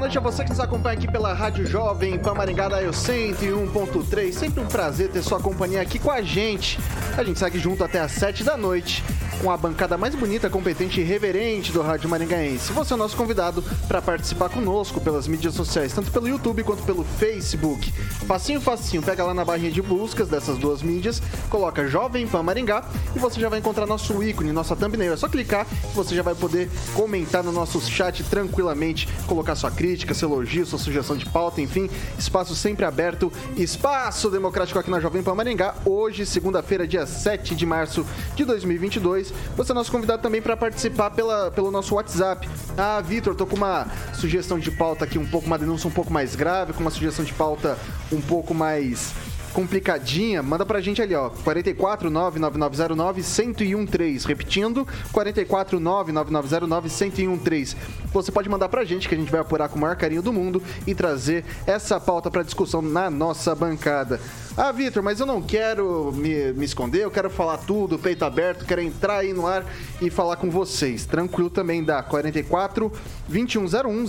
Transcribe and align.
boa 0.00 0.08
noite 0.08 0.16
a 0.16 0.20
você 0.22 0.42
que 0.42 0.48
nos 0.48 0.60
acompanha 0.60 0.96
aqui 0.96 1.06
pela 1.06 1.34
Rádio 1.34 1.66
Jovem 1.66 2.18
Pan 2.18 2.32
Maringá 2.32 2.70
da 2.70 2.82
Eu 2.82 2.90
101.3. 2.90 4.32
Sempre 4.32 4.62
um 4.62 4.66
prazer 4.66 5.10
ter 5.10 5.22
sua 5.22 5.38
companhia 5.38 5.82
aqui 5.82 5.98
com 5.98 6.10
a 6.10 6.22
gente. 6.22 6.78
A 7.18 7.22
gente 7.22 7.38
segue 7.38 7.58
junto 7.58 7.84
até 7.84 8.00
às 8.00 8.12
7 8.12 8.42
da 8.42 8.56
noite 8.56 9.04
com 9.40 9.50
a 9.50 9.56
bancada 9.56 9.96
mais 9.96 10.14
bonita, 10.14 10.50
competente 10.50 11.00
e 11.00 11.04
reverente 11.04 11.72
do 11.72 11.80
Rádio 11.80 12.10
Maringaense. 12.10 12.72
Você 12.72 12.92
é 12.92 12.96
o 12.96 12.98
nosso 12.98 13.16
convidado 13.16 13.64
para 13.88 14.02
participar 14.02 14.50
conosco 14.50 15.00
pelas 15.00 15.26
mídias 15.26 15.54
sociais, 15.54 15.94
tanto 15.94 16.10
pelo 16.10 16.28
YouTube 16.28 16.62
quanto 16.62 16.82
pelo 16.82 17.02
Facebook. 17.04 17.90
Facinho, 18.26 18.60
facinho, 18.60 19.02
pega 19.02 19.24
lá 19.24 19.32
na 19.32 19.42
barrinha 19.42 19.70
de 19.70 19.80
buscas 19.80 20.28
dessas 20.28 20.58
duas 20.58 20.82
mídias, 20.82 21.22
coloca 21.48 21.86
Jovem 21.86 22.26
Pan 22.26 22.42
Maringá 22.42 22.84
e 23.16 23.18
você 23.18 23.40
já 23.40 23.48
vai 23.48 23.60
encontrar 23.60 23.86
nosso 23.86 24.22
ícone, 24.22 24.52
nossa 24.52 24.76
thumbnail. 24.76 25.14
É 25.14 25.16
só 25.16 25.26
clicar 25.26 25.66
e 25.90 25.94
você 25.94 26.14
já 26.14 26.22
vai 26.22 26.34
poder 26.34 26.68
comentar 26.92 27.42
no 27.42 27.50
nosso 27.50 27.80
chat 27.80 28.22
tranquilamente, 28.24 29.08
colocar 29.26 29.54
sua 29.54 29.70
crítica, 29.70 30.12
seu 30.12 30.28
elogio, 30.28 30.66
sua 30.66 30.78
sugestão 30.78 31.16
de 31.16 31.24
pauta, 31.24 31.62
enfim, 31.62 31.88
espaço 32.18 32.54
sempre 32.54 32.84
aberto, 32.84 33.32
espaço 33.56 34.28
democrático 34.28 34.78
aqui 34.78 34.90
na 34.90 35.00
Jovem 35.00 35.22
Pan 35.22 35.34
Maringá. 35.34 35.76
Hoje, 35.86 36.26
segunda-feira, 36.26 36.86
dia 36.86 37.06
7 37.06 37.54
de 37.54 37.64
março 37.64 38.04
de 38.36 38.44
2022. 38.44 39.29
Você 39.56 39.72
é 39.72 39.74
nosso 39.74 39.90
convidado 39.90 40.22
também 40.22 40.42
para 40.42 40.56
participar 40.56 41.10
pela, 41.10 41.50
pelo 41.50 41.70
nosso 41.70 41.94
WhatsApp. 41.94 42.48
Ah, 42.76 43.00
Vitor, 43.00 43.34
tô 43.34 43.46
com 43.46 43.56
uma 43.56 43.86
sugestão 44.14 44.58
de 44.58 44.70
pauta 44.70 45.04
aqui 45.04 45.18
um 45.18 45.26
pouco, 45.26 45.46
uma 45.46 45.58
denúncia 45.58 45.88
um 45.88 45.92
pouco 45.92 46.12
mais 46.12 46.34
grave, 46.34 46.72
com 46.72 46.80
uma 46.80 46.90
sugestão 46.90 47.24
de 47.24 47.32
pauta 47.32 47.78
um 48.12 48.20
pouco 48.20 48.54
mais 48.54 49.12
complicadinha, 49.52 50.42
manda 50.42 50.64
pra 50.64 50.80
gente 50.80 51.02
ali, 51.02 51.14
ó. 51.14 51.28
449-9909-1013. 51.30 54.26
Repetindo, 54.26 54.88
449-9909-1013. 55.12 57.76
Você 58.12 58.32
pode 58.32 58.48
mandar 58.48 58.68
pra 58.68 58.84
gente, 58.84 59.08
que 59.08 59.14
a 59.14 59.18
gente 59.18 59.30
vai 59.30 59.40
apurar 59.40 59.68
com 59.68 59.76
o 59.76 59.80
maior 59.80 59.94
carinho 59.96 60.22
do 60.22 60.32
mundo 60.32 60.60
e 60.86 60.94
trazer 60.94 61.44
essa 61.66 62.00
pauta 62.00 62.30
pra 62.30 62.42
discussão 62.42 62.80
na 62.82 63.10
nossa 63.10 63.54
bancada. 63.54 64.20
Ah, 64.62 64.72
Vitor, 64.72 65.02
mas 65.02 65.18
eu 65.18 65.24
não 65.24 65.40
quero 65.40 66.12
me, 66.12 66.52
me 66.52 66.66
esconder, 66.66 67.02
eu 67.02 67.10
quero 67.10 67.30
falar 67.30 67.56
tudo, 67.56 67.98
peito 67.98 68.26
aberto, 68.26 68.66
quero 68.66 68.82
entrar 68.82 69.20
aí 69.20 69.32
no 69.32 69.46
ar 69.46 69.64
e 70.02 70.10
falar 70.10 70.36
com 70.36 70.50
vocês. 70.50 71.06
Tranquilo 71.06 71.48
também 71.48 71.82
dá 71.82 72.02
44 72.02 72.92
2101 73.26 74.04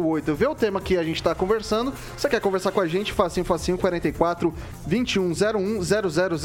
0008. 0.00 0.34
Vê 0.36 0.46
o 0.46 0.54
tema 0.54 0.80
que 0.80 0.96
a 0.96 1.02
gente 1.02 1.16
está 1.16 1.34
conversando. 1.34 1.92
Você 2.16 2.28
quer 2.28 2.40
conversar 2.40 2.70
com 2.70 2.80
a 2.80 2.86
gente? 2.86 3.12
Facinho, 3.12 3.44
facinho, 3.44 3.76
44 3.76 4.54
2101 4.86 5.80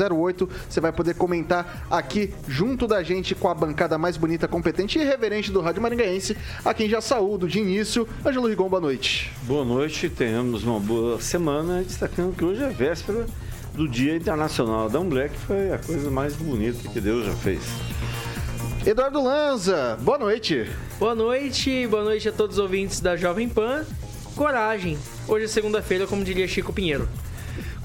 0008. 0.10 0.50
Você 0.68 0.82
vai 0.82 0.92
poder 0.92 1.14
comentar 1.14 1.86
aqui 1.92 2.34
junto 2.48 2.88
da 2.88 3.04
gente 3.04 3.36
com 3.36 3.50
a 3.50 3.54
bancada 3.54 4.00
mais 4.00 4.18
bonita, 4.18 4.48
competente 4.48 4.98
e 4.98 5.04
reverente 5.04 5.52
do 5.52 5.62
Rádio 5.62 5.84
Maringaense. 5.84 6.36
A 6.66 6.74
quem 6.74 6.90
já 6.90 7.02
saúdo 7.02 7.48
de 7.48 7.60
início, 7.60 8.08
Ângelo 8.26 8.48
Rigon, 8.48 8.68
boa 8.68 8.82
noite. 8.82 9.32
Boa 9.44 9.64
noite, 9.64 10.10
tenhamos 10.10 10.64
uma 10.64 10.80
boa 10.80 11.22
semana, 11.22 11.84
destacando 11.84 12.36
que 12.36 12.44
hoje 12.44 12.64
é 12.64 12.70
véspera 12.70 13.27
do 13.78 13.88
Dia 13.88 14.16
Internacional 14.16 14.90
da 14.90 15.00
Mulher, 15.00 15.30
que 15.30 15.38
foi 15.38 15.72
a 15.72 15.78
coisa 15.78 16.10
mais 16.10 16.36
bonita 16.36 16.90
que 16.90 17.00
Deus 17.00 17.28
já 17.28 17.34
fez. 17.34 17.62
Eduardo 18.84 19.24
Lanza, 19.24 19.96
boa 20.02 20.18
noite. 20.18 20.68
Boa 20.98 21.14
noite, 21.14 21.86
boa 21.86 22.04
noite 22.04 22.28
a 22.28 22.32
todos 22.32 22.58
os 22.58 22.64
ouvintes 22.64 23.00
da 23.00 23.16
Jovem 23.16 23.48
Pan. 23.48 23.86
Coragem. 24.36 24.98
Hoje 25.28 25.46
é 25.46 25.48
segunda-feira, 25.48 26.08
como 26.08 26.24
diria 26.24 26.48
Chico 26.48 26.74
Pinheiro. 26.74 27.08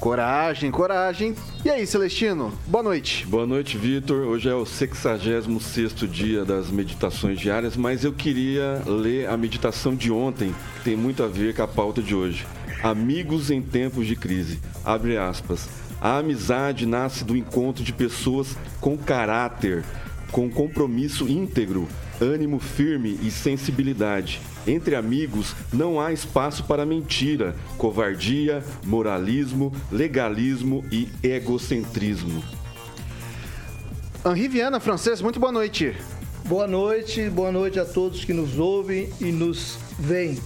Coragem, 0.00 0.70
coragem. 0.70 1.36
E 1.62 1.68
aí, 1.68 1.86
Celestino? 1.86 2.52
Boa 2.66 2.82
noite. 2.82 3.26
Boa 3.26 3.46
noite, 3.46 3.76
Vitor. 3.76 4.26
Hoje 4.26 4.48
é 4.48 4.54
o 4.54 4.64
66º 4.64 6.08
dia 6.08 6.42
das 6.42 6.70
meditações 6.70 7.38
diárias, 7.38 7.76
mas 7.76 8.02
eu 8.02 8.12
queria 8.12 8.82
ler 8.86 9.28
a 9.28 9.36
meditação 9.36 9.94
de 9.94 10.10
ontem, 10.10 10.54
que 10.78 10.84
tem 10.84 10.96
muito 10.96 11.22
a 11.22 11.28
ver 11.28 11.54
com 11.54 11.62
a 11.62 11.68
pauta 11.68 12.00
de 12.00 12.14
hoje. 12.14 12.46
Amigos 12.82 13.50
em 13.50 13.60
tempos 13.60 14.06
de 14.06 14.16
crise. 14.16 14.58
Abre 14.84 15.16
aspas. 15.18 15.81
A 16.02 16.18
amizade 16.18 16.84
nasce 16.84 17.22
do 17.22 17.36
encontro 17.36 17.84
de 17.84 17.92
pessoas 17.92 18.56
com 18.80 18.98
caráter, 18.98 19.84
com 20.32 20.50
compromisso 20.50 21.28
íntegro, 21.28 21.86
ânimo 22.20 22.58
firme 22.58 23.20
e 23.22 23.30
sensibilidade. 23.30 24.40
Entre 24.66 24.96
amigos 24.96 25.54
não 25.72 26.00
há 26.00 26.12
espaço 26.12 26.64
para 26.64 26.84
mentira, 26.84 27.54
covardia, 27.78 28.64
moralismo, 28.84 29.72
legalismo 29.92 30.84
e 30.90 31.08
egocentrismo. 31.22 32.42
Henri 34.26 34.48
Viana, 34.48 34.80
francês, 34.80 35.22
muito 35.22 35.38
boa 35.38 35.52
noite. 35.52 35.94
Boa 36.46 36.66
noite, 36.66 37.30
boa 37.30 37.52
noite 37.52 37.78
a 37.78 37.84
todos 37.84 38.24
que 38.24 38.32
nos 38.32 38.58
ouvem 38.58 39.08
e 39.20 39.30
nos 39.30 39.78
veem. 40.00 40.36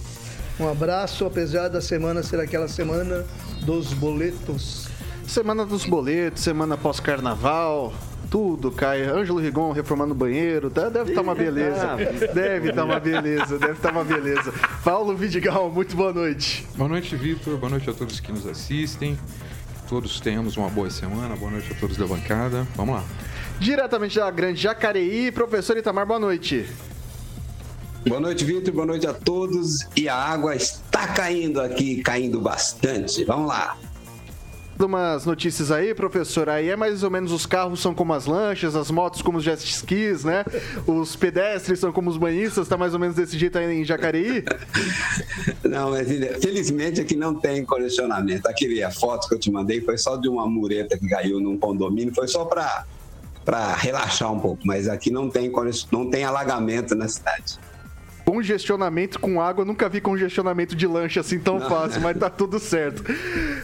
Um 0.59 0.67
abraço, 0.67 1.25
apesar 1.25 1.67
da 1.67 1.81
semana 1.81 2.21
ser 2.21 2.39
aquela 2.39 2.67
semana 2.67 3.25
dos 3.65 3.91
boletos. 3.91 4.96
Semana 5.27 5.65
dos 5.65 5.85
boletos, 5.85 6.41
semana 6.41 6.77
pós-carnaval, 6.77 7.93
tudo 8.31 8.71
cai. 8.71 9.03
Ângelo 9.03 9.39
Rigon 9.39 9.73
reformando 9.73 10.13
o 10.13 10.15
banheiro, 10.15 10.69
tá? 10.69 10.87
deve 10.87 11.11
estar 11.11 11.15
tá 11.15 11.21
uma 11.21 11.35
beleza. 11.35 11.97
Deve 12.33 12.69
estar 12.69 12.81
tá 12.81 12.85
uma 12.85 12.99
beleza, 12.99 13.59
deve 13.59 13.73
estar 13.73 13.91
tá 13.91 13.91
uma 13.91 14.05
beleza. 14.05 14.53
Paulo 14.85 15.13
Vidigal, 15.17 15.69
muito 15.69 15.97
boa 15.97 16.13
noite. 16.13 16.65
Boa 16.77 16.87
noite, 16.87 17.13
Vitor. 17.17 17.57
Boa 17.57 17.69
noite 17.69 17.89
a 17.89 17.93
todos 17.93 18.21
que 18.21 18.31
nos 18.31 18.47
assistem. 18.47 19.19
Todos 19.89 20.21
tenhamos 20.21 20.55
uma 20.55 20.69
boa 20.69 20.89
semana. 20.89 21.35
Boa 21.35 21.51
noite 21.51 21.73
a 21.73 21.75
todos 21.75 21.97
da 21.97 22.07
bancada. 22.07 22.65
Vamos 22.73 22.95
lá. 22.95 23.03
Diretamente 23.59 24.17
da 24.17 24.31
Grande 24.31 24.61
Jacareí, 24.61 25.29
professor 25.33 25.75
Itamar, 25.77 26.05
boa 26.05 26.21
noite. 26.21 26.65
Boa 28.07 28.21
noite, 28.21 28.45
Vitor. 28.45 28.73
Boa 28.73 28.85
noite 28.85 29.05
a 29.05 29.13
todos. 29.13 29.85
E 29.93 30.07
a 30.07 30.15
água 30.15 30.55
está 30.55 31.05
caindo 31.07 31.59
aqui, 31.59 32.01
caindo 32.01 32.39
bastante. 32.39 33.25
Vamos 33.25 33.49
lá 33.49 33.77
umas 34.85 35.25
notícias 35.25 35.71
aí, 35.71 35.93
professor. 35.93 36.49
Aí 36.49 36.69
é 36.69 36.75
mais 36.75 37.03
ou 37.03 37.09
menos 37.09 37.31
os 37.31 37.45
carros 37.45 37.79
são 37.79 37.93
como 37.93 38.13
as 38.13 38.25
lanchas, 38.25 38.75
as 38.75 38.91
motos 38.91 39.21
como 39.21 39.37
os 39.37 39.43
jet 39.43 39.63
skis, 39.63 40.23
né? 40.23 40.45
Os 40.85 41.15
pedestres 41.15 41.79
são 41.79 41.91
como 41.91 42.09
os 42.09 42.17
banhistas, 42.17 42.67
tá 42.67 42.77
mais 42.77 42.93
ou 42.93 42.99
menos 42.99 43.15
desse 43.15 43.37
jeito 43.37 43.57
aí 43.57 43.81
em 43.81 43.83
Jacareí? 43.83 44.43
Não, 45.63 45.91
mas 45.91 46.07
felizmente 46.41 47.01
aqui 47.01 47.15
não 47.15 47.35
tem 47.35 47.63
colecionamento. 47.65 48.47
Aquele 48.47 48.83
a 48.83 48.91
foto 48.91 49.27
que 49.27 49.35
eu 49.35 49.39
te 49.39 49.51
mandei 49.51 49.81
foi 49.81 49.97
só 49.97 50.15
de 50.15 50.27
uma 50.27 50.47
mureta 50.47 50.97
que 50.97 51.07
caiu 51.07 51.39
num 51.39 51.57
condomínio, 51.57 52.13
foi 52.13 52.27
só 52.27 52.45
para 52.45 52.85
para 53.43 53.73
relaxar 53.75 54.29
um 54.33 54.39
pouco, 54.39 54.61
mas 54.65 54.89
aqui 54.89 55.09
não 55.09 55.29
tem 55.29 55.49
não 55.89 56.09
tem 56.09 56.25
alagamento 56.25 56.93
na 56.95 57.07
cidade 57.07 57.57
congestionamento 58.27 59.19
com 59.21 59.39
água. 59.41 59.63
Nunca 59.63 59.87
vi 59.87 60.01
congestionamento 60.01 60.75
de 60.75 60.85
lanche 60.85 61.17
assim 61.17 61.39
tão 61.39 61.59
Não. 61.59 61.69
fácil, 61.69 62.01
mas 62.01 62.17
tá 62.17 62.29
tudo 62.29 62.59
certo. 62.59 63.01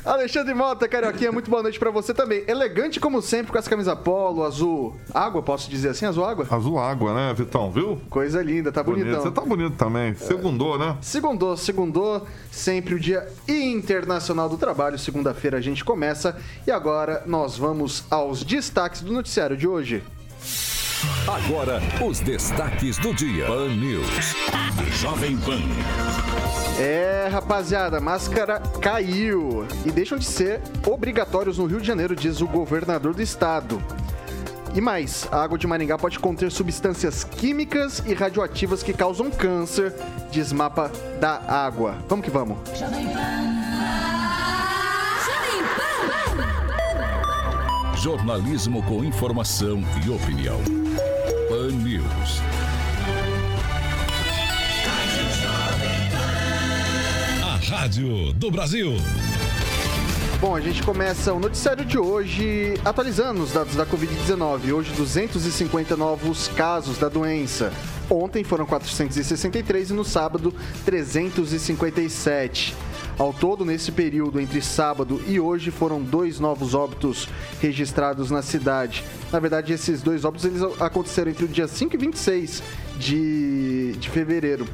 Alexandre 0.05 0.53
Mota, 0.53 0.87
Carioquinha, 0.87 1.33
muito 1.33 1.51
boa 1.51 1.61
noite 1.61 1.77
para 1.77 1.91
você 1.91 2.13
também. 2.13 2.45
Elegante 2.47 2.97
como 2.97 3.21
sempre, 3.21 3.51
com 3.51 3.57
essa 3.57 3.69
camisa 3.69 3.93
polo, 3.93 4.41
azul 4.45 4.95
água, 5.13 5.43
posso 5.43 5.69
dizer 5.69 5.89
assim? 5.89 6.05
Azul 6.05 6.23
água? 6.23 6.47
Azul 6.49 6.79
água, 6.79 7.13
né, 7.13 7.33
Vitão, 7.33 7.69
viu? 7.69 7.99
Coisa 8.09 8.41
linda, 8.41 8.71
tá 8.71 8.81
bonito. 8.81 9.03
bonitão. 9.03 9.23
Você 9.23 9.31
tá 9.31 9.41
bonito 9.41 9.75
também. 9.75 10.15
Segundou, 10.15 10.79
né? 10.79 10.97
Segundou, 11.01 11.57
segundou. 11.57 12.25
Sempre 12.49 12.95
o 12.95 12.99
dia 12.99 13.27
internacional 13.47 14.47
do 14.47 14.57
trabalho. 14.57 14.97
Segunda-feira 14.97 15.57
a 15.57 15.61
gente 15.61 15.83
começa. 15.83 16.37
E 16.65 16.71
agora 16.71 17.23
nós 17.25 17.57
vamos 17.57 18.05
aos 18.09 18.45
destaques 18.45 19.01
do 19.01 19.11
noticiário 19.11 19.57
de 19.57 19.67
hoje. 19.67 20.01
Agora, 21.27 21.81
os 22.05 22.19
destaques 22.19 22.97
do 22.97 23.13
dia. 23.13 23.45
Pan 23.45 23.69
News. 23.69 24.35
Jovem 25.01 25.37
Pan. 25.37 25.59
É, 26.79 27.27
rapaziada, 27.31 27.99
máscara 27.99 28.59
caiu. 28.81 29.65
E 29.85 29.91
deixam 29.91 30.17
de 30.17 30.25
ser 30.25 30.61
obrigatórios 30.85 31.57
no 31.57 31.65
Rio 31.65 31.81
de 31.81 31.87
Janeiro, 31.87 32.15
diz 32.15 32.41
o 32.41 32.47
governador 32.47 33.13
do 33.13 33.21
estado. 33.21 33.81
E 34.73 34.81
mais, 34.81 35.27
a 35.31 35.43
água 35.43 35.57
de 35.57 35.67
Maringá 35.67 35.97
pode 35.97 36.17
conter 36.19 36.51
substâncias 36.51 37.23
químicas 37.23 38.01
e 38.05 38.13
radioativas 38.13 38.81
que 38.81 38.91
causam 38.91 39.29
câncer, 39.29 39.93
diz 40.31 40.51
mapa 40.51 40.91
da 41.19 41.41
água. 41.47 41.95
Vamos 42.09 42.25
que 42.25 42.31
vamos. 42.31 42.57
Jovem 42.77 43.05
Pan. 43.07 43.43
Jornalismo 48.03 48.83
com 48.83 49.03
informação 49.05 49.81
e 50.05 50.09
opinião. 50.09 50.82
Pan 51.63 51.71
News. 51.77 52.41
rádio 57.65 58.33
do 58.33 58.51
Brasil. 58.51 58.91
Bom, 60.41 60.57
a 60.57 60.59
gente 60.59 60.83
começa 60.83 61.31
o 61.31 61.39
noticiário 61.39 61.85
de 61.85 61.97
hoje 61.97 62.73
atualizando 62.83 63.41
os 63.41 63.53
dados 63.53 63.75
da 63.75 63.85
Covid-19. 63.85 64.73
Hoje, 64.73 64.91
250 64.91 65.95
novos 65.95 66.49
casos 66.49 66.97
da 66.97 67.07
doença. 67.07 67.71
Ontem 68.09 68.43
foram 68.43 68.65
463 68.65 69.91
e 69.91 69.93
no 69.93 70.03
sábado, 70.03 70.53
357. 70.83 72.75
Ao 73.17 73.31
todo, 73.31 73.63
nesse 73.63 73.91
período 73.91 74.39
entre 74.39 74.59
sábado 74.59 75.21
e 75.27 75.39
hoje, 75.39 75.69
foram 75.69 76.01
dois 76.01 76.39
novos 76.39 76.73
óbitos 76.73 77.29
registrados 77.61 78.31
na 78.31 78.41
cidade. 78.41 79.03
Na 79.31 79.39
verdade, 79.39 79.71
esses 79.71 80.01
dois 80.01 80.25
óbitos 80.25 80.45
eles 80.45 80.63
aconteceram 80.79 81.29
entre 81.29 81.45
o 81.45 81.47
dia 81.47 81.67
5 81.67 81.93
e 81.93 81.97
26 81.97 82.63
de, 82.97 83.91
de 83.93 84.09
fevereiro. 84.09 84.67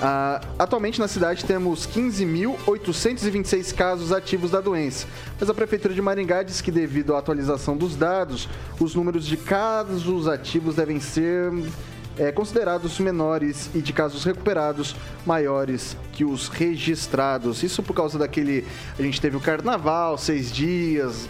Ah, 0.00 0.40
atualmente 0.58 0.98
na 0.98 1.06
cidade 1.06 1.44
temos 1.44 1.86
15.826 1.86 3.74
casos 3.74 4.10
ativos 4.10 4.50
da 4.50 4.60
doença, 4.60 5.06
mas 5.38 5.50
a 5.50 5.54
Prefeitura 5.54 5.92
de 5.92 6.00
Maringá 6.00 6.42
diz 6.42 6.62
que 6.62 6.70
devido 6.70 7.14
à 7.14 7.18
atualização 7.18 7.76
dos 7.76 7.94
dados, 7.94 8.48
os 8.80 8.94
números 8.94 9.26
de 9.26 9.36
casos 9.36 10.26
ativos 10.26 10.76
devem 10.76 10.98
ser 10.98 11.52
é, 12.18 12.30
considerados 12.30 12.98
menores 12.98 13.70
e 13.74 13.80
de 13.80 13.92
casos 13.92 14.24
recuperados 14.24 14.94
maiores 15.24 15.96
que 16.12 16.24
os 16.24 16.48
registrados. 16.48 17.62
Isso 17.62 17.82
por 17.82 17.94
causa 17.94 18.18
daquele. 18.18 18.66
A 18.98 19.02
gente 19.02 19.20
teve 19.20 19.36
o 19.36 19.40
carnaval, 19.40 20.18
seis 20.18 20.52
dias, 20.52 21.28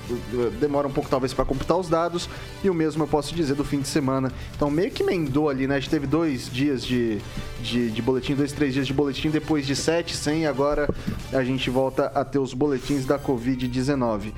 demora 0.61 0.89
um 0.89 0.93
pouco 0.93 1.09
talvez 1.09 1.33
para 1.33 1.45
computar 1.45 1.77
os 1.77 1.89
dados, 1.89 2.29
e 2.65 2.71
o 2.71 2.75
mesmo 2.75 3.03
eu 3.05 3.07
posso 3.07 3.35
dizer 3.35 3.55
do 3.55 3.65
fim 3.65 3.81
de 3.81 3.89
semana. 3.89 4.33
Então 4.57 4.71
meio 4.71 4.91
que 4.91 5.03
emendou 5.03 5.49
ali, 5.49 5.67
né? 5.67 5.77
A 5.77 5.81
gente 5.81 5.91
teve 5.91 6.07
dois 6.07 6.51
dias 6.51 6.85
de, 6.85 7.19
de, 7.61 7.91
de 7.91 8.03
boletim, 8.03 8.35
dois, 8.35 8.53
três 8.53 8.75
dias 8.75 8.87
de 8.87 8.93
boletim, 8.93 9.31
depois 9.31 9.67
de 9.67 9.77
sete, 9.77 10.17
cem, 10.17 10.47
agora 10.47 10.89
a 11.33 11.45
gente 11.45 11.71
volta 11.71 12.07
a 12.07 12.25
ter 12.25 12.39
os 12.39 12.55
boletins 12.55 13.05
da 13.05 13.19
Covid-19. 13.19 14.33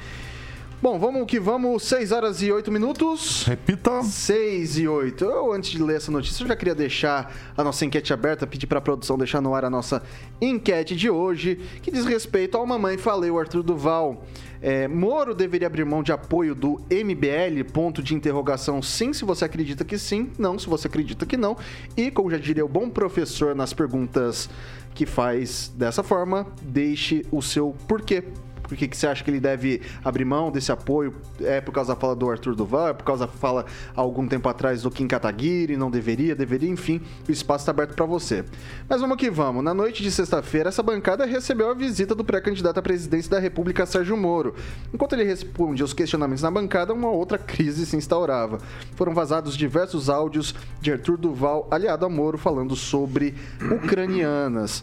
Bom, 0.84 0.98
vamos 0.98 1.24
que 1.24 1.40
vamos, 1.40 1.82
6 1.84 2.12
horas 2.12 2.42
e 2.42 2.52
8 2.52 2.70
minutos. 2.70 3.44
Repita. 3.44 4.02
6 4.02 4.76
e 4.80 4.86
8. 4.86 5.24
Eu, 5.24 5.50
antes 5.50 5.70
de 5.70 5.82
ler 5.82 5.96
essa 5.96 6.12
notícia, 6.12 6.44
eu 6.44 6.48
já 6.48 6.54
queria 6.54 6.74
deixar 6.74 7.34
a 7.56 7.64
nossa 7.64 7.86
enquete 7.86 8.12
aberta, 8.12 8.46
pedir 8.46 8.66
para 8.66 8.80
a 8.80 8.82
produção 8.82 9.16
deixar 9.16 9.40
no 9.40 9.54
ar 9.54 9.64
a 9.64 9.70
nossa 9.70 10.02
enquete 10.42 10.94
de 10.94 11.08
hoje, 11.08 11.58
que 11.80 11.90
diz 11.90 12.04
respeito 12.04 12.58
ao 12.58 12.66
Mamãe 12.66 12.98
Falei, 12.98 13.30
o 13.30 13.38
Arthur 13.38 13.62
Duval. 13.62 14.26
É, 14.60 14.86
Moro 14.86 15.34
deveria 15.34 15.68
abrir 15.68 15.86
mão 15.86 16.02
de 16.02 16.12
apoio 16.12 16.54
do 16.54 16.78
MBL? 16.90 17.64
Ponto 17.72 18.02
de 18.02 18.14
interrogação. 18.14 18.82
Sim, 18.82 19.14
se 19.14 19.24
você 19.24 19.46
acredita 19.46 19.86
que 19.86 19.96
sim. 19.96 20.32
Não, 20.38 20.58
se 20.58 20.66
você 20.66 20.86
acredita 20.86 21.24
que 21.24 21.38
não. 21.38 21.56
E, 21.96 22.10
como 22.10 22.30
já 22.30 22.36
diria 22.36 22.62
o 22.62 22.68
bom 22.68 22.90
professor 22.90 23.54
nas 23.54 23.72
perguntas 23.72 24.50
que 24.94 25.06
faz 25.06 25.72
dessa 25.74 26.02
forma, 26.02 26.46
deixe 26.60 27.24
o 27.32 27.40
seu 27.40 27.74
porquê 27.88 28.22
por 28.68 28.76
que, 28.76 28.88
que 28.88 28.96
você 28.96 29.06
acha 29.06 29.22
que 29.22 29.30
ele 29.30 29.40
deve 29.40 29.82
abrir 30.02 30.24
mão 30.24 30.50
desse 30.50 30.72
apoio? 30.72 31.14
É 31.40 31.60
por 31.60 31.72
causa 31.72 31.94
da 31.94 32.00
fala 32.00 32.16
do 32.16 32.28
Arthur 32.30 32.54
Duval? 32.54 32.88
É 32.88 32.92
por 32.92 33.04
causa 33.04 33.26
da 33.26 33.32
fala 33.32 33.66
algum 33.94 34.26
tempo 34.26 34.48
atrás 34.48 34.82
do 34.82 34.90
Kim 34.90 35.06
Kataguiri? 35.06 35.76
Não 35.76 35.90
deveria? 35.90 36.34
Deveria? 36.34 36.70
Enfim, 36.70 37.00
o 37.28 37.30
espaço 37.30 37.62
está 37.62 37.72
aberto 37.72 37.94
para 37.94 38.06
você. 38.06 38.44
Mas 38.88 39.00
vamos 39.00 39.16
que 39.16 39.30
vamos. 39.30 39.62
Na 39.62 39.74
noite 39.74 40.02
de 40.02 40.10
sexta-feira, 40.10 40.70
essa 40.70 40.82
bancada 40.82 41.26
recebeu 41.26 41.70
a 41.70 41.74
visita 41.74 42.14
do 42.14 42.24
pré-candidato 42.24 42.78
à 42.78 42.82
presidência 42.82 43.30
da 43.30 43.38
República, 43.38 43.86
Sérgio 43.86 44.16
Moro. 44.16 44.54
Enquanto 44.92 45.12
ele 45.12 45.24
respondia 45.24 45.84
os 45.84 45.92
questionamentos 45.92 46.42
na 46.42 46.50
bancada, 46.50 46.92
uma 46.92 47.10
outra 47.10 47.36
crise 47.36 47.84
se 47.84 47.96
instaurava. 47.96 48.58
Foram 48.96 49.14
vazados 49.14 49.56
diversos 49.56 50.08
áudios 50.08 50.54
de 50.80 50.90
Arthur 50.90 51.18
Duval 51.18 51.68
aliado 51.70 52.06
a 52.06 52.08
Moro 52.08 52.38
falando 52.38 52.74
sobre 52.74 53.34
ucranianas. 53.70 54.82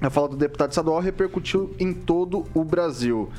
A 0.00 0.10
fala 0.10 0.28
do 0.28 0.36
deputado 0.36 0.70
estadual 0.70 1.00
repercutiu 1.00 1.74
em 1.78 1.92
todo 1.92 2.44
o 2.54 2.64
Brasil. 2.64 3.30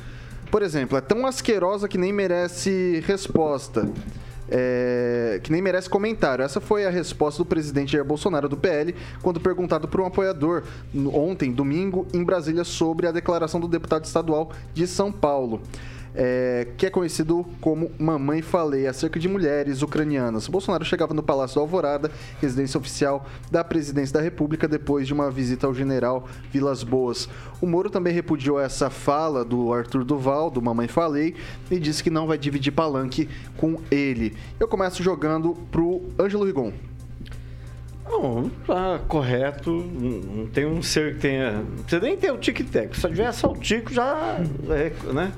Por 0.50 0.62
exemplo, 0.62 0.96
é 0.98 1.00
tão 1.00 1.26
asquerosa 1.26 1.88
que 1.88 1.98
nem 1.98 2.12
merece 2.12 3.02
resposta. 3.06 3.88
É, 4.50 5.40
que 5.42 5.52
nem 5.52 5.60
merece 5.60 5.90
comentário. 5.90 6.42
Essa 6.42 6.58
foi 6.58 6.86
a 6.86 6.90
resposta 6.90 7.42
do 7.42 7.46
presidente 7.46 7.92
Jair 7.92 8.04
Bolsonaro 8.04 8.48
do 8.48 8.56
PL 8.56 8.94
quando 9.22 9.38
perguntado 9.38 9.86
por 9.86 10.00
um 10.00 10.06
apoiador 10.06 10.62
ontem, 11.12 11.52
domingo, 11.52 12.06
em 12.14 12.24
Brasília, 12.24 12.64
sobre 12.64 13.06
a 13.06 13.12
declaração 13.12 13.60
do 13.60 13.68
deputado 13.68 14.06
estadual 14.06 14.50
de 14.72 14.86
São 14.86 15.12
Paulo 15.12 15.60
é, 16.14 16.68
que 16.76 16.86
é 16.86 16.90
conhecido 16.90 17.44
como 17.60 17.90
Mamãe 17.98 18.42
Falei, 18.42 18.86
acerca 18.86 19.18
de 19.18 19.28
mulheres 19.28 19.82
ucranianas. 19.82 20.48
Bolsonaro 20.48 20.84
chegava 20.84 21.14
no 21.14 21.22
Palácio 21.22 21.56
da 21.56 21.60
Alvorada, 21.62 22.10
residência 22.40 22.78
oficial 22.78 23.26
da 23.50 23.62
presidência 23.62 24.14
da 24.14 24.20
República, 24.20 24.66
depois 24.66 25.06
de 25.06 25.12
uma 25.12 25.30
visita 25.30 25.66
ao 25.66 25.74
general 25.74 26.28
Vilas 26.52 26.82
Boas. 26.82 27.28
O 27.60 27.66
Moro 27.66 27.90
também 27.90 28.12
repudiou 28.12 28.60
essa 28.60 28.90
fala 28.90 29.44
do 29.44 29.72
Arthur 29.72 30.04
Duval, 30.04 30.50
do 30.50 30.62
Mamãe 30.62 30.88
Falei, 30.88 31.34
e 31.70 31.78
disse 31.78 32.02
que 32.02 32.10
não 32.10 32.26
vai 32.26 32.38
dividir 32.38 32.72
palanque 32.72 33.28
com 33.56 33.80
ele. 33.90 34.36
Eu 34.58 34.68
começo 34.68 35.02
jogando 35.02 35.54
pro 35.70 36.02
Ângelo 36.18 36.44
Rigon. 36.44 36.72
Não, 38.08 38.50
tá 38.66 39.00
correto. 39.06 39.70
Não 39.70 40.46
tem 40.46 40.64
um 40.64 40.82
ser 40.82 41.14
que 41.14 41.20
tenha. 41.20 41.62
Precisa 41.82 42.00
nem 42.00 42.16
ter 42.16 42.32
o 42.32 42.38
tic-tac. 42.38 42.98
Se 42.98 43.06
tiver 43.08 43.32
só 43.32 43.52
o 43.52 43.56
tico, 43.56 43.92
já. 43.92 44.38
É, 44.70 45.12
né? 45.12 45.32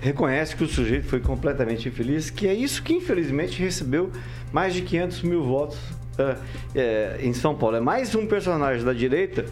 Reconhece 0.00 0.56
que 0.56 0.64
o 0.64 0.68
sujeito 0.68 1.06
foi 1.06 1.20
completamente 1.20 1.88
infeliz, 1.88 2.30
que 2.30 2.48
é 2.48 2.54
isso 2.54 2.82
que 2.82 2.94
infelizmente 2.94 3.60
recebeu 3.60 4.10
mais 4.52 4.74
de 4.74 4.82
500 4.82 5.22
mil 5.22 5.42
votos 5.44 5.78
uh, 6.18 6.36
é, 6.74 7.18
em 7.20 7.32
São 7.32 7.54
Paulo. 7.54 7.76
É 7.76 7.80
mais 7.80 8.14
um 8.14 8.26
personagem 8.26 8.84
da 8.84 8.92
direita 8.92 9.44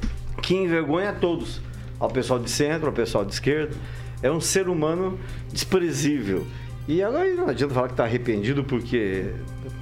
que 0.42 0.54
envergonha 0.54 1.10
a 1.10 1.12
todos, 1.12 1.60
ao 2.00 2.08
pessoal 2.08 2.38
de 2.38 2.50
centro, 2.50 2.86
ao 2.86 2.92
pessoal 2.92 3.24
de 3.24 3.32
esquerda. 3.32 3.74
É 4.22 4.30
um 4.30 4.40
ser 4.40 4.68
humano 4.68 5.18
desprezível. 5.52 6.46
E 6.88 7.02
agora 7.02 7.30
não 7.34 7.48
adianta 7.48 7.74
falar 7.74 7.88
que 7.88 7.92
está 7.92 8.04
arrependido, 8.04 8.64
porque 8.64 9.26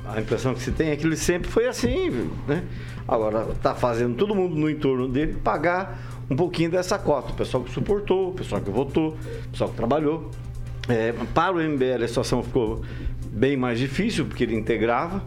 a 0.04 0.20
impressão 0.20 0.52
que 0.52 0.60
se 0.60 0.72
tem 0.72 0.90
é 0.90 0.96
que 0.96 1.06
ele 1.06 1.16
sempre 1.16 1.48
foi 1.48 1.68
assim, 1.68 2.28
né? 2.48 2.64
Agora 3.06 3.46
está 3.52 3.76
fazendo 3.76 4.16
todo 4.16 4.34
mundo 4.34 4.56
no 4.56 4.68
entorno 4.68 5.08
dele 5.08 5.34
pagar 5.34 6.00
um 6.28 6.34
pouquinho 6.34 6.68
dessa 6.68 6.98
cota. 6.98 7.32
O 7.32 7.36
pessoal 7.36 7.62
que 7.62 7.70
suportou, 7.70 8.30
o 8.30 8.32
pessoal 8.32 8.60
que 8.60 8.70
votou, 8.70 9.10
o 9.10 9.48
pessoal 9.50 9.70
que 9.70 9.76
trabalhou. 9.76 10.30
É, 10.88 11.12
para 11.34 11.54
o 11.54 11.60
MBL 11.60 12.04
a 12.04 12.08
situação 12.08 12.42
ficou 12.42 12.82
bem 13.30 13.56
mais 13.56 13.78
difícil, 13.78 14.24
porque 14.24 14.44
ele 14.44 14.54
integrava. 14.54 15.22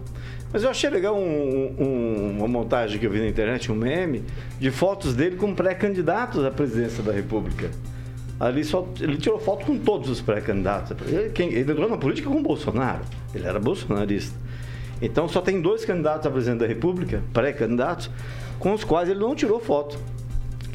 Mas 0.52 0.64
eu 0.64 0.70
achei 0.70 0.90
legal 0.90 1.16
um, 1.16 1.76
um, 1.78 2.38
uma 2.38 2.48
montagem 2.48 3.00
que 3.00 3.06
eu 3.06 3.12
vi 3.12 3.20
na 3.20 3.28
internet, 3.28 3.72
um 3.72 3.76
meme, 3.76 4.24
de 4.60 4.72
fotos 4.72 5.14
dele 5.14 5.36
com 5.36 5.54
pré-candidatos 5.54 6.44
à 6.44 6.50
presidência 6.50 7.04
da 7.04 7.12
República. 7.12 7.70
Ali 8.40 8.64
só, 8.64 8.88
ele 9.00 9.18
tirou 9.18 9.38
foto 9.38 9.66
com 9.66 9.78
todos 9.78 10.10
os 10.10 10.22
pré-candidatos. 10.22 10.96
Ele, 11.08 11.32
ele 11.54 11.72
entrou 11.72 11.90
na 11.90 11.98
política 11.98 12.30
com 12.30 12.42
Bolsonaro. 12.42 13.02
Ele 13.36 13.46
era 13.46 13.60
bolsonarista. 13.60 14.36
Então 15.02 15.28
só 15.28 15.40
tem 15.40 15.62
dois 15.62 15.86
candidatos 15.86 16.26
a 16.26 16.32
presidente 16.32 16.60
da 16.60 16.68
República, 16.68 17.22
pré-candidatos, 17.32 18.10
com 18.58 18.74
os 18.74 18.84
quais 18.84 19.08
ele 19.08 19.20
não 19.20 19.36
tirou 19.36 19.60
foto. 19.60 20.00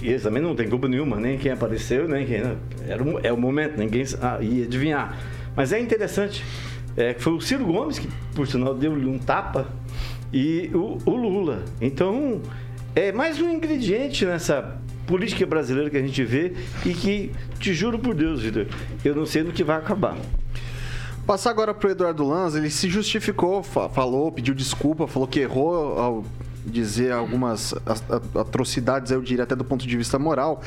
E 0.04 0.08
eles 0.11 0.23
também 0.23 0.42
não 0.42 0.54
tem 0.54 0.68
culpa 0.68 0.87
nenhuma, 0.87 1.16
nem 1.16 1.38
quem 1.38 1.50
apareceu, 1.50 2.06
nem 2.06 2.26
quem. 2.26 2.42
Era 2.87 3.02
um, 3.02 3.18
é 3.23 3.32
o 3.32 3.38
momento, 3.38 3.78
ninguém 3.78 4.04
ah, 4.20 4.37
ia 4.38 4.64
adivinhar. 4.64 5.18
Mas 5.56 5.73
é 5.73 5.80
interessante. 5.80 6.44
É, 6.94 7.14
foi 7.14 7.32
o 7.32 7.40
Ciro 7.40 7.64
Gomes 7.64 7.99
que, 7.99 8.06
por 8.34 8.46
sinal, 8.46 8.75
deu-lhe 8.75 9.06
um 9.06 9.18
tapa 9.18 9.66
e 10.30 10.70
o, 10.75 10.99
o 11.06 11.16
Lula. 11.16 11.64
Então, 11.80 12.42
é 12.94 13.12
mais 13.12 13.40
um 13.40 13.49
ingrediente 13.49 14.26
nessa 14.26 14.78
política 15.06 15.46
brasileira 15.46 15.88
que 15.88 15.96
a 15.96 16.02
gente 16.02 16.23
vê 16.23 16.52
e 16.84 16.92
que, 16.92 17.32
te 17.58 17.73
juro 17.73 17.99
por 17.99 18.14
Deus, 18.14 18.42
Vitor, 18.42 18.66
eu 19.02 19.14
não 19.14 19.25
sei 19.25 19.42
no 19.42 19.52
que 19.52 19.64
vai 19.64 19.78
acabar. 19.78 20.18
Passar 21.26 21.49
agora 21.49 21.73
para 21.73 21.88
o 21.88 21.90
Eduardo 21.90 22.28
Lanza, 22.28 22.58
ele 22.58 22.68
se 22.68 22.90
justificou, 22.90 23.62
falou, 23.62 24.30
pediu 24.30 24.54
desculpa, 24.54 25.06
falou 25.06 25.26
que 25.26 25.40
errou 25.40 26.23
dizer 26.64 27.12
algumas 27.12 27.75
atrocidades, 28.35 29.12
eu 29.12 29.21
diria 29.21 29.44
até 29.44 29.54
do 29.54 29.64
ponto 29.64 29.87
de 29.87 29.97
vista 29.97 30.18
moral, 30.18 30.62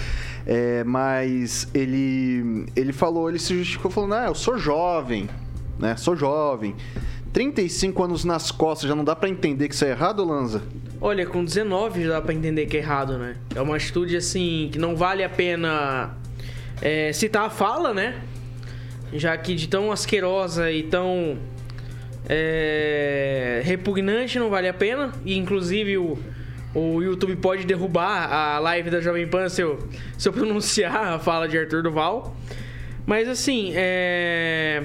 é, 0.46 0.84
mas 0.84 1.68
ele, 1.74 2.66
ele 2.76 2.94
falou, 2.94 3.30
ele 3.30 3.40
se 3.40 3.58
justificou 3.58 3.90
falando, 3.90 4.14
ah, 4.14 4.26
eu 4.28 4.36
sou 4.36 4.58
jovem, 4.58 5.30
né? 5.80 5.96
Sou 5.96 6.16
jovem. 6.16 6.76
35 7.34 8.04
anos 8.04 8.26
nas 8.26 8.52
costas, 8.52 8.88
já 8.90 8.96
não 8.96 9.04
dá 9.04 9.16
para 9.16 9.30
entender 9.30 9.68
que 9.68 9.76
isso 9.76 9.86
é 9.86 9.90
errado, 9.90 10.24
Lanza? 10.24 10.64
Olha, 11.00 11.26
com 11.26 11.44
19 11.44 12.04
já 12.04 12.14
dá 12.14 12.22
pra 12.22 12.34
entender 12.34 12.66
que 12.66 12.78
é 12.78 12.80
errado, 12.80 13.18
né? 13.18 13.36
É 13.54 13.62
uma 13.62 13.76
atitude, 13.76 14.16
assim, 14.16 14.70
que 14.72 14.80
não 14.80 14.96
vale 14.96 15.24
a 15.24 15.30
pena 15.30 16.16
é, 16.82 17.12
citar 17.14 17.46
a 17.46 17.50
fala, 17.50 17.94
né? 17.94 18.22
Já 19.14 19.38
que 19.38 19.56
de 19.56 19.68
tão 19.68 19.92
asquerosa 19.92 20.72
e 20.72 20.84
tão 20.84 21.38
é, 22.28 23.62
repugnante, 23.64 24.40
não 24.40 24.50
vale 24.50 24.68
a 24.68 24.74
pena. 24.74 25.12
E 25.26 25.38
inclusive 25.38 25.98
o, 25.98 26.18
o 26.74 27.02
YouTube 27.02 27.36
pode 27.38 27.66
derrubar 27.66 28.32
a 28.32 28.60
live 28.60 28.90
da 28.90 29.02
Jovem 29.02 29.28
Pan 29.28 29.50
se 29.50 29.62
eu, 29.62 29.80
se 30.18 30.28
eu 30.30 30.34
pronunciar 30.34 31.14
a 31.14 31.20
fala 31.20 31.48
de 31.48 31.58
Arthur 31.58 31.84
Duval. 31.84 32.36
Mas 33.06 33.28
assim, 33.28 33.72
é. 33.76 34.84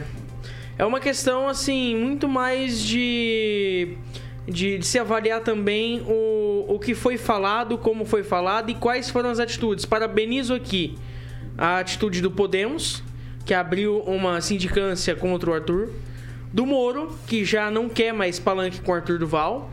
É 0.78 0.86
uma 0.86 1.00
questão 1.00 1.48
assim, 1.48 1.96
muito 1.96 2.28
mais 2.28 2.80
de. 2.82 3.96
De, 4.48 4.78
de, 4.78 4.84
se 4.84 4.98
avaliar 4.98 5.40
também 5.40 6.00
o, 6.00 6.64
o 6.66 6.78
que 6.80 6.96
foi 6.96 7.16
falado, 7.16 7.78
como 7.78 8.04
foi 8.04 8.24
falado 8.24 8.70
e 8.70 8.74
quais 8.74 9.08
foram 9.08 9.30
as 9.30 9.38
atitudes. 9.38 9.84
Parabenizo 9.84 10.52
aqui 10.52 10.98
a 11.56 11.78
atitude 11.78 12.20
do 12.20 12.30
Podemos, 12.30 13.04
que 13.44 13.54
abriu 13.54 13.98
uma 14.00 14.40
sindicância 14.40 15.14
contra 15.14 15.50
o 15.50 15.54
Arthur, 15.54 15.90
do 16.52 16.66
Moro, 16.66 17.16
que 17.26 17.44
já 17.44 17.70
não 17.70 17.88
quer 17.88 18.12
mais 18.12 18.38
palanque 18.38 18.80
com 18.80 18.92
o 18.92 18.94
Arthur 18.94 19.18
Duval. 19.18 19.70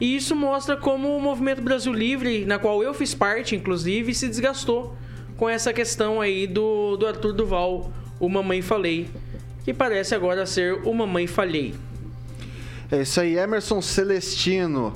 E 0.00 0.16
isso 0.16 0.34
mostra 0.34 0.76
como 0.76 1.14
o 1.16 1.20
movimento 1.20 1.60
Brasil 1.60 1.92
Livre, 1.92 2.44
na 2.46 2.58
qual 2.58 2.82
eu 2.82 2.94
fiz 2.94 3.14
parte, 3.14 3.54
inclusive, 3.54 4.14
se 4.14 4.28
desgastou 4.28 4.96
com 5.36 5.48
essa 5.48 5.72
questão 5.72 6.20
aí 6.20 6.46
do, 6.46 6.96
do 6.96 7.06
Arthur 7.06 7.32
Duval, 7.32 7.92
o 8.18 8.28
Mamãe 8.28 8.62
Falei, 8.62 9.08
que 9.64 9.72
parece 9.74 10.14
agora 10.14 10.44
ser 10.46 10.74
o 10.84 10.92
Mamãe 10.94 11.26
Falhei. 11.26 11.74
É 12.90 13.02
isso 13.02 13.20
aí, 13.20 13.36
Emerson 13.36 13.80
Celestino. 13.80 14.92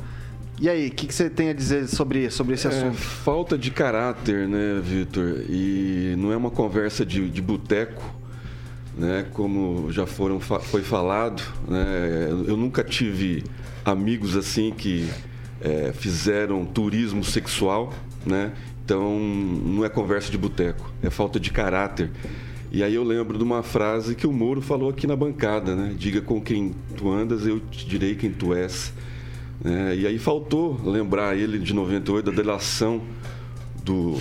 E 0.61 0.69
aí, 0.69 0.89
o 0.89 0.91
que, 0.91 1.07
que 1.07 1.15
você 1.15 1.29
tem 1.29 1.49
a 1.49 1.53
dizer 1.53 1.89
sobre, 1.89 2.31
sobre 2.31 2.55
esse 2.55 2.67
É, 2.67 2.71
assunto? 2.71 2.97
falta 2.97 3.59
de 3.59 3.71
caráter, 3.71 4.49
né, 4.49 4.81
Vitor? 4.83 5.43
E 5.49 6.15
não 6.19 6.33
é 6.33 6.37
uma 6.37 6.51
conversa 6.51 7.05
de, 7.05 7.29
de 7.29 7.43
boteco, 7.43 8.03
né? 8.97 9.27
Como 9.33 9.91
já 9.91 10.07
foram, 10.07 10.41
foi 10.41 10.83
falado, 10.83 11.43
né? 11.69 12.29
Eu 12.47 12.57
nunca 12.57 12.83
tive 12.83 13.45
amigos 13.85 14.37
assim 14.37 14.73
que 14.73 15.09
é, 15.61 15.93
fizeram 15.93 16.65
turismo 16.65 17.25
sexual, 17.25 17.93
né? 18.25 18.53
Então 18.85 19.19
não 19.19 19.85
é 19.85 19.89
conversa 19.89 20.31
de 20.31 20.39
boteco, 20.39 20.93
é 21.03 21.11
falta 21.11 21.41
de 21.41 21.51
caráter. 21.51 22.11
E 22.71 22.83
aí 22.83 22.95
eu 22.95 23.05
lembro 23.05 23.39
de 23.39 23.45
uma 23.45 23.63
frase 23.63 24.15
que 24.15 24.27
o 24.27 24.33
Moro 24.33 24.61
falou 24.61 24.91
aqui 24.91 25.07
na 25.07 25.17
bancada, 25.17 25.75
né? 25.75 25.95
Diga 25.97 26.21
com 26.21 26.41
quem 26.41 26.75
tu 26.97 27.11
andas, 27.11 27.47
eu 27.47 27.61
te 27.61 27.87
direi 27.87 28.15
quem 28.15 28.31
tu 28.31 28.53
és. 28.53 28.93
né? 29.63 29.97
e 29.97 30.07
aí 30.07 30.19
faltou 30.19 30.81
lembrar 30.85 31.37
ele 31.37 31.59
de 31.59 31.73
98 31.73 32.31
da 32.31 32.37
delação 32.37 33.01
do 33.85 34.19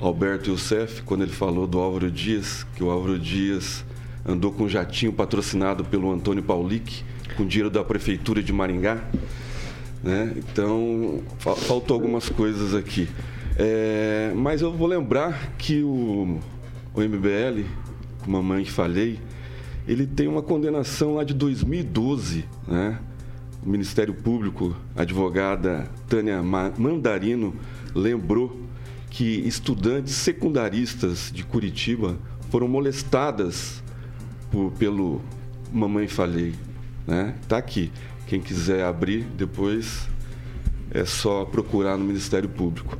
Alberto 0.00 0.50
Youssef, 0.50 1.02
quando 1.02 1.22
ele 1.22 1.32
falou 1.32 1.66
do 1.66 1.78
Álvaro 1.78 2.10
Dias, 2.10 2.66
que 2.74 2.82
o 2.82 2.90
Álvaro 2.90 3.18
Dias 3.18 3.84
andou 4.26 4.50
com 4.52 4.64
um 4.64 4.68
jatinho 4.68 5.12
patrocinado 5.12 5.84
pelo 5.84 6.10
Antônio 6.10 6.42
Paulic, 6.42 7.02
com 7.36 7.46
dinheiro 7.46 7.70
da 7.70 7.84
prefeitura 7.84 8.42
de 8.42 8.52
Maringá. 8.52 9.02
Né? 10.02 10.32
Então, 10.36 11.20
fa- 11.38 11.54
faltou 11.54 11.94
algumas 11.94 12.28
coisas 12.28 12.74
aqui. 12.74 13.08
É, 13.58 14.32
mas 14.34 14.62
eu 14.62 14.72
vou 14.72 14.86
lembrar 14.86 15.52
que 15.58 15.82
o, 15.82 16.38
o 16.94 17.00
MBL, 17.02 17.64
com 18.24 18.30
Mamãe 18.30 18.64
que 18.64 18.70
falei, 18.72 19.18
ele 19.86 20.06
tem 20.06 20.26
uma 20.26 20.40
condenação 20.40 21.14
lá 21.14 21.24
de 21.24 21.34
2012, 21.34 22.44
né? 22.66 22.98
O 23.62 23.68
Ministério 23.68 24.14
Público, 24.14 24.74
a 24.96 25.02
advogada 25.02 25.90
Tânia 26.08 26.42
Ma- 26.42 26.72
Mandarino, 26.78 27.54
lembrou 27.94 28.58
que 29.10 29.24
estudantes 29.46 30.14
secundaristas 30.14 31.30
de 31.34 31.44
Curitiba 31.44 32.16
foram 32.48 32.68
molestadas 32.68 33.82
por- 34.50 34.70
pelo 34.72 35.20
Mamãe 35.72 36.06
Falei. 36.08 36.54
Né? 37.06 37.34
Tá 37.48 37.58
aqui. 37.58 37.90
Quem 38.26 38.40
quiser 38.40 38.84
abrir 38.84 39.24
depois 39.36 40.08
é 40.92 41.04
só 41.04 41.44
procurar 41.44 41.96
no 41.96 42.04
Ministério 42.04 42.48
Público. 42.48 42.96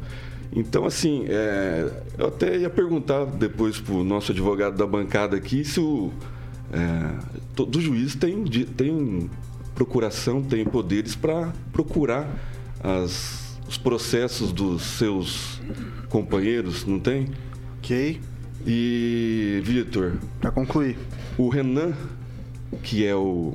Então, 0.53 0.85
assim, 0.85 1.25
é, 1.29 1.89
eu 2.19 2.27
até 2.27 2.59
ia 2.59 2.69
perguntar 2.71 3.25
depois 3.25 3.79
para 3.81 3.95
o 3.95 4.03
nosso 4.03 4.33
advogado 4.33 4.77
da 4.77 4.87
bancada 4.87 5.37
aqui 5.37 5.65
se 5.65 5.79
o 5.79 6.13
é, 6.73 7.19
todo 7.55 7.81
juiz 7.81 8.15
tem, 8.15 8.45
tem 8.45 9.31
procuração, 9.75 10.41
tem 10.43 10.65
poderes 10.65 11.15
para 11.17 11.53
procurar 11.73 12.29
as- 12.83 13.59
os 13.69 13.77
processos 13.79 14.53
dos 14.53 14.83
seus 14.83 15.61
companheiros, 16.11 16.85
não 16.85 16.99
tem? 17.01 17.29
Ok. 17.79 18.21
E, 18.67 19.61
Vitor, 19.65 20.19
Para 20.39 20.51
concluir, 20.51 20.99
o 21.39 21.49
Renan, 21.49 21.95
que 22.83 23.07
é 23.07 23.15
o, 23.15 23.55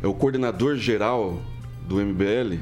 é 0.00 0.06
o 0.06 0.14
coordenador 0.14 0.76
geral 0.76 1.42
do 1.88 1.96
MBL, 1.96 2.58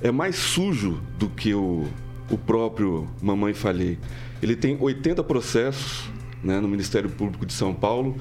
é 0.00 0.12
mais 0.12 0.36
sujo 0.36 1.00
do 1.18 1.28
que 1.28 1.52
o, 1.52 1.88
o 2.30 2.38
próprio 2.38 3.08
Mamãe 3.20 3.54
Falhei. 3.54 3.98
Ele 4.40 4.54
tem 4.54 4.76
80 4.80 5.24
processos 5.24 6.08
né, 6.42 6.60
no 6.60 6.68
Ministério 6.68 7.10
Público 7.10 7.44
de 7.44 7.52
São 7.52 7.74
Paulo 7.74 8.16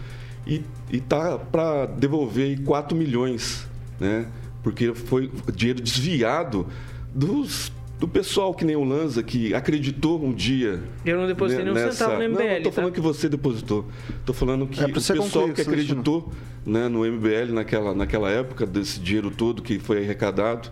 e 0.45 0.63
está 0.91 1.37
para 1.37 1.85
devolver 1.85 2.45
aí 2.45 2.57
4 2.57 2.97
milhões, 2.97 3.67
né, 3.99 4.27
porque 4.63 4.93
foi 4.93 5.31
dinheiro 5.53 5.81
desviado 5.81 6.67
dos, 7.13 7.71
do 8.01 8.07
pessoal 8.07 8.51
que 8.51 8.65
nem 8.65 8.75
o 8.75 8.83
Lanza, 8.83 9.21
que 9.21 9.53
acreditou 9.53 10.19
um 10.25 10.33
dia 10.33 10.81
Eu 11.05 11.19
não 11.19 11.27
depositei 11.27 11.63
ne- 11.63 11.71
nenhum 11.71 11.91
centavo 11.91 12.13
no 12.13 12.19
Não, 12.19 12.29
MBL, 12.31 12.53
não 12.55 12.63
tô 12.63 12.69
tá? 12.69 12.75
falando 12.77 12.93
que 12.93 12.99
você 12.99 13.29
depositou. 13.29 13.85
Tô 14.25 14.33
falando 14.33 14.65
que 14.65 14.81
É, 14.81 14.87
o 14.87 14.91
pessoal 14.91 15.19
concluir, 15.19 15.53
que 15.53 15.61
acreditou 15.61 16.33
né, 16.65 16.87
no 16.89 17.05
MBL 17.05 17.53
naquela, 17.53 17.93
naquela 17.93 18.31
época, 18.31 18.65
desse 18.65 18.99
dinheiro 18.99 19.29
todo 19.29 19.61
que 19.61 19.77
foi 19.77 19.99
arrecadado, 20.03 20.71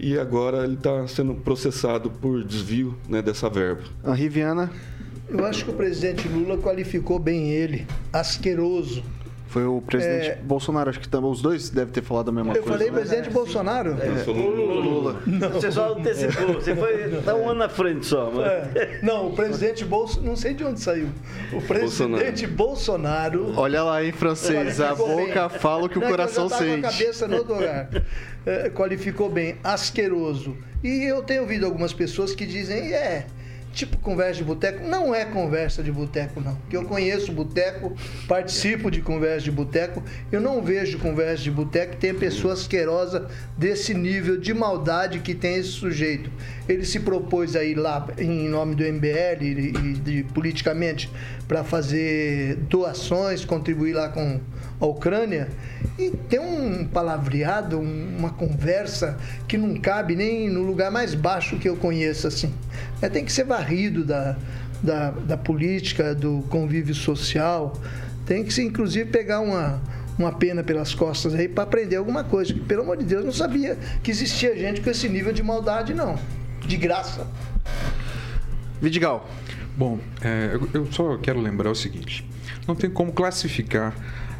e 0.00 0.18
agora 0.18 0.64
ele 0.64 0.72
está 0.74 1.06
sendo 1.06 1.34
processado 1.34 2.08
por 2.10 2.42
desvio 2.42 2.96
né, 3.06 3.20
dessa 3.20 3.50
verba. 3.50 3.82
Henri 4.02 4.30
Viana 4.30 4.70
Eu 5.28 5.44
acho 5.44 5.66
que 5.66 5.70
o 5.70 5.74
presidente 5.74 6.26
Lula 6.26 6.56
qualificou 6.56 7.18
bem 7.18 7.50
ele, 7.50 7.86
asqueroso. 8.10 9.04
Foi 9.52 9.66
o 9.66 9.82
presidente 9.82 10.28
É. 10.30 10.34
Bolsonaro, 10.42 10.88
acho 10.88 10.98
que 10.98 11.08
também 11.08 11.30
os 11.30 11.42
dois 11.42 11.68
devem 11.68 11.92
ter 11.92 12.02
falado 12.02 12.30
a 12.30 12.32
mesma 12.32 12.52
Eu 12.54 12.62
coisa. 12.62 12.70
falei 12.78 12.90
né? 12.90 12.98
presidente 12.98 13.28
Bolsonaro? 13.30 13.96
Lula. 14.26 15.20
Você 15.52 15.70
só 15.70 15.92
antecipou, 15.92 16.54
você 16.54 16.74
foi 16.74 17.20
tá 17.22 17.34
um 17.34 17.50
ano 17.50 17.58
na 17.58 17.68
frente 17.68 18.06
só. 18.06 18.30
Mas... 18.34 18.46
É. 18.46 18.98
Não, 19.02 19.28
o 19.28 19.36
presidente 19.36 19.84
Bolsonaro, 19.84 20.26
não 20.28 20.36
sei 20.36 20.54
de 20.54 20.64
onde 20.64 20.80
saiu. 20.80 21.08
O 21.52 21.60
presidente 21.60 22.46
Bolsonaro. 22.46 23.52
Olha 23.56 23.82
lá 23.82 24.02
em 24.02 24.12
francês, 24.12 24.80
a 24.80 24.94
bem. 24.94 25.06
boca 25.06 25.48
fala 25.50 25.84
o 25.84 25.88
que 25.88 25.98
o 25.98 26.00
Não, 26.00 26.08
é 26.08 26.10
coração 26.10 26.44
eu 26.44 26.50
sente. 26.50 26.80
com 26.80 26.86
a 26.86 26.90
cabeça 26.90 27.28
no 27.28 27.36
outro 27.36 27.54
lugar. 27.54 27.88
É, 28.44 28.68
qualificou 28.70 29.30
bem, 29.30 29.54
asqueroso. 29.62 30.56
E 30.82 31.04
eu 31.04 31.22
tenho 31.22 31.42
ouvido 31.42 31.64
algumas 31.64 31.92
pessoas 31.92 32.34
que 32.34 32.44
dizem, 32.44 32.92
é, 32.92 33.24
tipo 33.72 33.96
conversa 33.98 34.34
de 34.34 34.44
boteco. 34.44 34.86
Não 34.86 35.14
é 35.14 35.24
conversa 35.24 35.82
de 35.82 35.90
boteco, 35.90 36.40
não. 36.40 36.54
Porque 36.56 36.76
eu 36.76 36.84
conheço 36.84 37.32
boteco, 37.32 37.94
participo 38.28 38.90
de 38.90 39.00
conversa 39.00 39.44
de 39.44 39.50
boteco. 39.50 40.02
Eu 40.30 40.40
não 40.40 40.62
vejo 40.62 40.98
conversa 40.98 41.42
de 41.42 41.50
boteco 41.50 41.92
que 41.92 41.98
tem 41.98 42.14
pessoa 42.14 42.54
asquerosa 42.54 43.28
desse 43.56 43.94
nível 43.94 44.36
de 44.38 44.52
maldade 44.54 45.18
que 45.20 45.34
tem 45.34 45.56
esse 45.56 45.70
sujeito. 45.70 46.30
Ele 46.68 46.84
se 46.84 47.00
propôs 47.00 47.56
aí 47.56 47.74
lá 47.74 48.06
em 48.18 48.48
nome 48.48 48.74
do 48.74 48.84
MBL 48.84 49.42
e, 49.42 49.46
e 49.68 49.72
de- 49.94 50.22
politicamente 50.34 51.10
para 51.48 51.64
fazer 51.64 52.56
doações, 52.68 53.44
contribuir 53.44 53.92
lá 53.94 54.08
com 54.08 54.40
a 54.80 54.86
Ucrânia 54.86 55.48
e 55.98 56.10
tem 56.10 56.40
um 56.40 56.84
palavreado, 56.86 57.78
um- 57.78 58.16
uma 58.18 58.30
conversa 58.30 59.18
que 59.46 59.56
não 59.56 59.76
cabe 59.76 60.16
nem 60.16 60.48
no 60.50 60.62
lugar 60.62 60.90
mais 60.90 61.14
baixo 61.14 61.56
que 61.56 61.68
eu 61.68 61.76
conheço 61.76 62.26
assim. 62.26 62.52
É, 63.00 63.08
tem 63.08 63.24
que 63.24 63.32
ser 63.32 63.44
varrido 63.44 64.04
da, 64.04 64.36
da, 64.82 65.10
da 65.10 65.36
política, 65.36 66.14
do 66.14 66.44
convívio 66.48 66.94
social. 66.94 67.72
Tem 68.26 68.44
que 68.44 68.52
se 68.52 68.62
inclusive 68.62 69.10
pegar 69.10 69.40
uma 69.40 69.80
uma 70.18 70.30
pena 70.30 70.62
pelas 70.62 70.94
costas 70.94 71.34
aí 71.34 71.48
para 71.48 71.64
aprender 71.64 71.96
alguma 71.96 72.22
coisa. 72.22 72.52
Que, 72.52 72.60
pelo 72.60 72.82
amor 72.82 72.98
de 72.98 73.04
Deus, 73.04 73.22
eu 73.22 73.26
não 73.26 73.32
sabia 73.32 73.78
que 74.02 74.10
existia 74.10 74.54
gente 74.54 74.82
com 74.82 74.90
esse 74.90 75.08
nível 75.08 75.32
de 75.32 75.42
maldade 75.42 75.94
não. 75.94 76.18
De 76.60 76.76
graça. 76.76 77.26
Vidigal. 78.80 79.28
Bom, 79.76 79.98
é, 80.22 80.58
eu- 80.74 80.86
só 80.92 81.16
quero 81.16 81.40
lembrar 81.40 81.70
o 81.70 81.74
seguinte: 81.74 82.28
não 82.68 82.74
tem 82.74 82.90
como 82.90 83.12
classificar 83.12 83.94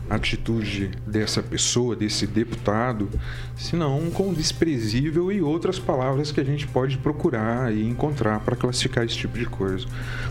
atitude 0.09 0.91
dessa 1.07 1.43
pessoa, 1.43 1.97
desse 1.97 2.27
deputado, 2.27 3.09
senão 3.57 4.11
com 4.11 4.33
desprezível 4.33 5.33
e 5.33 5.41
outras 5.41 5.79
palavras 5.79 6.31
que 6.31 6.41
a 6.41 6.45
gente 6.45 6.67
pode 6.67 6.99
procurar 6.99 7.73
e 7.75 7.87
encontrar 7.87 8.41
para 8.41 8.57
classificar 8.57 9.05
esse 9.05 9.17
tipo 9.17 9.39
de 9.39 9.47
coisa. 9.47 9.87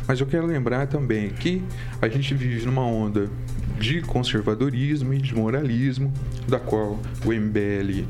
Mas 0.07 0.19
eu 0.19 0.27
quero 0.27 0.45
lembrar 0.45 0.87
também 0.87 1.29
que 1.29 1.63
a 2.01 2.07
gente 2.07 2.33
vive 2.33 2.65
numa 2.65 2.85
onda 2.85 3.29
de 3.79 4.01
conservadorismo 4.01 5.13
e 5.13 5.17
de 5.17 5.33
moralismo, 5.33 6.13
da 6.47 6.59
qual 6.59 6.99
o 7.25 7.31
MBL 7.31 8.05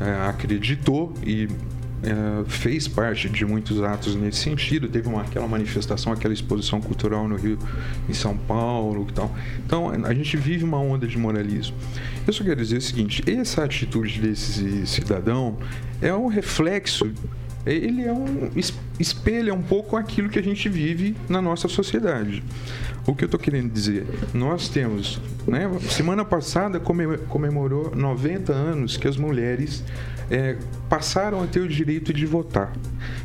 é, 0.00 0.28
acreditou 0.28 1.12
e 1.24 1.48
é, 2.02 2.44
fez 2.48 2.86
parte 2.86 3.28
de 3.28 3.44
muitos 3.44 3.82
atos 3.82 4.14
nesse 4.14 4.38
sentido. 4.38 4.88
Teve 4.88 5.08
uma, 5.08 5.22
aquela 5.22 5.48
manifestação, 5.48 6.12
aquela 6.12 6.34
exposição 6.34 6.80
cultural 6.80 7.26
no 7.26 7.36
Rio, 7.36 7.58
em 8.08 8.12
São 8.12 8.36
Paulo 8.36 9.06
e 9.08 9.12
tal. 9.12 9.34
Então, 9.64 9.90
a 9.90 10.14
gente 10.14 10.36
vive 10.36 10.64
uma 10.64 10.78
onda 10.78 11.06
de 11.06 11.18
moralismo. 11.18 11.76
Eu 12.26 12.32
só 12.32 12.44
quero 12.44 12.60
dizer 12.60 12.76
o 12.76 12.82
seguinte: 12.82 13.22
essa 13.30 13.64
atitude 13.64 14.20
desse 14.20 14.86
cidadão 14.86 15.56
é 16.00 16.12
um 16.14 16.26
reflexo 16.26 17.10
ele 17.74 18.02
é 18.04 18.12
um 18.12 18.50
es- 18.54 18.72
espelha 18.98 19.52
um 19.52 19.62
pouco 19.62 19.96
aquilo 19.96 20.28
que 20.28 20.38
a 20.38 20.42
gente 20.42 20.68
vive 20.68 21.16
na 21.28 21.42
nossa 21.42 21.66
sociedade. 21.68 22.42
O 23.06 23.14
que 23.14 23.24
eu 23.24 23.26
estou 23.26 23.38
querendo 23.40 23.70
dizer? 23.72 24.06
Nós 24.34 24.68
temos, 24.68 25.20
né, 25.46 25.68
semana 25.90 26.24
passada 26.24 26.78
come- 26.80 27.18
comemorou 27.28 27.94
90 27.94 28.52
anos 28.52 28.96
que 28.96 29.06
as 29.06 29.16
mulheres 29.16 29.84
é, 30.28 30.56
passaram 30.88 31.40
a 31.42 31.46
ter 31.46 31.60
o 31.60 31.68
direito 31.68 32.12
de 32.12 32.26
votar. 32.26 32.72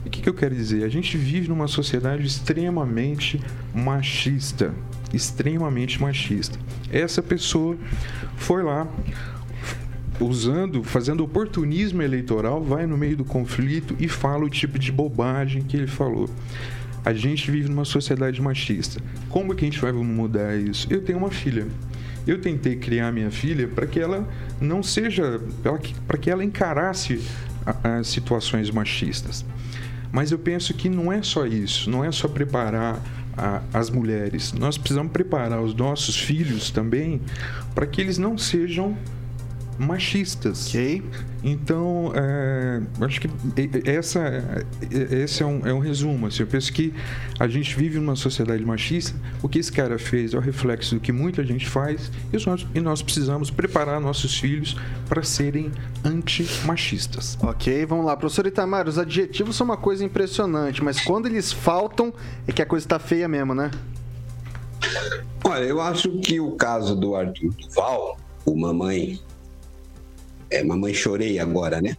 E 0.06 0.08
o 0.08 0.12
que, 0.12 0.22
que 0.22 0.30
eu 0.30 0.34
quero 0.36 0.54
dizer? 0.54 0.84
A 0.84 0.90
gente 0.90 1.18
vive 1.18 1.48
numa 1.48 1.68
sociedade 1.68 2.26
extremamente 2.28 3.42
machista, 3.74 4.72
extremamente 5.12 6.00
machista. 6.02 6.60
Essa 6.92 7.22
pessoa 7.24 7.76
foi 8.38 8.62
lá 8.62 8.88
usando, 10.22 10.84
fazendo 10.84 11.24
oportunismo 11.24 12.02
eleitoral, 12.02 12.64
vai 12.64 12.86
no 12.86 12.98
meio 12.98 13.18
do 13.18 13.26
conflito 13.26 13.96
e 14.00 14.08
fala 14.08 14.46
o 14.46 14.50
tipo 14.50 14.78
de 14.80 14.92
bobagem 14.92 15.62
que 15.64 15.76
ele 15.76 15.88
falou. 15.88 16.30
A 17.04 17.14
gente 17.14 17.50
vive 17.50 17.68
numa 17.68 17.86
sociedade 17.86 18.40
machista. 18.42 19.02
Como 19.30 19.56
que 19.56 19.66
a 19.66 19.68
gente 19.70 19.80
vai 19.80 19.92
mudar 19.92 20.56
isso? 20.56 20.88
Eu 20.90 21.02
tenho 21.02 21.18
uma 21.18 21.32
filha. 21.32 21.68
Eu 22.28 22.40
tentei 22.40 22.76
criar 22.76 23.12
minha 23.12 23.32
filha 23.32 23.68
para 23.68 23.88
que 23.88 24.00
ela 24.00 24.28
não 24.60 24.84
seja, 24.84 25.42
para 26.08 26.18
que 26.20 26.30
ela 26.30 26.44
encarasse 26.44 27.20
as 27.84 28.08
situações 28.08 28.70
machistas. 28.70 29.44
Mas 30.12 30.32
eu 30.32 30.38
penso 30.38 30.74
que 30.76 30.90
não 30.90 31.12
é 31.12 31.24
só 31.24 31.48
isso, 31.48 31.90
não 31.90 32.04
é 32.06 32.12
só 32.12 32.28
preparar 32.28 33.02
a- 33.36 33.62
as 33.74 33.90
mulheres. 33.90 34.54
Nós 34.54 34.78
precisamos 34.78 35.12
preparar 35.12 35.62
os 35.62 35.74
nossos 35.74 36.16
filhos 36.18 36.70
também 36.70 37.20
para 37.74 37.88
que 37.88 38.00
eles 38.02 38.18
não 38.20 38.38
sejam 38.38 38.96
machistas. 39.82 40.68
Ok. 40.68 41.04
Então, 41.44 42.12
é, 42.14 42.82
acho 43.04 43.20
que 43.20 43.30
essa, 43.84 44.22
esse 44.92 45.42
é 45.42 45.46
um, 45.46 45.66
é 45.66 45.74
um 45.74 45.80
resumo. 45.80 46.28
assim. 46.28 46.44
eu 46.44 46.48
penso 46.48 46.72
que 46.72 46.94
a 47.40 47.48
gente 47.48 47.76
vive 47.76 47.98
numa 47.98 48.16
sociedade 48.16 48.64
machista. 48.64 49.18
O 49.42 49.50
que 49.50 49.58
esse 49.58 49.72
cara 49.72 49.98
fez 49.98 50.34
é 50.34 50.38
o 50.38 50.42
reflexo 50.42 50.96
do 50.96 51.02
que 51.02 51.12
muita 51.12 51.44
gente 51.44 51.68
faz 51.68 52.12
e 52.32 52.46
nós, 52.46 52.68
e 52.76 52.80
nós 52.80 53.02
precisamos 53.02 53.50
preparar 53.50 54.00
nossos 54.00 54.38
filhos 54.38 54.78
para 55.10 55.24
serem 55.24 55.72
antimachistas. 56.06 57.38
Ok, 57.42 57.86
vamos 57.88 58.06
lá. 58.06 58.16
Professor 58.16 58.46
Itamar, 58.46 58.88
os 58.88 59.00
adjetivos 59.00 59.56
são 59.56 59.66
uma 59.66 59.78
coisa 59.78 60.06
impressionante, 60.06 60.84
mas 60.84 61.02
quando 61.02 61.26
eles 61.26 61.52
faltam 61.52 62.14
é 62.48 62.52
que 62.52 62.62
a 62.62 62.66
coisa 62.66 62.88
tá 62.88 63.00
feia 63.00 63.28
mesmo, 63.28 63.56
né? 63.56 63.72
Olha, 65.44 65.64
eu 65.64 65.82
acho 65.82 66.20
que 66.20 66.40
o 66.40 66.52
caso 66.52 66.96
do 66.96 67.16
Arthur 67.16 67.54
Duval, 67.54 68.18
o 68.46 68.56
mamãe, 68.56 69.20
é, 70.52 70.64
mamãe 70.64 70.94
chorei 70.94 71.40
agora, 71.40 71.82
né? 71.82 71.96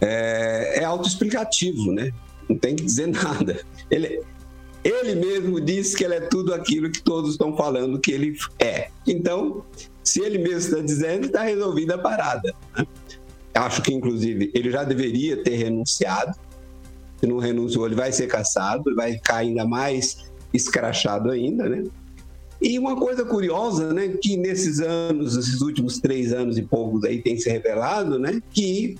É, 0.00 0.80
é 0.80 0.84
autoexplicativo, 0.84 1.92
né? 1.92 2.12
Não 2.48 2.56
tem 2.56 2.76
que 2.76 2.84
dizer 2.84 3.08
nada. 3.12 3.60
Ele, 3.90 4.20
ele 4.84 5.14
mesmo 5.14 5.60
disse 5.60 5.96
que 5.96 6.04
ele 6.04 6.14
é 6.14 6.20
tudo 6.20 6.54
aquilo 6.54 6.90
que 6.90 7.02
todos 7.02 7.32
estão 7.32 7.56
falando 7.56 7.98
que 7.98 8.12
ele 8.12 8.36
é. 8.58 8.88
Então, 9.06 9.64
se 10.04 10.20
ele 10.20 10.38
mesmo 10.38 10.58
está 10.58 10.80
dizendo, 10.80 11.26
está 11.26 11.42
resolvida 11.42 11.96
a 11.96 11.98
parada. 11.98 12.54
né? 12.76 12.86
Acho 13.54 13.82
que, 13.82 13.92
inclusive, 13.92 14.50
ele 14.54 14.70
já 14.70 14.84
deveria 14.84 15.42
ter 15.42 15.56
renunciado. 15.56 16.34
Se 17.18 17.26
não 17.26 17.38
renunciou, 17.38 17.86
ele 17.86 17.96
vai 17.96 18.12
ser 18.12 18.28
caçado, 18.28 18.94
vai 18.94 19.14
ficar 19.14 19.36
ainda 19.38 19.66
mais 19.66 20.30
escrachado 20.54 21.30
ainda, 21.30 21.68
né? 21.68 21.84
E 22.60 22.78
uma 22.78 22.96
coisa 22.96 23.24
curiosa, 23.24 23.92
né, 23.92 24.08
que 24.20 24.36
nesses 24.36 24.80
anos, 24.80 25.36
esses 25.36 25.60
últimos 25.60 25.98
três 25.98 26.32
anos 26.32 26.58
e 26.58 26.62
poucos 26.62 27.04
aí 27.04 27.22
tem 27.22 27.38
se 27.38 27.48
revelado, 27.48 28.18
né, 28.18 28.42
que 28.52 28.96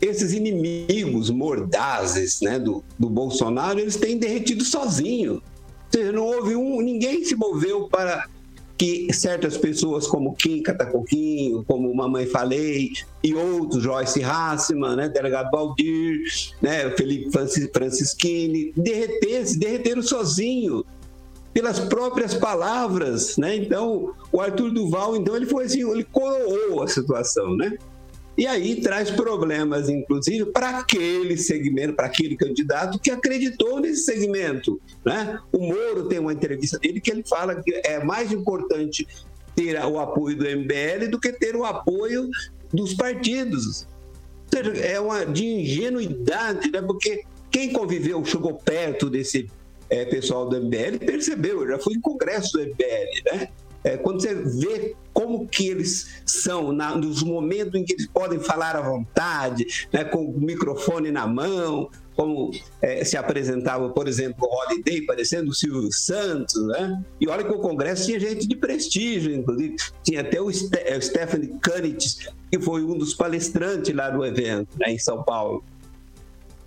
esses 0.00 0.32
inimigos 0.32 1.30
mordazes, 1.30 2.40
né, 2.40 2.58
do, 2.58 2.82
do 2.98 3.08
Bolsonaro, 3.08 3.78
eles 3.78 3.96
têm 3.96 4.18
derretido 4.18 4.64
sozinho. 4.64 5.34
Ou 5.34 5.42
seja, 5.92 6.12
não 6.12 6.24
houve 6.24 6.56
um, 6.56 6.80
ninguém 6.80 7.24
se 7.24 7.36
moveu 7.36 7.88
para 7.88 8.28
que 8.78 9.10
certas 9.12 9.56
pessoas 9.56 10.06
como 10.06 10.34
Kim 10.34 10.62
Catacoquinho, 10.62 11.64
como 11.64 11.94
Mamãe 11.94 12.26
Falei 12.26 12.90
e 13.22 13.34
outros, 13.34 13.82
Joyce 13.82 14.22
Hassman, 14.22 14.96
né, 14.96 15.08
Delegado 15.08 15.50
Valdir, 15.50 16.20
né, 16.60 16.90
Felipe 16.90 17.30
Francis- 17.30 17.70
Francischini, 17.72 18.72
derreteram 18.76 20.02
sozinho 20.02 20.84
pelas 21.56 21.80
próprias 21.80 22.34
palavras, 22.34 23.38
né? 23.38 23.56
Então, 23.56 24.14
o 24.30 24.42
Arthur 24.42 24.70
Duval, 24.70 25.16
então, 25.16 25.34
ele 25.34 25.46
foi 25.46 25.64
assim, 25.64 25.90
ele 25.90 26.04
coroou 26.04 26.82
a 26.82 26.86
situação, 26.86 27.56
né? 27.56 27.78
E 28.36 28.46
aí 28.46 28.82
traz 28.82 29.10
problemas, 29.10 29.88
inclusive, 29.88 30.52
para 30.52 30.80
aquele 30.80 31.34
segmento, 31.38 31.94
para 31.94 32.08
aquele 32.08 32.36
candidato 32.36 32.98
que 32.98 33.10
acreditou 33.10 33.80
nesse 33.80 34.04
segmento, 34.04 34.78
né? 35.02 35.38
O 35.50 35.66
Moro 35.66 36.06
tem 36.10 36.18
uma 36.18 36.34
entrevista 36.34 36.78
dele 36.78 37.00
que 37.00 37.10
ele 37.10 37.24
fala 37.26 37.62
que 37.62 37.72
é 37.86 38.04
mais 38.04 38.30
importante 38.32 39.08
ter 39.54 39.82
o 39.82 39.98
apoio 39.98 40.36
do 40.36 40.44
MBL 40.44 41.08
do 41.10 41.18
que 41.18 41.32
ter 41.32 41.56
o 41.56 41.64
apoio 41.64 42.28
dos 42.70 42.92
partidos. 42.92 43.88
É 44.82 45.00
uma 45.00 45.24
de 45.24 45.42
ingenuidade, 45.42 46.70
né? 46.70 46.82
Porque 46.82 47.24
quem 47.50 47.72
conviveu, 47.72 48.22
chegou 48.26 48.52
perto 48.52 49.08
desse 49.08 49.48
é, 49.90 50.04
pessoal 50.04 50.48
do 50.48 50.56
MBL 50.60 50.98
percebeu, 51.04 51.62
eu 51.62 51.68
já 51.68 51.78
fui 51.78 51.94
em 51.94 52.00
congresso 52.00 52.52
do 52.52 52.60
MBL, 52.62 53.32
né? 53.32 53.48
É, 53.84 53.96
quando 53.96 54.20
você 54.20 54.34
vê 54.34 54.96
como 55.12 55.46
que 55.46 55.68
eles 55.68 56.20
são 56.26 56.72
na- 56.72 56.96
nos 56.96 57.22
momentos 57.22 57.74
em 57.80 57.84
que 57.84 57.92
eles 57.92 58.08
podem 58.08 58.40
falar 58.40 58.74
à 58.74 58.80
vontade, 58.80 59.86
né, 59.92 60.02
com 60.04 60.24
o 60.24 60.40
microfone 60.40 61.12
na 61.12 61.24
mão, 61.24 61.88
como 62.16 62.50
é, 62.82 63.04
se 63.04 63.16
apresentava, 63.16 63.88
por 63.90 64.08
exemplo, 64.08 64.44
o 64.44 64.72
Holiday, 64.72 65.02
parecendo 65.02 65.50
o 65.50 65.54
Silvio 65.54 65.92
Santos, 65.92 66.66
né? 66.66 67.00
E 67.20 67.28
olha 67.28 67.44
que 67.44 67.52
o 67.52 67.60
Congresso 67.60 68.06
tinha 68.06 68.18
gente 68.18 68.48
de 68.48 68.56
prestígio, 68.56 69.32
inclusive. 69.32 69.76
Tinha 70.02 70.22
até 70.22 70.40
o, 70.40 70.50
Ste 70.50 70.78
é, 70.78 70.96
o 70.96 71.02
Stephanie 71.02 71.54
Kanitz, 71.60 72.28
que 72.50 72.58
foi 72.58 72.82
um 72.82 72.98
dos 72.98 73.14
palestrantes 73.14 73.94
lá 73.94 74.10
do 74.10 74.24
evento, 74.24 74.68
né, 74.80 74.90
em 74.92 74.98
São 74.98 75.22
Paulo. 75.22 75.62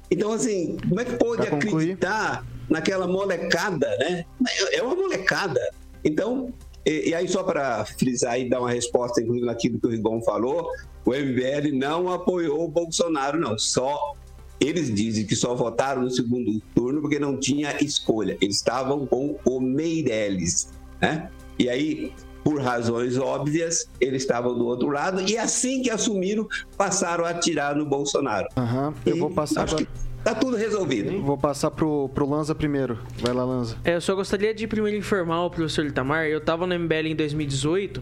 Então, 0.10 0.32
assim, 0.32 0.78
como 0.88 1.02
é 1.02 1.06
que 1.06 1.18
pode 1.18 1.48
acreditar 1.48 2.46
naquela 2.70 3.08
molecada, 3.08 3.88
né? 4.00 4.26
É 4.72 4.82
uma 4.84 4.96
molecada. 4.96 5.60
Então, 6.04 6.54
e, 6.86 7.10
e 7.10 7.16
aí 7.16 7.28
só 7.28 7.44
para 7.44 7.84
frisar 7.86 8.40
e 8.40 8.50
dar 8.50 8.60
uma 8.62 8.72
resposta, 8.72 9.22
inclusive, 9.22 9.46
naquilo 9.46 9.80
que 9.80 9.88
o 9.88 9.90
Rigon 9.90 10.22
falou, 10.22 10.70
o 11.06 11.12
MBL 11.12 11.74
não 11.74 12.12
apoiou 12.12 12.64
o 12.66 12.68
Bolsonaro, 12.68 13.40
não. 13.40 13.58
Só 13.58 14.14
eles 14.60 14.94
dizem 14.94 15.26
que 15.26 15.36
só 15.36 15.56
votaram 15.56 16.02
no 16.02 16.12
segundo 16.12 16.60
turno 16.76 17.02
porque 17.02 17.18
não 17.20 17.38
tinha 17.38 17.76
escolha. 17.84 18.38
Eles 18.42 18.58
estavam 18.58 19.06
com 19.06 19.38
o 19.46 19.60
Meirelles, 19.62 20.70
né? 21.02 21.30
E 21.58 21.70
aí, 21.70 22.14
por 22.44 22.62
razões 22.62 23.18
óbvias, 23.18 23.90
eles 24.00 24.22
estavam 24.24 24.58
do 24.58 24.66
outro 24.66 24.90
lado 24.90 25.22
e 25.22 25.38
assim 25.38 25.82
que 25.82 25.90
assumiram, 25.90 26.48
passaram 26.78 27.26
a 27.26 27.30
atirar 27.30 27.76
no 27.76 27.86
Bolsonaro. 27.86 28.48
Aham, 28.58 28.94
eu 29.06 29.16
E 29.16 29.20
vou 29.20 29.30
passar 29.30 29.64
agora. 29.64 29.86
que 29.86 29.88
tá 30.24 30.36
tudo 30.36 30.56
resolvido. 30.58 31.22
Vou 31.22 31.38
passar 31.38 31.72
pro, 31.72 32.10
pro 32.10 32.30
Lanza 32.30 32.54
primeiro. 32.56 33.00
Vai 33.20 33.34
lá, 33.34 33.44
Lanza. 33.44 33.78
É, 33.84 33.96
eu 33.96 34.02
só 34.02 34.16
gostaria 34.16 34.54
de 34.54 34.68
primeiro 34.68 34.98
informar 34.98 35.44
o 35.46 35.50
professor 35.50 35.86
Itamar. 35.86 36.26
Eu 36.26 36.42
tava 36.42 36.66
no 36.68 36.78
MBL 36.78 37.08
em 37.08 37.16
2018. 37.16 38.02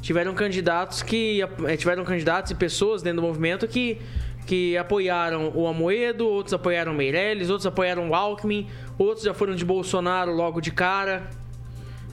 Tiveram 0.00 0.34
candidatos 0.34 1.02
que. 1.02 1.42
eh, 1.66 1.76
Tiveram 1.76 2.04
candidatos 2.04 2.50
e 2.52 2.54
pessoas 2.54 3.02
dentro 3.02 3.20
do 3.20 3.26
movimento 3.26 3.66
que, 3.66 3.98
que 4.46 4.76
apoiaram 4.76 5.50
o 5.54 5.66
Amoedo, 5.66 6.28
outros 6.28 6.54
apoiaram 6.54 6.92
o 6.92 6.94
Meirelles, 6.94 7.50
outros 7.50 7.66
apoiaram 7.66 8.08
o 8.10 8.14
Alckmin, 8.14 8.68
outros 8.98 9.24
já 9.24 9.34
foram 9.34 9.54
de 9.56 9.64
Bolsonaro 9.64 10.32
logo 10.32 10.60
de 10.60 10.70
cara. 10.70 11.28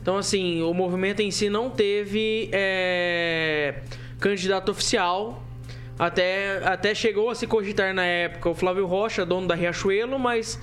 Então, 0.02 0.18
assim, 0.18 0.62
o 0.64 0.74
movimento 0.74 1.22
em 1.22 1.30
si 1.32 1.50
não 1.50 1.70
teve 1.70 2.50
é, 2.52 3.76
candidato 4.20 4.70
oficial. 4.72 5.43
Até, 5.98 6.58
até 6.66 6.96
chegou 6.96 7.30
a 7.30 7.36
se 7.36 7.46
cogitar 7.46 7.94
na 7.94 8.04
época 8.04 8.50
o 8.50 8.56
Flávio 8.56 8.86
Rocha, 8.86 9.26
dono 9.26 9.48
da 9.48 9.54
Riachuelo, 9.54 10.18
mas 10.18 10.60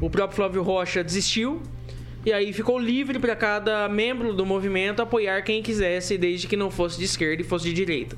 o 0.00 0.10
próprio 0.10 0.36
Flávio 0.36 0.62
Rocha 0.62 1.04
desistiu. 1.04 1.62
E 2.24 2.32
aí 2.32 2.52
ficou 2.52 2.78
livre 2.78 3.18
para 3.18 3.34
cada 3.34 3.88
membro 3.88 4.32
do 4.32 4.46
movimento 4.46 5.00
apoiar 5.00 5.42
quem 5.42 5.62
quisesse, 5.62 6.16
desde 6.18 6.46
que 6.46 6.56
não 6.56 6.70
fosse 6.70 6.98
de 6.98 7.04
esquerda 7.04 7.42
e 7.42 7.44
fosse 7.44 7.64
de 7.66 7.72
direita. 7.72 8.16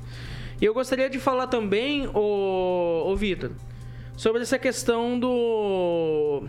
E 0.61 0.65
eu 0.65 0.73
gostaria 0.73 1.09
de 1.09 1.19
falar 1.19 1.47
também, 1.47 2.07
o, 2.13 3.11
o 3.11 3.15
Vitor, 3.15 3.51
sobre 4.15 4.41
essa 4.41 4.57
questão 4.57 5.19
do, 5.19 6.43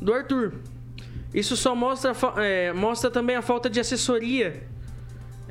do 0.00 0.12
Arthur. 0.12 0.54
Isso 1.32 1.56
só 1.56 1.74
mostra, 1.74 2.12
é, 2.38 2.72
mostra 2.72 3.10
também 3.10 3.36
a 3.36 3.42
falta 3.42 3.68
de 3.70 3.80
assessoria 3.80 4.69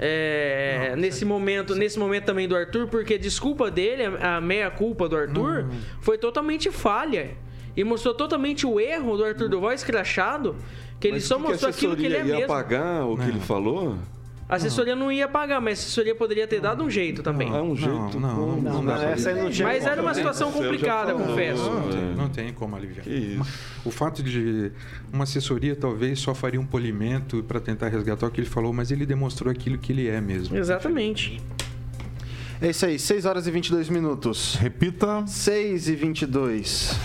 é, 0.02 0.96
nesse 0.98 1.26
momento, 1.26 1.76
nesse 1.76 2.00
momento 2.00 2.24
também 2.24 2.48
do 2.48 2.56
Arthur, 2.56 2.88
porque 2.88 3.16
a 3.16 3.18
desculpa 3.18 3.70
dele, 3.70 4.04
a 4.06 4.38
a 4.38 4.42
meia 4.42 4.72
culpa 4.72 5.10
do 5.10 5.18
Arthur, 5.18 5.68
foi 6.00 6.18
totalmente 6.18 6.72
falha. 6.72 7.32
E 7.76 7.84
mostrou 7.84 8.14
totalmente 8.14 8.66
o 8.66 8.80
erro 8.80 9.18
do 9.18 9.24
Arthur 9.24 9.50
Duval 9.50 9.74
escrachado, 9.74 10.56
que 11.00 11.08
ele 11.08 11.18
Mas 11.18 11.26
só 11.26 11.36
o 11.36 11.40
que 11.40 11.46
que 11.46 11.52
mostrou 11.52 11.72
aquilo 11.72 11.96
que 11.96 12.06
ele 12.06 12.18
é 12.18 12.24
mesmo. 12.24 12.44
apagar 12.46 13.06
o 13.06 13.18
que 13.18 13.24
ele 13.24 13.40
falou? 13.40 13.98
A 14.50 14.56
assessoria 14.56 14.96
não 14.96 15.12
ia 15.12 15.28
pagar, 15.28 15.62
mas 15.62 15.78
a 15.78 15.82
assessoria 15.84 16.16
poderia 16.16 16.48
ter 16.48 16.60
dado 16.60 16.84
um 16.84 16.90
jeito 16.90 17.22
também. 17.22 17.48
É 17.56 17.62
um 17.62 17.76
jeito. 17.76 18.20
Não, 18.20 18.60
não, 18.60 18.82
não, 18.82 18.96
essa 18.96 19.32
não 19.36 19.48
tinha 19.52 19.68
Mas 19.68 19.86
era 19.86 20.02
uma 20.02 20.12
situação 20.12 20.52
complicada, 20.52 21.14
confesso. 21.14 21.70
Não 21.70 21.90
tem, 21.90 22.00
É. 22.00 22.16
não 22.16 22.30
tem 22.30 22.52
como 22.54 22.76
aliviar. 22.76 23.04
Que 23.04 23.12
isso. 23.12 23.44
O 23.86 23.92
fato 23.92 24.24
de 24.24 24.72
uma 25.14 25.24
assessoria 25.26 25.76
talvez 25.76 26.20
só 26.20 26.34
faria 26.34 26.60
um 26.60 26.66
polimento 26.66 27.44
para 27.44 27.60
tentar 27.60 27.90
resgatar 27.90 28.26
o 28.26 28.32
que 28.32 28.42
ele 28.42 28.50
falou, 28.50 28.74
mas 28.74 28.90
ele 28.90 29.06
demonstrou 29.06 29.52
aquilo 29.52 29.78
que 29.78 29.92
ele 29.92 30.08
é 30.08 30.20
mesmo. 30.20 30.58
Exatamente. 30.58 31.40
É 32.60 32.72
isso 32.72 32.86
aí, 32.88 32.98
6 32.98 33.26
horas 33.26 33.46
e 33.46 33.52
22 33.52 33.88
minutos. 33.88 34.56
Repita. 34.56 35.24
6 35.28 35.90
e 35.90 35.96
22. 35.96 36.98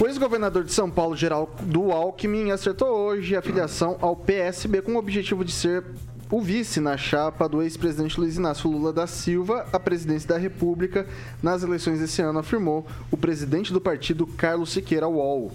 O 0.00 0.08
ex-governador 0.08 0.64
de 0.64 0.72
São 0.72 0.90
Paulo, 0.90 1.16
Geraldo 1.16 1.92
Alckmin, 1.92 2.50
acertou 2.50 2.88
hoje 2.88 3.36
a 3.36 3.40
filiação 3.40 3.96
ao 4.00 4.16
PSB 4.16 4.82
com 4.82 4.94
o 4.94 4.98
objetivo 4.98 5.44
de 5.44 5.52
ser 5.52 5.84
o 6.28 6.40
vice 6.40 6.80
na 6.80 6.96
chapa 6.96 7.48
do 7.48 7.62
ex-presidente 7.62 8.18
Luiz 8.18 8.36
Inácio 8.36 8.68
Lula 8.68 8.92
da 8.92 9.06
Silva 9.06 9.64
à 9.72 9.78
presidência 9.78 10.28
da 10.28 10.36
República 10.36 11.06
nas 11.40 11.62
eleições 11.62 12.00
desse 12.00 12.20
ano, 12.20 12.40
afirmou 12.40 12.84
o 13.08 13.16
presidente 13.16 13.72
do 13.72 13.80
partido, 13.80 14.26
Carlos 14.26 14.72
Siqueira 14.72 15.06
UOL. 15.06 15.52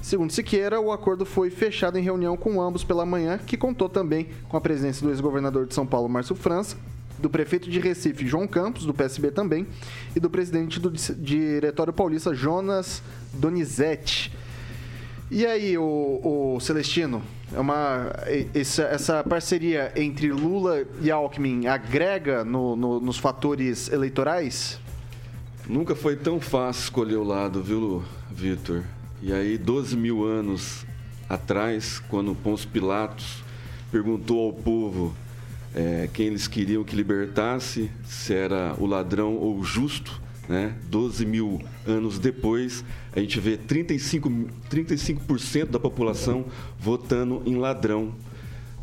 Segundo 0.00 0.32
Siqueira, 0.32 0.80
o 0.80 0.90
acordo 0.90 1.26
foi 1.26 1.50
fechado 1.50 1.98
em 1.98 2.02
reunião 2.02 2.34
com 2.34 2.62
ambos 2.62 2.82
pela 2.82 3.04
manhã, 3.04 3.36
que 3.36 3.58
contou 3.58 3.90
também 3.90 4.30
com 4.48 4.56
a 4.56 4.60
presença 4.60 5.04
do 5.04 5.10
ex-governador 5.10 5.66
de 5.66 5.74
São 5.74 5.86
Paulo, 5.86 6.08
Márcio 6.08 6.34
França, 6.34 6.78
do 7.26 7.30
prefeito 7.30 7.68
de 7.68 7.80
Recife, 7.80 8.24
João 8.24 8.46
Campos, 8.46 8.86
do 8.86 8.94
PSB 8.94 9.32
também, 9.32 9.66
e 10.14 10.20
do 10.20 10.30
presidente 10.30 10.78
do 10.78 10.92
Diretório 10.92 11.92
Paulista, 11.92 12.32
Jonas 12.32 13.02
Donizete. 13.34 14.32
E 15.28 15.44
aí, 15.44 15.76
o, 15.76 16.54
o 16.54 16.60
Celestino, 16.60 17.20
é 17.52 17.58
uma, 17.58 18.12
essa, 18.54 18.84
essa 18.84 19.24
parceria 19.24 19.90
entre 19.96 20.30
Lula 20.30 20.84
e 21.02 21.10
Alckmin 21.10 21.66
agrega 21.66 22.44
no- 22.44 22.76
no- 22.76 23.00
nos 23.00 23.18
fatores 23.18 23.90
eleitorais? 23.90 24.78
Nunca 25.68 25.96
foi 25.96 26.14
tão 26.14 26.40
fácil 26.40 26.84
escolher 26.84 27.16
o 27.16 27.24
lado, 27.24 27.60
viu, 27.60 28.04
Vitor? 28.30 28.84
E 29.20 29.32
aí, 29.32 29.58
12 29.58 29.96
mil 29.96 30.24
anos 30.24 30.86
atrás, 31.28 31.98
quando 32.08 32.36
Pôncio 32.36 32.68
Pilatos 32.68 33.42
perguntou 33.90 34.46
ao 34.46 34.52
povo 34.52 35.12
eh, 35.76 36.08
quem 36.12 36.26
eles 36.26 36.48
queriam 36.48 36.82
que 36.82 36.96
libertasse, 36.96 37.88
se 38.04 38.34
era 38.34 38.74
o 38.78 38.86
ladrão 38.86 39.36
ou 39.36 39.58
o 39.58 39.62
justo, 39.64 40.20
né? 40.48 40.74
12 40.90 41.24
mil 41.26 41.60
anos 41.86 42.18
depois, 42.18 42.84
a 43.14 43.20
gente 43.20 43.38
vê 43.38 43.56
35, 43.56 44.30
35% 44.70 45.66
da 45.66 45.78
população 45.78 46.46
votando 46.78 47.42
em 47.46 47.56
ladrão. 47.56 48.12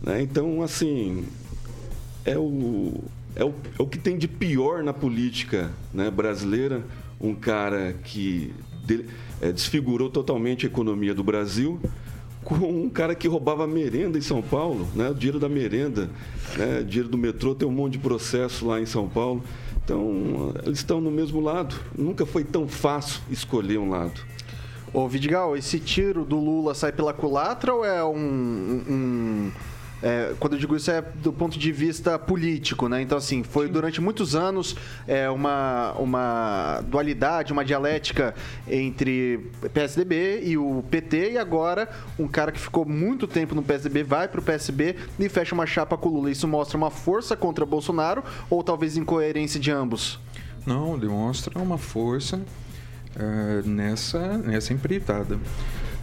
né? 0.01 0.21
Então, 0.21 0.61
assim, 0.61 1.25
é 2.25 2.37
o, 2.37 3.03
é 3.35 3.43
o, 3.43 3.53
é 3.79 3.81
o 3.81 3.87
que 3.87 3.97
tem 3.97 4.17
de 4.17 4.27
pior 4.27 4.83
na 4.83 4.93
política 4.93 5.71
né, 5.93 6.11
brasileira. 6.11 6.83
Um 7.19 7.33
cara 7.33 7.93
que 8.03 8.53
de- 8.85 9.05
eh, 9.41 9.51
desfigurou 9.51 10.09
totalmente 10.09 10.65
a 10.65 10.69
economia 10.69 11.13
do 11.13 11.23
Brasil, 11.23 11.79
com 12.43 12.55
um 12.55 12.89
cara 12.89 13.15
que 13.15 13.27
roubava 13.27 13.65
merenda 13.67 14.17
em 14.17 14.21
São 14.21 14.41
Paulo, 14.41 14.87
né, 14.95 15.09
o 15.09 15.13
dinheiro 15.15 15.39
da 15.39 15.47
merenda, 15.49 16.09
né, 16.57 16.79
o 16.81 16.85
dinheiro 16.85 17.09
do 17.09 17.17
metrô, 17.17 17.55
tem 17.55 17.67
um 17.67 17.71
monte 17.71 17.93
de 17.93 17.99
processo 17.99 18.65
lá 18.67 18.79
em 18.79 18.85
São 18.85 19.07
Paulo. 19.07 19.43
Então, 19.83 20.53
eles 20.65 20.79
estão 20.79 21.01
no 21.01 21.11
mesmo 21.11 21.39
lado. 21.41 21.75
Nunca 21.97 22.25
foi 22.25 22.43
tão 22.43 22.67
fácil 22.67 23.21
escolher 23.29 23.77
um 23.79 23.89
lado. 23.89 24.21
Ô, 24.93 25.07
Vidigal, 25.07 25.57
esse 25.57 25.79
tiro 25.79 26.23
do 26.23 26.37
Lula 26.39 26.73
sai 26.75 26.91
pela 26.91 27.13
culatra 27.13 27.73
ou 27.73 27.83
é 27.83 28.03
um. 28.05 28.15
um- 28.87 29.51
é, 30.03 30.33
quando 30.37 30.53
eu 30.53 30.59
digo 30.59 30.75
isso 30.75 30.91
é 30.91 31.01
do 31.01 31.31
ponto 31.31 31.57
de 31.57 31.71
vista 31.71 32.19
político, 32.19 32.89
né? 32.89 33.01
Então, 33.01 33.17
assim, 33.17 33.41
foi 33.41 33.69
durante 33.69 34.01
muitos 34.01 34.35
anos 34.35 34.75
é, 35.07 35.29
uma, 35.29 35.93
uma 35.93 36.81
dualidade, 36.85 37.53
uma 37.53 37.63
dialética 37.63 38.35
entre 38.67 39.49
PSDB 39.73 40.41
e 40.43 40.57
o 40.57 40.83
PT, 40.91 41.31
e 41.31 41.37
agora 41.37 41.87
um 42.19 42.27
cara 42.27 42.51
que 42.51 42.59
ficou 42.59 42.85
muito 42.85 43.25
tempo 43.27 43.55
no 43.55 43.63
PSDB 43.63 44.03
vai 44.03 44.27
pro 44.27 44.41
PSB 44.41 44.97
e 45.17 45.29
fecha 45.29 45.55
uma 45.55 45.65
chapa 45.65 45.97
com 45.97 46.09
o 46.09 46.13
Lula. 46.15 46.29
Isso 46.29 46.49
mostra 46.49 46.77
uma 46.77 46.91
força 46.91 47.37
contra 47.37 47.65
Bolsonaro 47.65 48.21
ou 48.49 48.61
talvez 48.61 48.97
incoerência 48.97 49.57
de 49.57 49.71
ambos? 49.71 50.19
Não, 50.65 50.99
demonstra 50.99 51.57
uma 51.57 51.77
força 51.77 52.41
eh, 53.15 53.61
nessa, 53.65 54.37
nessa 54.37 54.73
empreitada. 54.73 55.39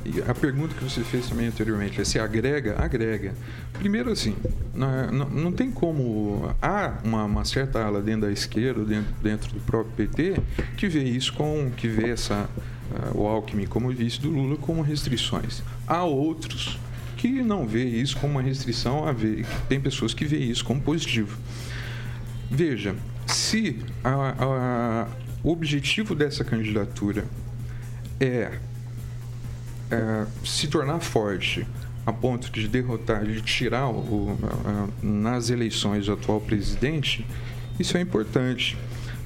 E 0.04 0.22
a 0.26 0.34
pergunta 0.34 0.74
que 0.74 0.82
você 0.82 1.02
fez 1.02 1.28
também 1.28 1.48
anteriormente 1.48 2.00
é 2.00 2.04
se 2.04 2.18
agrega? 2.18 2.74
Agrega. 2.82 3.34
Primeiro, 3.74 4.10
assim, 4.10 4.34
na- 4.74 5.10
não, 5.10 5.28
não 5.28 5.52
tem 5.52 5.70
como. 5.70 6.54
Há 6.62 6.94
uma, 7.04 7.24
uma 7.24 7.44
certa 7.44 7.84
ala 7.84 8.00
dentro 8.00 8.22
da 8.22 8.32
esquerda, 8.32 8.82
dentro, 8.84 9.12
dentro 9.22 9.52
do 9.52 9.60
próprio 9.60 9.92
PT, 10.08 10.40
que 10.76 10.88
vê 10.88 11.02
isso 11.04 11.32
com. 11.34 11.70
que 11.76 11.86
vê 11.86 12.08
essa, 12.10 12.48
ah, 12.94 13.10
o 13.14 13.26
Alckmin 13.26 13.66
como 13.66 13.90
vice 13.90 14.18
do 14.20 14.30
Lula 14.30 14.56
como 14.56 14.80
restrições. 14.80 15.62
Há 15.86 16.02
outros 16.04 16.78
que 17.18 17.42
não 17.42 17.66
vê 17.66 17.84
isso 17.84 18.16
como 18.16 18.32
uma 18.32 18.42
restrição, 18.42 19.06
há 19.06 19.12
vê- 19.12 19.44
tem 19.68 19.78
pessoas 19.78 20.14
que 20.14 20.24
vê 20.24 20.38
isso 20.38 20.64
como 20.64 20.80
positivo. 20.80 21.36
Veja, 22.50 22.96
se 23.26 23.76
a- 24.02 24.34
a- 24.38 25.08
o 25.42 25.52
objetivo 25.52 26.14
dessa 26.14 26.42
candidatura 26.42 27.24
é, 28.18 28.50
é, 29.90 30.26
se 30.44 30.68
tornar 30.68 31.00
forte 31.00 31.66
a 32.06 32.12
ponto 32.12 32.50
de 32.50 32.66
derrotar, 32.68 33.24
de 33.24 33.40
tirar 33.42 33.88
o, 33.88 34.38
a- 34.42 34.70
a- 34.70 34.88
nas 35.02 35.50
eleições 35.50 36.08
o 36.08 36.12
atual 36.12 36.40
presidente, 36.40 37.26
isso 37.78 37.96
é 37.96 38.00
importante. 38.00 38.76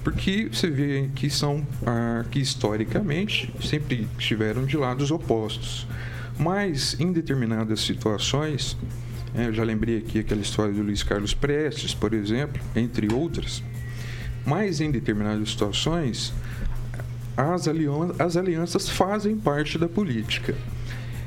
Porque 0.03 0.49
você 0.53 0.69
vê 0.69 1.09
que 1.15 1.31
são 1.31 1.67
ah, 1.87 2.25
que 2.31 2.39
historicamente 2.39 3.53
sempre 3.63 4.07
estiveram 4.19 4.67
de 4.67 4.77
lados 4.77 5.11
opostos. 5.11 5.87
Mas 6.39 6.99
em 7.01 7.11
determinadas 7.13 7.81
situações, 7.81 8.77
é, 9.35 9.47
eu 9.47 9.53
já 9.55 9.65
lembrei 9.65 9.99
aqui 9.99 10.19
aquela 10.19 10.43
história 10.43 10.75
do 10.75 10.83
Luiz 10.83 11.03
Carlos 11.03 11.33
Prestes, 11.33 11.95
por 11.95 12.13
exemplo, 12.13 12.61
entre 12.77 13.13
outras. 13.15 13.63
Mas 14.45 14.81
em 14.83 14.91
determinadas 14.91 15.49
situações, 15.49 16.35
as, 17.37 17.67
alian- 17.69 18.15
as 18.19 18.37
alianças 18.37 18.89
fazem 18.89 19.37
parte 19.37 19.79
da 19.79 19.89
política. 19.89 20.55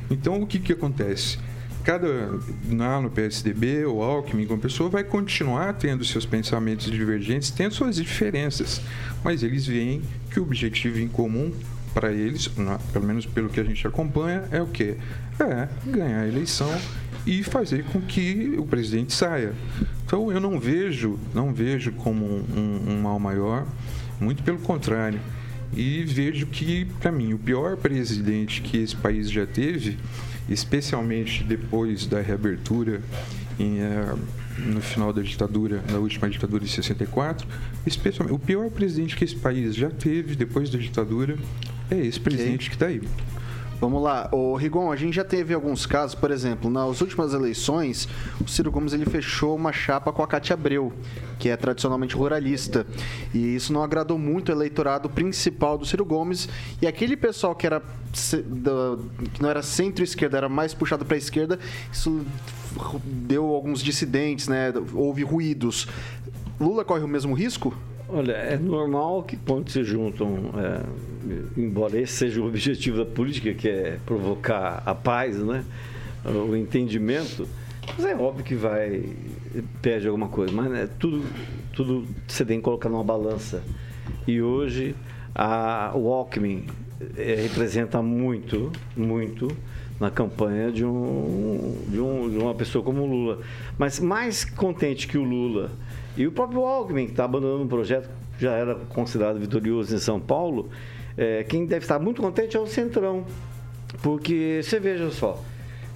Então, 0.09 0.41
o 0.41 0.47
que, 0.47 0.59
que 0.59 0.73
acontece? 0.73 1.37
Cada, 1.83 2.07
lá 2.69 2.99
no 2.99 3.09
PSDB, 3.09 3.85
o 3.85 4.01
Alckmin, 4.01 4.45
como 4.45 4.61
pessoa, 4.61 4.89
vai 4.89 5.03
continuar 5.03 5.73
tendo 5.73 6.03
seus 6.03 6.25
pensamentos 6.25 6.89
divergentes, 6.91 7.49
tendo 7.49 7.73
suas 7.73 7.95
diferenças, 7.95 8.81
mas 9.23 9.41
eles 9.41 9.65
veem 9.65 10.01
que 10.31 10.39
o 10.39 10.43
objetivo 10.43 10.99
em 10.99 11.07
comum 11.07 11.51
para 11.93 12.11
eles, 12.11 12.49
na- 12.57 12.77
pelo 12.91 13.05
menos 13.05 13.25
pelo 13.25 13.49
que 13.49 13.59
a 13.59 13.63
gente 13.63 13.85
acompanha, 13.87 14.43
é 14.51 14.61
o 14.61 14.67
quê? 14.67 14.95
É 15.39 15.67
ganhar 15.89 16.21
a 16.21 16.27
eleição 16.27 16.69
e 17.25 17.41
fazer 17.43 17.83
com 17.85 18.01
que 18.01 18.55
o 18.57 18.65
presidente 18.65 19.13
saia. 19.13 19.53
Então 20.05 20.31
eu 20.31 20.39
não 20.39 20.59
vejo, 20.59 21.17
não 21.33 21.53
vejo 21.53 21.91
como 21.93 22.25
um, 22.25 22.81
um 22.89 23.01
mal 23.01 23.19
maior, 23.19 23.65
muito 24.19 24.43
pelo 24.43 24.59
contrário. 24.59 25.19
E 25.75 26.03
vejo 26.05 26.47
que, 26.47 26.85
para 26.99 27.11
mim, 27.11 27.33
o 27.33 27.37
pior 27.37 27.77
presidente 27.77 28.61
que 28.61 28.77
esse 28.77 28.95
país 28.95 29.29
já 29.29 29.45
teve, 29.45 29.97
especialmente 30.49 31.43
depois 31.43 32.05
da 32.05 32.21
reabertura 32.21 33.01
em, 33.59 33.79
eh, 33.79 34.15
no 34.57 34.81
final 34.81 35.13
da 35.13 35.21
ditadura, 35.21 35.83
na 35.91 35.97
última 35.99 36.29
ditadura 36.29 36.63
de 36.63 36.71
64, 36.71 37.47
especialmente 37.85 38.35
o 38.35 38.39
pior 38.39 38.69
presidente 38.69 39.15
que 39.15 39.23
esse 39.23 39.35
país 39.35 39.75
já 39.75 39.89
teve 39.89 40.35
depois 40.35 40.69
da 40.69 40.77
ditadura 40.77 41.37
é 41.89 41.97
esse 41.97 42.19
presidente 42.19 42.69
que 42.69 42.75
está 42.75 42.87
aí. 42.87 43.01
Vamos 43.79 44.01
lá, 44.01 44.27
o 44.31 44.55
Rigon, 44.55 44.91
a 44.91 44.95
gente 44.95 45.15
já 45.15 45.23
teve 45.23 45.53
alguns 45.53 45.85
casos, 45.85 46.15
por 46.15 46.31
exemplo, 46.31 46.67
nas 46.67 46.99
últimas 46.99 47.31
eleições, 47.31 48.09
o 48.43 48.47
Ciro 48.47 48.71
Gomes 48.71 48.91
ele 48.91 49.05
fechou 49.05 49.55
uma 49.55 49.71
chapa 49.71 50.11
com 50.11 50.23
a 50.23 50.27
Cátia 50.27 50.55
Abreu, 50.55 50.91
que 51.37 51.47
é 51.47 51.55
tradicionalmente 51.55 52.15
ruralista, 52.15 52.87
e 53.35 53.55
isso 53.55 53.71
não 53.71 53.83
agradou 53.83 54.17
muito 54.17 54.49
o 54.49 54.51
eleitorado 54.51 55.07
principal 55.07 55.77
do 55.77 55.85
Ciro 55.85 56.03
Gomes, 56.03 56.49
e 56.81 56.87
aquele 56.87 57.15
pessoal 57.15 57.53
que 57.53 57.67
era 57.67 57.83
que 59.31 59.41
não 59.43 59.49
era 59.49 59.61
centro-esquerda, 59.61 60.37
era 60.37 60.49
mais 60.49 60.73
puxado 60.73 61.05
para 61.05 61.15
a 61.15 61.19
esquerda, 61.19 61.59
isso 61.93 62.25
deu 63.03 63.45
alguns 63.45 63.83
dissidentes, 63.83 64.47
né? 64.47 64.73
Houve 64.91 65.23
ruídos. 65.23 65.87
Lula 66.59 66.83
corre 66.83 67.03
o 67.03 67.07
mesmo 67.07 67.35
risco? 67.35 67.75
Olha, 68.09 68.31
é 68.31 68.57
normal 68.57 69.23
que 69.23 69.35
quando 69.35 69.69
se 69.69 69.83
juntam, 69.83 70.51
é, 70.57 71.59
embora 71.59 71.99
esse 71.99 72.13
seja 72.13 72.41
o 72.41 72.47
objetivo 72.47 72.97
da 72.97 73.05
política, 73.05 73.53
que 73.53 73.67
é 73.67 73.99
provocar 74.05 74.81
a 74.85 74.95
paz, 74.95 75.37
né? 75.37 75.65
o 76.25 76.55
entendimento, 76.55 77.47
mas 77.95 78.05
é 78.05 78.15
óbvio 78.15 78.43
que 78.43 78.55
vai, 78.55 79.03
perde 79.81 80.07
alguma 80.07 80.27
coisa, 80.27 80.53
mas 80.53 80.69
né, 80.69 80.89
tudo, 80.99 81.23
tudo 81.73 82.05
você 82.27 82.43
tem 82.45 82.57
que 82.57 82.63
colocar 82.63 82.89
numa 82.89 83.03
balança. 83.03 83.63
E 84.25 84.41
hoje 84.41 84.95
a, 85.33 85.91
o 85.95 86.11
Alckmin 86.11 86.65
é, 87.17 87.35
representa 87.35 88.01
muito, 88.01 88.71
muito 88.95 89.47
na 89.99 90.11
campanha 90.11 90.71
de, 90.71 90.85
um, 90.85 91.75
de, 91.87 91.99
um, 91.99 92.29
de 92.29 92.37
uma 92.37 92.53
pessoa 92.53 92.83
como 92.83 93.03
o 93.03 93.05
Lula. 93.05 93.39
Mas 93.77 93.99
mais 93.99 94.45
contente 94.45 95.07
que 95.07 95.17
o 95.17 95.23
Lula 95.23 95.71
e 96.15 96.25
o 96.27 96.31
próprio 96.31 96.63
Alckmin, 96.63 97.05
que 97.05 97.11
está 97.11 97.25
abandonando 97.25 97.63
um 97.63 97.67
projeto 97.67 98.09
que 98.37 98.43
já 98.43 98.51
era 98.51 98.75
considerado 98.75 99.39
vitorioso 99.39 99.93
em 99.95 99.99
São 99.99 100.19
Paulo, 100.19 100.69
é, 101.17 101.43
quem 101.43 101.65
deve 101.65 101.85
estar 101.85 101.99
muito 101.99 102.21
contente 102.21 102.55
é 102.55 102.59
o 102.59 102.67
Centrão. 102.67 103.25
Porque 104.01 104.61
você 104.61 104.79
veja 104.79 105.09
só, 105.09 105.41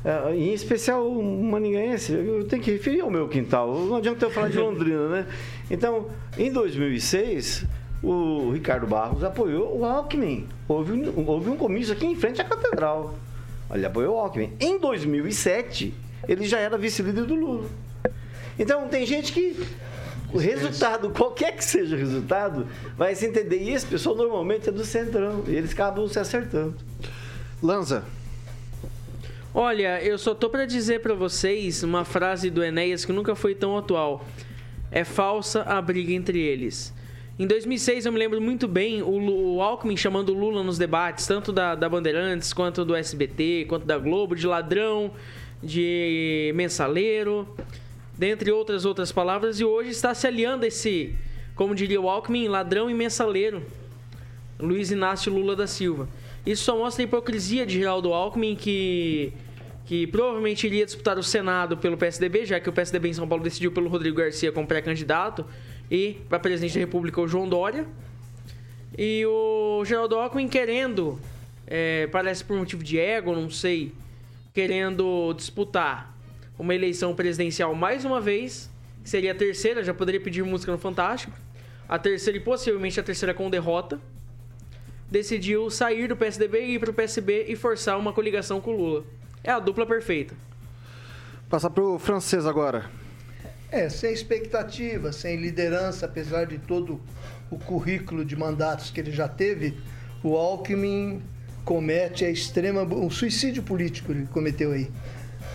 é, 0.03 0.35
em 0.35 0.53
especial 0.53 1.07
o 1.07 1.43
maningaense, 1.43 2.13
eu 2.13 2.47
tenho 2.47 2.61
que 2.61 2.71
referir 2.71 3.01
ao 3.01 3.11
meu 3.11 3.27
quintal. 3.27 3.73
Não 3.85 3.97
adianta 3.97 4.25
eu 4.25 4.31
falar 4.31 4.49
de 4.49 4.57
Londrina, 4.57 5.07
né? 5.09 5.27
Então, 5.69 6.07
em 6.37 6.51
2006, 6.51 7.65
o 8.01 8.49
Ricardo 8.51 8.87
Barros 8.87 9.23
apoiou 9.23 9.77
o 9.77 9.85
Alckmin. 9.85 10.47
Houve, 10.67 11.13
houve 11.15 11.49
um 11.49 11.57
comício 11.57 11.93
aqui 11.93 12.05
em 12.05 12.15
frente 12.15 12.41
à 12.41 12.43
catedral. 12.43 13.13
Ele 13.73 13.85
apoiou 13.85 14.15
o 14.15 14.19
Alckmin. 14.19 14.53
Em 14.59 14.79
2007, 14.79 15.93
ele 16.27 16.45
já 16.45 16.59
era 16.59 16.77
vice-líder 16.77 17.25
do 17.25 17.35
Lula. 17.35 17.69
Então, 18.59 18.87
tem 18.87 19.05
gente 19.05 19.31
que 19.31 19.59
o 20.33 20.37
resultado, 20.37 21.09
qualquer 21.11 21.55
que 21.55 21.63
seja 21.63 21.95
o 21.95 21.99
resultado, 21.99 22.67
vai 22.97 23.15
se 23.15 23.25
entender. 23.25 23.61
E 23.61 23.71
esse 23.71 23.85
pessoal 23.85 24.15
normalmente 24.15 24.69
é 24.69 24.71
do 24.71 24.83
centrão. 24.83 25.43
E 25.47 25.55
eles 25.55 25.71
acabam 25.71 26.07
se 26.07 26.19
acertando. 26.19 26.75
Lanza, 27.61 28.03
Olha, 29.53 30.01
eu 30.01 30.17
só 30.17 30.33
tô 30.33 30.49
pra 30.49 30.65
dizer 30.65 31.01
pra 31.01 31.13
vocês 31.13 31.83
uma 31.83 32.05
frase 32.05 32.49
do 32.49 32.63
Enéas 32.63 33.03
que 33.03 33.11
nunca 33.11 33.35
foi 33.35 33.53
tão 33.53 33.77
atual. 33.77 34.25
É 34.89 35.03
falsa 35.03 35.63
a 35.63 35.81
briga 35.81 36.13
entre 36.13 36.39
eles. 36.39 36.93
Em 37.41 37.47
2006, 37.47 38.05
eu 38.05 38.11
me 38.11 38.19
lembro 38.19 38.39
muito 38.39 38.67
bem 38.67 39.01
o, 39.01 39.55
o 39.55 39.61
Alckmin 39.63 39.97
chamando 39.97 40.29
o 40.29 40.37
Lula 40.39 40.61
nos 40.61 40.77
debates, 40.77 41.25
tanto 41.25 41.51
da, 41.51 41.73
da 41.73 41.89
Bandeirantes, 41.89 42.53
quanto 42.53 42.85
do 42.85 42.95
SBT, 42.95 43.65
quanto 43.67 43.83
da 43.83 43.97
Globo, 43.97 44.35
de 44.35 44.45
ladrão, 44.45 45.09
de 45.59 46.51
mensaleiro, 46.53 47.51
dentre 48.15 48.51
outras 48.51 48.85
outras 48.85 49.11
palavras, 49.11 49.59
e 49.59 49.65
hoje 49.65 49.89
está 49.89 50.13
se 50.13 50.27
aliando 50.27 50.67
esse, 50.67 51.15
como 51.55 51.73
diria 51.73 51.99
o 51.99 52.07
Alckmin, 52.07 52.47
ladrão 52.47 52.91
e 52.91 52.93
mensaleiro. 52.93 53.65
Luiz 54.59 54.91
Inácio 54.91 55.33
Lula 55.33 55.55
da 55.55 55.65
Silva. 55.65 56.07
Isso 56.45 56.63
só 56.63 56.77
mostra 56.77 57.03
a 57.03 57.05
hipocrisia 57.05 57.65
de 57.65 57.73
Geraldo 57.79 58.13
Alckmin, 58.13 58.55
que, 58.55 59.33
que 59.87 60.05
provavelmente 60.05 60.67
iria 60.67 60.85
disputar 60.85 61.17
o 61.17 61.23
Senado 61.23 61.75
pelo 61.75 61.97
PSDB, 61.97 62.45
já 62.45 62.59
que 62.59 62.69
o 62.69 62.71
PSDB 62.71 63.09
em 63.09 63.13
São 63.13 63.27
Paulo 63.27 63.43
decidiu 63.43 63.71
pelo 63.71 63.89
Rodrigo 63.89 64.17
Garcia 64.17 64.51
como 64.51 64.67
pré-candidato, 64.67 65.43
e 65.91 66.21
para 66.29 66.39
presidente 66.39 66.75
da 66.75 66.79
República 66.79 67.19
o 67.19 67.27
João 67.27 67.49
Dória. 67.49 67.85
E 68.97 69.25
o 69.25 69.83
Geraldo 69.83 70.15
Alckmin 70.15 70.47
querendo, 70.47 71.19
é, 71.67 72.07
parece 72.07 72.43
por 72.45 72.57
motivo 72.57 72.81
de 72.81 72.97
ego, 72.97 73.35
não 73.35 73.49
sei, 73.49 73.93
querendo 74.53 75.33
disputar 75.33 76.15
uma 76.57 76.73
eleição 76.73 77.13
presidencial 77.13 77.75
mais 77.75 78.05
uma 78.05 78.21
vez, 78.21 78.69
que 79.03 79.09
seria 79.09 79.33
a 79.33 79.35
terceira, 79.35 79.83
já 79.83 79.93
poderia 79.93 80.21
pedir 80.21 80.43
música 80.43 80.71
no 80.71 80.77
Fantástico, 80.77 81.33
a 81.89 81.99
terceira 81.99 82.37
e 82.37 82.41
possivelmente 82.41 82.99
a 82.99 83.03
terceira 83.03 83.33
com 83.33 83.49
derrota 83.49 83.99
decidiu 85.09 85.69
sair 85.69 86.07
do 86.07 86.15
PSDB 86.15 86.67
e 86.67 86.75
ir 86.75 86.79
pro 86.79 86.93
PSB 86.93 87.45
e 87.49 87.55
forçar 87.57 87.99
uma 87.99 88.13
coligação 88.13 88.61
com 88.61 88.71
o 88.71 88.77
Lula. 88.77 89.03
É 89.43 89.51
a 89.51 89.59
dupla 89.59 89.85
perfeita. 89.85 90.33
passar 91.49 91.69
pro 91.69 91.99
francês 91.99 92.45
agora. 92.45 93.00
É, 93.71 93.87
sem 93.87 94.11
expectativa, 94.11 95.13
sem 95.13 95.37
liderança, 95.37 96.05
apesar 96.05 96.45
de 96.45 96.57
todo 96.57 96.99
o 97.49 97.57
currículo 97.57 98.25
de 98.25 98.35
mandatos 98.35 98.91
que 98.91 98.99
ele 98.99 99.11
já 99.11 99.29
teve, 99.29 99.77
o 100.21 100.35
Alckmin 100.35 101.21
comete 101.63 102.25
a 102.25 102.29
extrema. 102.29 102.83
um 102.83 103.09
suicídio 103.09 103.63
político 103.63 104.11
ele 104.11 104.27
cometeu 104.27 104.73
aí. 104.73 104.91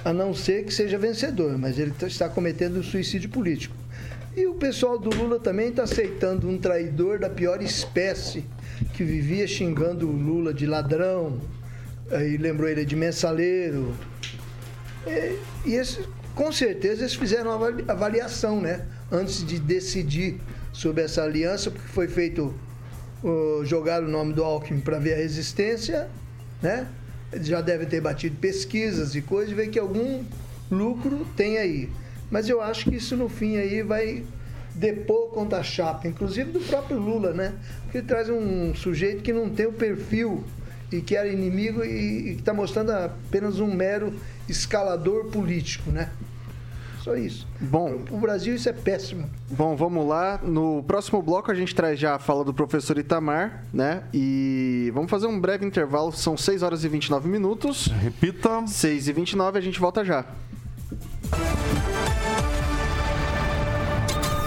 A 0.02 0.14
não 0.14 0.32
ser 0.32 0.64
que 0.64 0.72
seja 0.72 0.96
vencedor, 0.96 1.58
mas 1.58 1.78
ele 1.78 1.90
tá- 1.90 2.06
está 2.06 2.28
cometendo 2.28 2.78
um 2.78 2.82
suicídio 2.82 3.28
político. 3.28 3.74
E 4.34 4.46
o 4.46 4.54
pessoal 4.54 4.98
do 4.98 5.10
Lula 5.10 5.38
também 5.38 5.68
está 5.68 5.82
aceitando 5.82 6.48
um 6.48 6.56
traidor 6.56 7.18
da 7.18 7.28
pior 7.28 7.62
espécie, 7.62 8.44
que 8.94 9.04
vivia 9.04 9.46
xingando 9.46 10.08
o 10.08 10.12
Lula 10.12 10.54
de 10.54 10.64
ladrão, 10.66 11.38
aí 12.10 12.36
lembrou 12.36 12.68
ele 12.68 12.84
de 12.84 12.96
mensaleiro, 12.96 13.94
é, 15.06 15.36
e 15.64 15.74
esse, 15.74 16.00
com 16.36 16.52
certeza 16.52 17.00
eles 17.00 17.14
fizeram 17.14 17.50
uma 17.50 17.54
avali- 17.54 17.84
avaliação, 17.88 18.60
né? 18.60 18.84
Antes 19.10 19.44
de 19.44 19.58
decidir 19.58 20.38
sobre 20.70 21.02
essa 21.02 21.22
aliança, 21.22 21.70
porque 21.70 21.88
foi 21.88 22.06
feito 22.06 22.54
uh, 23.24 23.64
jogar 23.64 24.02
o 24.02 24.08
nome 24.08 24.34
do 24.34 24.44
Alckmin 24.44 24.80
para 24.80 24.98
ver 24.98 25.14
a 25.14 25.16
resistência, 25.16 26.08
né? 26.62 26.86
Eles 27.32 27.46
já 27.46 27.62
devem 27.62 27.88
ter 27.88 28.02
batido 28.02 28.36
pesquisas 28.36 29.14
e 29.14 29.22
coisas 29.22 29.50
e 29.50 29.54
ver 29.54 29.68
que 29.68 29.78
algum 29.78 30.22
lucro 30.70 31.26
tem 31.34 31.56
aí. 31.56 31.88
Mas 32.30 32.50
eu 32.50 32.60
acho 32.60 32.90
que 32.90 32.96
isso 32.96 33.16
no 33.16 33.30
fim 33.30 33.56
aí 33.56 33.82
vai 33.82 34.22
depor 34.74 35.30
contra 35.30 35.60
a 35.60 35.62
chapa, 35.62 36.06
inclusive 36.06 36.52
do 36.52 36.60
próprio 36.60 36.98
Lula, 36.98 37.32
né? 37.32 37.54
Porque 37.84 37.98
ele 37.98 38.06
traz 38.06 38.28
um 38.28 38.74
sujeito 38.74 39.22
que 39.22 39.32
não 39.32 39.48
tem 39.48 39.66
o 39.66 39.72
perfil 39.72 40.44
e 40.92 41.00
que 41.00 41.16
era 41.16 41.28
inimigo 41.28 41.82
e, 41.82 42.32
e 42.32 42.34
que 42.34 42.40
está 42.40 42.52
mostrando 42.52 42.90
apenas 42.90 43.58
um 43.58 43.72
mero 43.72 44.12
escalador 44.46 45.26
político, 45.26 45.90
né? 45.90 46.10
Só 47.06 47.14
isso. 47.14 47.46
Bom, 47.60 48.00
O 48.10 48.18
Brasil 48.18 48.56
isso 48.56 48.68
é 48.68 48.72
péssimo. 48.72 49.30
Bom, 49.48 49.76
vamos 49.76 50.04
lá. 50.08 50.40
No 50.42 50.82
próximo 50.82 51.22
bloco 51.22 51.52
a 51.52 51.54
gente 51.54 51.72
traz 51.72 52.00
já 52.00 52.16
a 52.16 52.18
fala 52.18 52.42
do 52.42 52.52
professor 52.52 52.98
Itamar, 52.98 53.62
né? 53.72 54.02
E 54.12 54.90
vamos 54.92 55.08
fazer 55.08 55.28
um 55.28 55.40
breve 55.40 55.64
intervalo, 55.64 56.10
são 56.10 56.36
6 56.36 56.64
horas 56.64 56.82
e 56.82 56.88
29 56.88 57.28
minutos. 57.28 57.86
Repita. 58.02 58.66
6 58.66 59.06
e 59.06 59.12
29 59.12 59.56
a 59.56 59.60
gente 59.60 59.78
volta 59.78 60.04
já. 60.04 60.24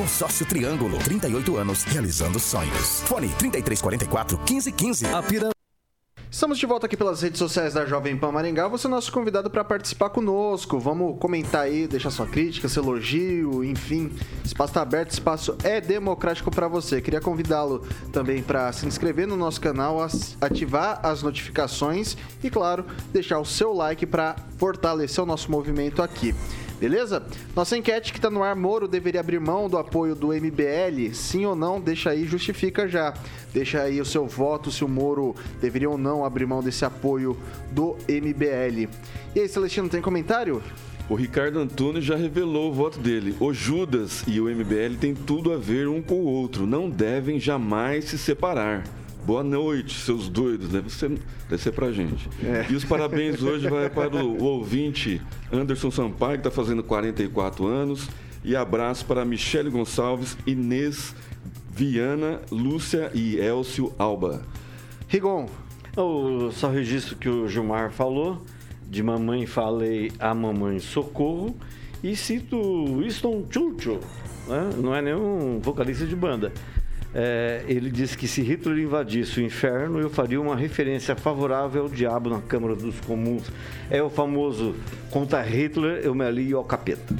Consórcio 0.00 0.46
Triângulo, 0.46 0.96
38 0.96 1.58
anos, 1.58 1.84
realizando 1.84 2.40
sonhos. 2.40 3.02
Fone 3.02 3.28
3344 3.38 4.38
1515. 4.38 5.04
A 5.04 5.50
Estamos 6.30 6.58
de 6.58 6.64
volta 6.64 6.86
aqui 6.86 6.96
pelas 6.96 7.20
redes 7.20 7.38
sociais 7.38 7.74
da 7.74 7.84
Jovem 7.84 8.16
Pan 8.16 8.32
Maringá. 8.32 8.66
Você 8.68 8.86
é 8.86 8.90
nosso 8.90 9.12
convidado 9.12 9.50
para 9.50 9.62
participar 9.62 10.08
conosco. 10.08 10.78
Vamos 10.78 11.18
comentar 11.18 11.64
aí, 11.64 11.86
deixar 11.86 12.10
sua 12.10 12.26
crítica, 12.26 12.66
seu 12.66 12.82
elogio, 12.82 13.62
enfim. 13.62 14.10
Espaço 14.42 14.70
está 14.70 14.80
aberto, 14.80 15.10
espaço 15.10 15.54
é 15.62 15.82
democrático 15.82 16.50
para 16.50 16.66
você. 16.66 17.02
Queria 17.02 17.20
convidá-lo 17.20 17.86
também 18.10 18.42
para 18.42 18.72
se 18.72 18.86
inscrever 18.86 19.26
no 19.26 19.36
nosso 19.36 19.60
canal, 19.60 19.98
ativar 20.40 21.00
as 21.02 21.22
notificações 21.22 22.16
e, 22.42 22.48
claro, 22.48 22.86
deixar 23.12 23.38
o 23.38 23.44
seu 23.44 23.74
like 23.74 24.06
para 24.06 24.34
fortalecer 24.56 25.22
o 25.22 25.26
nosso 25.26 25.50
movimento 25.50 26.00
aqui. 26.00 26.34
Beleza? 26.80 27.22
Nossa 27.54 27.76
enquete 27.76 28.10
que 28.10 28.18
está 28.18 28.30
no 28.30 28.42
ar, 28.42 28.56
Moro 28.56 28.88
deveria 28.88 29.20
abrir 29.20 29.38
mão 29.38 29.68
do 29.68 29.76
apoio 29.76 30.14
do 30.14 30.28
MBL? 30.28 31.12
Sim 31.12 31.44
ou 31.44 31.54
não? 31.54 31.78
Deixa 31.78 32.08
aí, 32.08 32.24
justifica 32.24 32.88
já. 32.88 33.12
Deixa 33.52 33.82
aí 33.82 34.00
o 34.00 34.04
seu 34.04 34.26
voto 34.26 34.72
se 34.72 34.82
o 34.82 34.88
Moro 34.88 35.36
deveria 35.60 35.90
ou 35.90 35.98
não 35.98 36.24
abrir 36.24 36.46
mão 36.46 36.62
desse 36.62 36.82
apoio 36.82 37.36
do 37.70 37.98
MBL. 38.08 38.88
E 39.36 39.40
aí, 39.40 39.48
Celestino, 39.48 39.90
tem 39.90 40.00
comentário? 40.00 40.62
O 41.06 41.14
Ricardo 41.14 41.58
Antônio 41.58 42.00
já 42.00 42.16
revelou 42.16 42.70
o 42.70 42.72
voto 42.72 42.98
dele. 42.98 43.36
O 43.40 43.52
Judas 43.52 44.24
e 44.26 44.40
o 44.40 44.44
MBL 44.44 44.96
têm 44.98 45.14
tudo 45.14 45.52
a 45.52 45.58
ver 45.58 45.86
um 45.86 46.00
com 46.00 46.14
o 46.14 46.24
outro. 46.24 46.66
Não 46.66 46.88
devem 46.88 47.38
jamais 47.38 48.06
se 48.06 48.16
separar. 48.16 48.84
Boa 49.24 49.44
noite, 49.44 50.00
seus 50.00 50.28
doidos. 50.28 50.70
Deve 50.70 50.90
ser, 50.90 51.10
deve 51.48 51.62
ser 51.62 51.72
pra 51.72 51.92
gente. 51.92 52.28
E 52.68 52.74
os 52.74 52.84
parabéns 52.84 53.42
hoje 53.42 53.68
vai 53.68 53.90
para 53.90 54.16
o, 54.16 54.38
o 54.38 54.44
ouvinte 54.44 55.20
Anderson 55.52 55.90
Sampaio, 55.90 56.40
que 56.40 56.48
está 56.48 56.50
fazendo 56.50 56.82
44 56.82 57.66
anos. 57.66 58.08
E 58.42 58.56
abraço 58.56 59.04
para 59.04 59.24
Michele 59.24 59.68
Gonçalves, 59.68 60.36
Inês 60.46 61.14
Viana, 61.70 62.40
Lúcia 62.50 63.10
e 63.14 63.36
Elcio 63.36 63.92
Alba. 63.98 64.42
Rigon. 65.08 65.48
Eu 65.96 66.50
só 66.52 66.68
registro 66.70 67.16
que 67.16 67.28
o 67.28 67.48
Gilmar 67.48 67.90
falou, 67.90 68.42
de 68.88 69.02
mamãe 69.02 69.44
falei 69.44 70.12
a 70.18 70.34
mamãe 70.34 70.78
socorro, 70.78 71.54
e 72.02 72.16
cito 72.16 72.56
Winston 72.98 73.44
Churchill, 73.50 74.00
né? 74.48 74.70
não 74.78 74.94
é 74.94 75.02
nenhum 75.02 75.58
vocalista 75.60 76.06
de 76.06 76.16
banda. 76.16 76.52
É, 77.12 77.64
ele 77.66 77.90
disse 77.90 78.16
que 78.16 78.28
se 78.28 78.40
Hitler 78.40 78.78
invadisse 78.78 79.40
o 79.40 79.42
inferno, 79.42 79.98
eu 80.00 80.08
faria 80.08 80.40
uma 80.40 80.54
referência 80.54 81.16
favorável 81.16 81.82
ao 81.82 81.88
diabo 81.88 82.30
na 82.30 82.40
Câmara 82.40 82.76
dos 82.76 83.00
Comuns. 83.00 83.50
É 83.90 84.00
o 84.02 84.08
famoso 84.08 84.76
contra 85.10 85.42
Hitler, 85.42 86.00
eu 86.04 86.14
me 86.14 86.24
alio 86.24 86.58
ao 86.58 86.64
capeta. 86.64 87.14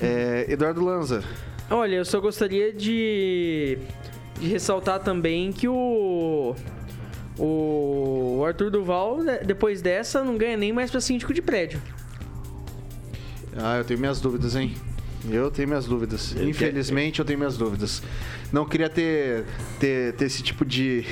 É, 0.00 0.46
Eduardo 0.48 0.82
Lanza. 0.82 1.22
Olha, 1.70 1.96
eu 1.96 2.04
só 2.04 2.18
gostaria 2.18 2.72
de, 2.72 3.78
de 4.40 4.48
ressaltar 4.48 5.00
também 5.00 5.52
que 5.52 5.68
o. 5.68 6.54
O 7.38 8.42
Arthur 8.44 8.70
Duval, 8.70 9.18
né, 9.22 9.38
depois 9.38 9.80
dessa, 9.80 10.22
não 10.22 10.36
ganha 10.36 10.58
nem 10.58 10.74
mais 10.74 10.90
pra 10.90 11.00
síndico 11.00 11.32
de 11.32 11.40
prédio. 11.40 11.80
Ah, 13.56 13.78
eu 13.78 13.84
tenho 13.84 13.98
minhas 13.98 14.20
dúvidas, 14.20 14.54
hein? 14.56 14.74
Eu 15.28 15.50
tenho 15.50 15.68
minhas 15.68 15.86
dúvidas. 15.86 16.34
Ele 16.34 16.50
Infelizmente, 16.50 17.18
eu 17.18 17.24
tenho 17.24 17.38
minhas 17.38 17.56
dúvidas. 17.56 18.02
Não 18.52 18.64
queria 18.64 18.88
ter, 18.88 19.44
ter, 19.78 20.14
ter 20.14 20.24
esse 20.24 20.42
tipo 20.42 20.64
de. 20.66 21.04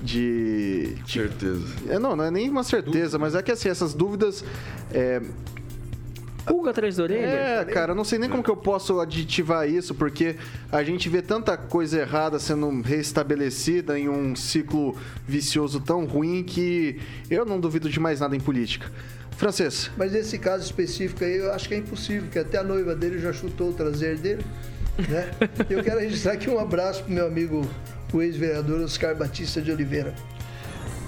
De. 0.00 0.96
Certeza. 1.06 1.64
É, 1.88 1.98
não, 1.98 2.16
não 2.16 2.24
é 2.24 2.30
nem 2.30 2.48
uma 2.50 2.64
certeza, 2.64 3.18
mas 3.18 3.34
é 3.34 3.42
que 3.42 3.52
assim, 3.52 3.68
essas 3.68 3.94
dúvidas. 3.94 4.44
É, 4.92 5.22
Pulga 6.46 6.70
atrás 6.70 6.96
da 6.96 7.04
orelha? 7.04 7.24
É, 7.24 7.64
cara, 7.66 7.92
eu 7.92 7.94
não 7.94 8.04
sei 8.04 8.18
nem 8.18 8.28
como 8.28 8.42
que 8.42 8.50
eu 8.50 8.56
posso 8.56 8.98
aditivar 9.00 9.68
isso, 9.68 9.94
porque 9.94 10.36
a 10.70 10.82
gente 10.82 11.08
vê 11.08 11.22
tanta 11.22 11.56
coisa 11.56 12.00
errada 12.00 12.38
sendo 12.38 12.68
reestabelecida 12.82 13.98
em 13.98 14.08
um 14.08 14.34
ciclo 14.34 14.96
vicioso 15.26 15.80
tão 15.80 16.04
ruim 16.04 16.42
que 16.42 16.98
eu 17.30 17.44
não 17.44 17.60
duvido 17.60 17.88
de 17.88 18.00
mais 18.00 18.18
nada 18.20 18.34
em 18.34 18.40
política. 18.40 18.90
Francês. 19.36 19.90
Mas 19.96 20.12
nesse 20.12 20.38
caso 20.38 20.64
específico 20.64 21.24
aí, 21.24 21.38
eu 21.38 21.52
acho 21.52 21.68
que 21.68 21.74
é 21.74 21.78
impossível, 21.78 22.22
porque 22.22 22.38
até 22.38 22.58
a 22.58 22.62
noiva 22.62 22.94
dele 22.94 23.18
já 23.18 23.32
chutou 23.32 23.70
o 23.70 23.72
traseiro 23.72 24.18
dele, 24.18 24.44
né? 25.08 25.30
eu 25.68 25.82
quero 25.82 26.00
registrar 26.00 26.32
aqui 26.32 26.48
um 26.48 26.58
abraço 26.58 27.02
pro 27.04 27.12
meu 27.12 27.26
amigo, 27.26 27.68
o 28.12 28.22
ex-vereador 28.22 28.80
Oscar 28.80 29.16
Batista 29.16 29.60
de 29.60 29.70
Oliveira. 29.70 30.14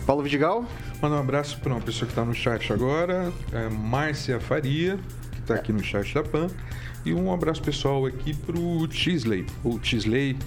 Paulo 0.06 0.22
Vidigal. 0.22 0.66
Manda 1.00 1.16
um 1.16 1.20
abraço 1.20 1.58
para 1.60 1.72
uma 1.72 1.80
pessoa 1.80 2.06
que 2.06 2.12
está 2.12 2.24
no 2.24 2.34
chat 2.34 2.72
agora, 2.72 3.30
é 3.52 3.68
Márcia 3.68 4.40
Faria, 4.40 4.98
que 5.32 5.40
está 5.40 5.54
aqui 5.54 5.72
no 5.72 5.82
chat 5.82 6.14
da 6.14 6.22
PAN. 6.22 6.46
E 7.04 7.12
um 7.12 7.30
abraço 7.32 7.62
pessoal 7.62 8.06
aqui 8.06 8.34
para 8.34 8.58
o 8.58 8.90
Chisley, 8.90 9.44
ou 9.62 9.78
Chisley, 9.82 10.38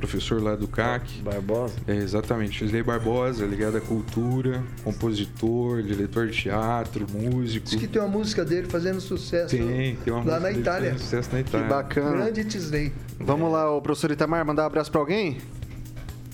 professor 0.00 0.42
lá 0.42 0.56
do 0.56 0.66
CAC. 0.66 1.20
Barbosa? 1.22 1.74
É, 1.86 1.94
exatamente, 1.94 2.58
Chisley 2.58 2.82
Barbosa, 2.82 3.44
ligado 3.44 3.76
à 3.76 3.80
cultura, 3.80 4.62
compositor, 4.82 5.82
diretor 5.82 6.28
de 6.28 6.42
teatro, 6.42 7.06
músico. 7.12 7.66
Diz 7.66 7.78
que 7.78 7.86
tem 7.86 8.00
uma 8.00 8.08
música 8.08 8.44
dele 8.44 8.66
fazendo 8.68 9.00
sucesso 9.00 9.56
Tem, 9.56 9.96
tem 9.96 10.12
uma 10.12 10.24
lá 10.24 10.40
música 10.40 10.40
na 10.40 10.52
Itália. 10.52 10.90
fazendo 10.92 11.02
sucesso 11.02 11.28
na 11.32 11.40
Itália. 11.40 11.66
Que 11.66 11.72
bacana. 11.72 12.10
Grande 12.16 12.44
Tisley. 12.44 12.92
Vamos 13.18 13.52
lá, 13.52 13.70
o 13.70 13.82
professor 13.82 14.10
Itamar, 14.10 14.44
mandar 14.44 14.62
um 14.62 14.66
abraço 14.66 14.90
pra 14.90 15.00
alguém? 15.00 15.38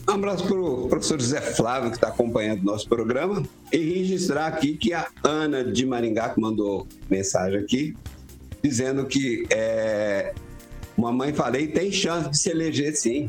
Um 0.09 0.13
abraço 0.13 0.47
para 0.47 0.57
o 0.57 0.89
professor 0.89 1.21
José 1.21 1.41
Flávio, 1.41 1.91
que 1.91 1.97
está 1.97 2.09
acompanhando 2.09 2.61
o 2.61 2.65
nosso 2.65 2.89
programa, 2.89 3.43
e 3.73 3.77
registrar 3.77 4.47
aqui 4.47 4.77
que 4.77 4.93
a 4.93 5.09
Ana 5.25 5.65
de 5.65 5.85
Maringá, 5.85 6.29
que 6.29 6.41
mandou 6.41 6.87
mensagem 7.11 7.59
aqui, 7.59 7.97
dizendo 8.63 9.05
que 9.07 9.47
é, 9.51 10.33
mamãe 10.97 11.33
falei, 11.33 11.67
tem 11.67 11.91
chance 11.91 12.31
de 12.31 12.39
se 12.39 12.49
eleger 12.51 12.95
sim. 12.95 13.29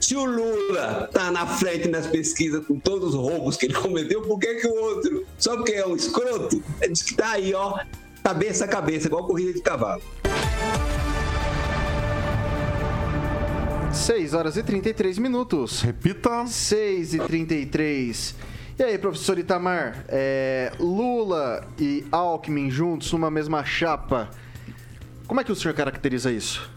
Se 0.00 0.14
o 0.16 0.24
Lula 0.24 1.08
tá 1.12 1.30
na 1.30 1.46
frente 1.46 1.88
nas 1.88 2.06
pesquisas 2.06 2.64
com 2.66 2.78
todos 2.78 3.10
os 3.10 3.14
roubos 3.14 3.56
que 3.56 3.66
ele 3.66 3.74
cometeu, 3.74 4.22
por 4.22 4.38
que, 4.38 4.54
que 4.54 4.66
o 4.66 4.74
outro, 4.74 5.26
só 5.38 5.56
porque 5.56 5.72
é 5.72 5.86
um 5.86 5.96
escroto, 5.96 6.62
ele 6.80 6.92
diz 6.92 7.02
que 7.02 7.14
tá 7.14 7.32
aí, 7.32 7.52
ó, 7.52 7.78
cabeça 8.22 8.64
a 8.64 8.68
cabeça, 8.68 9.08
igual 9.08 9.26
corrida 9.26 9.52
de 9.52 9.60
cavalo. 9.60 10.02
6 13.92 14.32
horas 14.32 14.56
e 14.56 14.62
33 14.62 15.18
minutos. 15.18 15.82
Repita. 15.82 16.46
6 16.46 17.14
e 17.14 17.18
33. 17.18 18.34
E 18.78 18.82
aí, 18.82 18.96
professor 18.96 19.38
Itamar, 19.38 20.04
é, 20.08 20.72
Lula 20.78 21.66
e 21.78 22.06
Alckmin 22.12 22.70
juntos 22.70 23.12
numa 23.12 23.30
mesma 23.30 23.64
chapa. 23.64 24.30
Como 25.26 25.40
é 25.40 25.44
que 25.44 25.50
o 25.50 25.56
senhor 25.56 25.74
caracteriza 25.74 26.30
isso? 26.30 26.70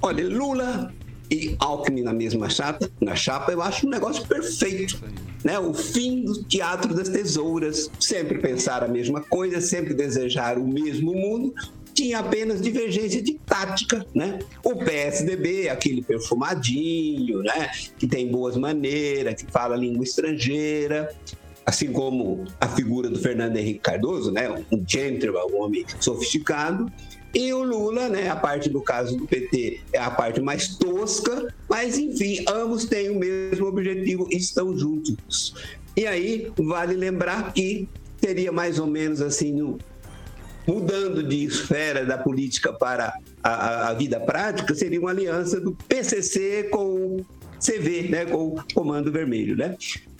Olha, 0.00 0.26
Lula 0.26 0.92
e 1.30 1.56
Alckmin 1.58 2.02
na 2.02 2.12
mesma 2.12 2.48
chapa, 2.48 2.90
na 3.00 3.14
chapa, 3.14 3.52
eu 3.52 3.62
acho 3.62 3.86
um 3.86 3.90
negócio 3.90 4.26
perfeito. 4.26 5.02
Né? 5.44 5.58
O 5.58 5.72
fim 5.74 6.24
do 6.24 6.42
teatro 6.44 6.94
das 6.94 7.08
tesouras. 7.08 7.90
Sempre 8.00 8.38
pensar 8.38 8.82
a 8.82 8.88
mesma 8.88 9.20
coisa, 9.20 9.60
sempre 9.60 9.94
desejar 9.94 10.58
o 10.58 10.66
mesmo 10.66 11.14
mundo. 11.14 11.54
Tinha 11.94 12.18
apenas 12.18 12.60
divergência 12.60 13.22
de 13.22 13.34
tática, 13.46 14.04
né? 14.14 14.40
O 14.62 14.76
PSDB, 14.76 15.70
aquele 15.70 16.02
perfumadinho, 16.02 17.38
né? 17.42 17.70
Que 17.98 18.06
tem 18.06 18.28
boas 18.28 18.54
maneiras, 18.54 19.40
que 19.40 19.50
fala 19.50 19.74
língua 19.76 20.04
estrangeira, 20.04 21.10
assim 21.64 21.90
como 21.90 22.44
a 22.60 22.68
figura 22.68 23.08
do 23.08 23.18
Fernando 23.18 23.56
Henrique 23.56 23.80
Cardoso, 23.80 24.30
né? 24.30 24.62
Um 24.70 24.84
gentleman, 24.86 25.46
um 25.46 25.62
homem 25.62 25.86
sofisticado. 25.98 26.92
E 27.36 27.52
o 27.52 27.62
Lula, 27.62 28.08
né, 28.08 28.30
a 28.30 28.34
parte 28.34 28.70
do 28.70 28.80
caso 28.80 29.14
do 29.14 29.26
PT 29.26 29.82
é 29.92 29.98
a 29.98 30.10
parte 30.10 30.40
mais 30.40 30.68
tosca, 30.68 31.54
mas 31.68 31.98
enfim, 31.98 32.42
ambos 32.48 32.86
têm 32.86 33.10
o 33.10 33.18
mesmo 33.18 33.66
objetivo 33.66 34.26
e 34.32 34.38
estão 34.38 34.74
juntos. 34.74 35.54
E 35.94 36.06
aí, 36.06 36.50
vale 36.56 36.94
lembrar 36.94 37.52
que 37.52 37.86
seria 38.18 38.50
mais 38.50 38.78
ou 38.78 38.86
menos 38.86 39.20
assim, 39.20 39.52
no, 39.52 39.76
mudando 40.66 41.22
de 41.22 41.44
esfera 41.44 42.06
da 42.06 42.16
política 42.16 42.72
para 42.72 43.12
a, 43.42 43.90
a, 43.90 43.92
vida 43.92 44.18
prática, 44.18 44.74
seria 44.74 44.98
uma 44.98 45.10
aliança 45.10 45.60
do 45.60 45.76
PCC 45.86 46.70
com 46.70 47.18
o 47.18 47.26
CV, 47.60 48.08
né, 48.08 48.24
com 48.24 48.48
o 48.48 48.64
Comando 48.72 49.12
Vermelho, 49.12 49.54
né? 49.54 49.76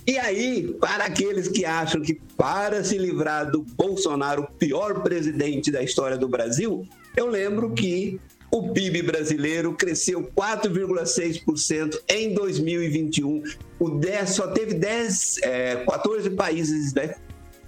E 0.07 0.18
aí, 0.18 0.72
para 0.81 1.07
aqueles 1.07 1.48
que 1.48 1.64
acham 1.64 2.00
que 2.00 2.14
para 2.37 2.85
se 2.85 2.96
livrar 2.96 3.50
do 3.50 3.62
Bolsonaro, 3.62 4.42
o 4.42 4.46
pior 4.46 5.02
presidente 5.02 5.70
da 5.70 5.83
história 5.83 6.16
do 6.16 6.29
Brasil, 6.29 6.87
eu 7.16 7.26
lembro 7.26 7.72
que 7.72 8.20
o 8.50 8.72
PIB 8.72 9.02
brasileiro 9.02 9.74
cresceu 9.74 10.31
4,6% 10.37 12.00
em 12.09 12.33
2021. 12.35 13.42
O 13.79 13.90
10, 13.90 14.31
só 14.31 14.48
teve 14.48 14.74
10, 14.74 15.38
é, 15.42 15.85
14 15.85 16.31
países 16.31 16.94
né, 16.94 17.14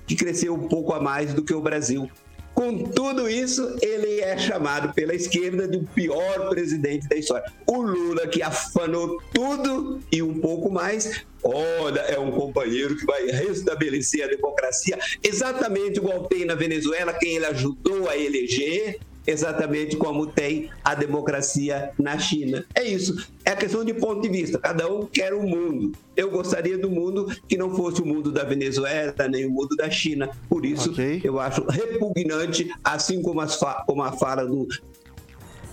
que 0.07 0.15
cresceu 0.15 0.55
um 0.55 0.69
pouco 0.69 0.93
a 0.93 1.01
mais 1.01 1.35
do 1.35 1.43
que 1.43 1.53
o 1.53 1.61
Brasil. 1.61 2.09
Com 2.55 2.83
tudo 2.83 3.29
isso, 3.31 3.77
ele 3.81 4.21
é 4.21 4.37
chamado 4.37 4.93
pela 4.93 5.15
esquerda 5.15 5.69
de 5.69 5.77
o 5.77 5.85
pior 5.85 6.49
presidente 6.49 7.07
da 7.07 7.15
história. 7.15 7.45
O 7.65 7.81
Lula, 7.81 8.27
que 8.27 8.43
afanou 8.43 9.23
tudo 9.33 10.01
e 10.11 10.21
um 10.23 10.41
pouco 10.41 10.69
mais, 10.69 11.25
olha, 11.45 12.01
é 12.01 12.19
um 12.19 12.33
companheiro 12.33 12.97
que 12.97 13.07
vai 13.07 13.27
restabelecer 13.27 14.25
a 14.25 14.27
democracia, 14.27 14.99
exatamente 15.23 15.99
igual 15.99 16.25
tem 16.25 16.45
na 16.45 16.57
Venezuela, 16.57 17.13
quem 17.13 17.37
ele 17.37 17.47
ajudou 17.47 18.09
a 18.09 18.17
eleger, 18.17 18.99
exatamente 19.29 19.95
como 19.95 20.27
tem 20.27 20.71
a 20.83 20.95
democracia 20.95 21.91
na 21.99 22.19
China. 22.19 22.65
É 22.75 22.83
isso. 22.83 23.29
É 23.45 23.55
questão 23.55 23.85
de 23.85 23.93
ponto 23.93 24.23
de 24.23 24.29
vista. 24.31 24.59
Cada 24.59 24.91
um 24.91 25.05
quer 25.05 25.35
um 25.35 25.47
mundo. 25.47 25.93
Eu 26.17 26.31
gostaria 26.31 26.79
do 26.79 26.91
mundo 26.91 27.31
que 27.47 27.59
não 27.59 27.75
fosse 27.77 28.01
o 28.01 28.07
mundo 28.07 28.33
da 28.33 28.43
Venezuela, 28.43 29.15
nem 29.31 29.45
o 29.45 29.51
mundo 29.51 29.77
da 29.77 29.91
China. 29.91 30.31
Por 30.49 30.65
isso, 30.65 30.91
okay. 30.91 31.21
eu 31.23 31.39
acho 31.39 31.63
repugnante, 31.67 32.73
assim 32.83 33.21
como, 33.21 33.43
as 33.43 33.57
fa 33.57 33.85
como 33.87 34.03
a 34.03 34.13
fala 34.13 34.47
do 34.47 34.67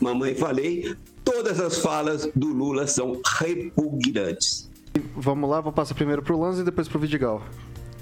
Mamãe 0.01 0.35
Falei, 0.35 0.93
todas 1.23 1.61
as 1.61 1.77
falas 1.77 2.29
do 2.35 2.47
Lula 2.47 2.85
são 2.85 3.21
repugnantes. 3.39 4.69
Vamos 5.15 5.49
lá, 5.49 5.61
vou 5.61 5.71
passar 5.71 5.95
primeiro 5.95 6.21
para 6.21 6.35
o 6.35 6.39
Lanza 6.39 6.61
e 6.61 6.65
depois 6.65 6.89
para 6.89 6.97
o 6.97 7.01
Vidigal. 7.01 7.41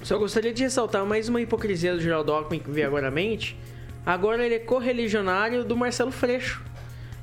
Só 0.02 0.18
gostaria 0.18 0.52
de 0.52 0.64
ressaltar 0.64 1.06
mais 1.06 1.30
uma 1.30 1.40
hipocrisia 1.42 1.94
do 1.94 2.02
Geraldo 2.02 2.32
Alckmin 2.32 2.60
que 2.60 2.72
veio 2.72 2.88
agora 2.88 3.08
à 3.08 3.12
mente. 3.12 3.56
Agora 4.06 4.46
ele 4.46 4.56
é 4.56 4.60
correligionário 4.60 5.64
do 5.64 5.78
Marcelo 5.78 6.12
Freixo, 6.12 6.62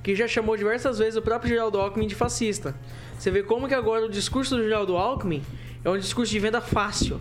que 0.02 0.14
já 0.14 0.26
chamou 0.26 0.56
diversas 0.56 0.98
vezes 0.98 1.16
o 1.16 1.22
próprio 1.22 1.50
Geraldo 1.50 1.78
Alckmin 1.78 2.06
de 2.06 2.14
fascista. 2.14 2.74
Você 3.18 3.30
vê 3.30 3.42
como 3.42 3.68
que 3.68 3.74
agora 3.74 4.06
o 4.06 4.08
discurso 4.08 4.56
do 4.56 4.62
Geraldo 4.62 4.96
Alckmin 4.96 5.42
é 5.84 5.90
um 5.90 5.98
discurso 5.98 6.32
de 6.32 6.38
venda 6.38 6.60
fácil. 6.60 7.20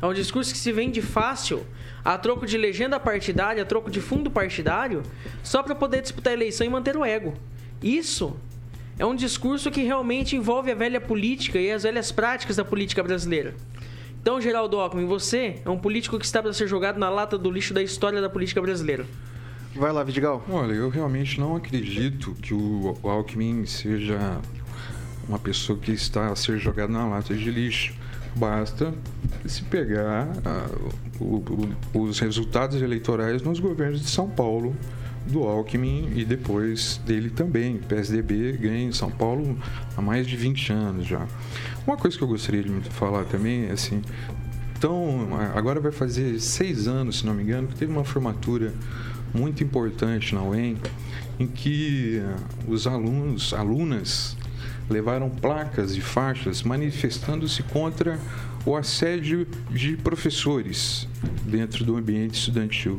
É 0.00 0.06
um 0.06 0.12
discurso 0.12 0.52
que 0.52 0.58
se 0.58 0.70
vende 0.70 1.02
fácil, 1.02 1.66
a 2.04 2.16
troco 2.16 2.46
de 2.46 2.56
legenda 2.56 2.98
partidária, 2.98 3.62
a 3.62 3.66
troco 3.66 3.90
de 3.90 4.00
fundo 4.00 4.30
partidário, 4.30 5.02
só 5.42 5.62
para 5.62 5.74
poder 5.74 6.02
disputar 6.02 6.32
a 6.32 6.34
eleição 6.34 6.66
e 6.66 6.70
manter 6.70 6.96
o 6.96 7.04
ego. 7.04 7.34
Isso 7.82 8.36
é 8.98 9.06
um 9.06 9.16
discurso 9.16 9.70
que 9.70 9.82
realmente 9.82 10.36
envolve 10.36 10.70
a 10.70 10.74
velha 10.76 11.00
política 11.00 11.58
e 11.58 11.72
as 11.72 11.82
velhas 11.82 12.12
práticas 12.12 12.56
da 12.56 12.64
política 12.64 13.02
brasileira. 13.02 13.54
Então, 14.22 14.40
Geraldo 14.40 14.78
Alckmin, 14.78 15.04
você 15.04 15.56
é 15.64 15.68
um 15.68 15.76
político 15.76 16.16
que 16.16 16.24
está 16.24 16.40
para 16.40 16.52
ser 16.52 16.68
jogado 16.68 16.96
na 16.96 17.10
lata 17.10 17.36
do 17.36 17.50
lixo 17.50 17.74
da 17.74 17.82
história 17.82 18.20
da 18.20 18.30
política 18.30 18.62
brasileira. 18.62 19.04
Vai 19.74 19.90
lá, 19.90 20.04
Vidigal. 20.04 20.44
Olha, 20.48 20.72
eu 20.72 20.88
realmente 20.88 21.40
não 21.40 21.56
acredito 21.56 22.32
que 22.40 22.54
o 22.54 22.96
Alckmin 23.02 23.66
seja 23.66 24.38
uma 25.28 25.40
pessoa 25.40 25.76
que 25.76 25.90
está 25.90 26.28
a 26.28 26.36
ser 26.36 26.58
jogada 26.60 26.92
na 26.92 27.04
lata 27.04 27.34
de 27.34 27.50
lixo. 27.50 27.94
Basta 28.36 28.94
se 29.44 29.64
pegar 29.64 30.28
uh, 30.28 30.94
o, 31.20 31.74
o, 31.92 32.02
os 32.02 32.20
resultados 32.20 32.80
eleitorais 32.80 33.42
nos 33.42 33.58
governos 33.58 34.02
de 34.02 34.08
São 34.08 34.30
Paulo, 34.30 34.76
do 35.26 35.44
Alckmin 35.44 36.12
e 36.14 36.24
depois 36.24 37.00
dele 37.06 37.30
também. 37.30 37.78
PSDB 37.78 38.52
ganha 38.52 38.88
em 38.88 38.92
São 38.92 39.10
Paulo 39.10 39.56
há 39.96 40.02
mais 40.02 40.26
de 40.26 40.36
20 40.36 40.72
anos 40.72 41.06
já. 41.06 41.26
Uma 41.86 41.96
coisa 41.96 42.16
que 42.16 42.22
eu 42.22 42.28
gostaria 42.28 42.62
de 42.62 42.90
falar 42.90 43.24
também 43.24 43.66
é 43.66 43.72
assim, 43.72 44.02
então 44.76 45.28
agora 45.54 45.80
vai 45.80 45.92
fazer 45.92 46.40
seis 46.40 46.88
anos, 46.88 47.20
se 47.20 47.26
não 47.26 47.34
me 47.34 47.42
engano, 47.42 47.68
que 47.68 47.74
teve 47.76 47.92
uma 47.92 48.04
formatura 48.04 48.74
muito 49.32 49.62
importante 49.62 50.34
na 50.34 50.42
UEM, 50.42 50.76
em 51.38 51.46
que 51.46 52.18
eh, 52.18 52.36
os 52.66 52.86
alunos, 52.86 53.54
alunas, 53.54 54.36
levaram 54.90 55.30
placas 55.30 55.96
e 55.96 56.00
faixas 56.00 56.62
manifestando-se 56.62 57.62
contra 57.62 58.18
o 58.64 58.76
assédio 58.76 59.46
de 59.70 59.96
professores 59.96 61.08
dentro 61.44 61.84
do 61.84 61.96
ambiente 61.96 62.34
estudantil. 62.34 62.98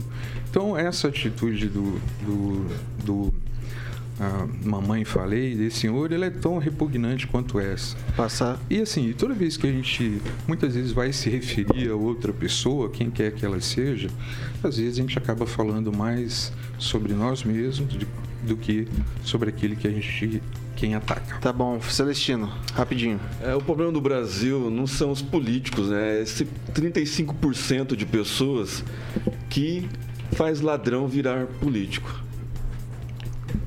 Então, 0.50 0.78
essa 0.78 1.08
atitude 1.08 1.68
do, 1.68 2.00
do, 2.26 2.68
do 3.04 3.34
a 4.20 4.48
mamãe 4.64 5.04
falei 5.04 5.56
desse 5.56 5.80
senhor, 5.80 6.12
ele 6.12 6.26
é 6.26 6.30
tão 6.30 6.58
repugnante 6.60 7.26
quanto 7.26 7.60
essa. 7.60 7.98
Passar. 8.16 8.60
E 8.70 8.80
assim, 8.80 9.12
toda 9.14 9.34
vez 9.34 9.58
que 9.58 9.66
a 9.66 9.72
gente 9.72 10.22
muitas 10.48 10.76
vezes 10.76 10.92
vai 10.92 11.12
se 11.12 11.30
referir 11.30 11.90
a 11.90 11.96
outra 11.96 12.32
pessoa, 12.32 12.90
quem 12.90 13.10
quer 13.10 13.32
que 13.34 13.46
ela 13.46 13.60
seja, 13.60 14.10
às 14.64 14.78
vezes 14.78 15.00
a 15.00 15.02
gente 15.02 15.18
acaba 15.18 15.46
falando 15.46 15.92
mais 15.92 16.54
sobre 16.78 17.14
nós 17.14 17.44
mesmos 17.44 17.94
do, 17.94 18.08
do 18.44 18.56
que 18.56 18.88
sobre 19.24 19.50
aquele 19.50 19.76
que 19.76 19.88
a 19.88 19.92
gente 19.92 20.42
quem 20.76 20.96
ataca. 20.96 21.40
Tá 21.40 21.54
bom, 21.54 21.80
Celestino, 21.82 22.52
rapidinho. 22.74 23.20
É, 23.42 23.56
o 23.56 23.62
problema 23.62 23.92
do 23.92 24.02
Brasil 24.02 24.70
não 24.70 24.88
são 24.88 25.12
os 25.12 25.22
políticos, 25.22 25.90
né? 25.90 26.22
Esse 26.22 26.46
35% 26.74 27.96
de 27.96 28.06
pessoas 28.06 28.84
que 29.50 29.88
faz 30.34 30.62
ladrão 30.62 31.08
virar 31.08 31.46
político. 31.46 32.24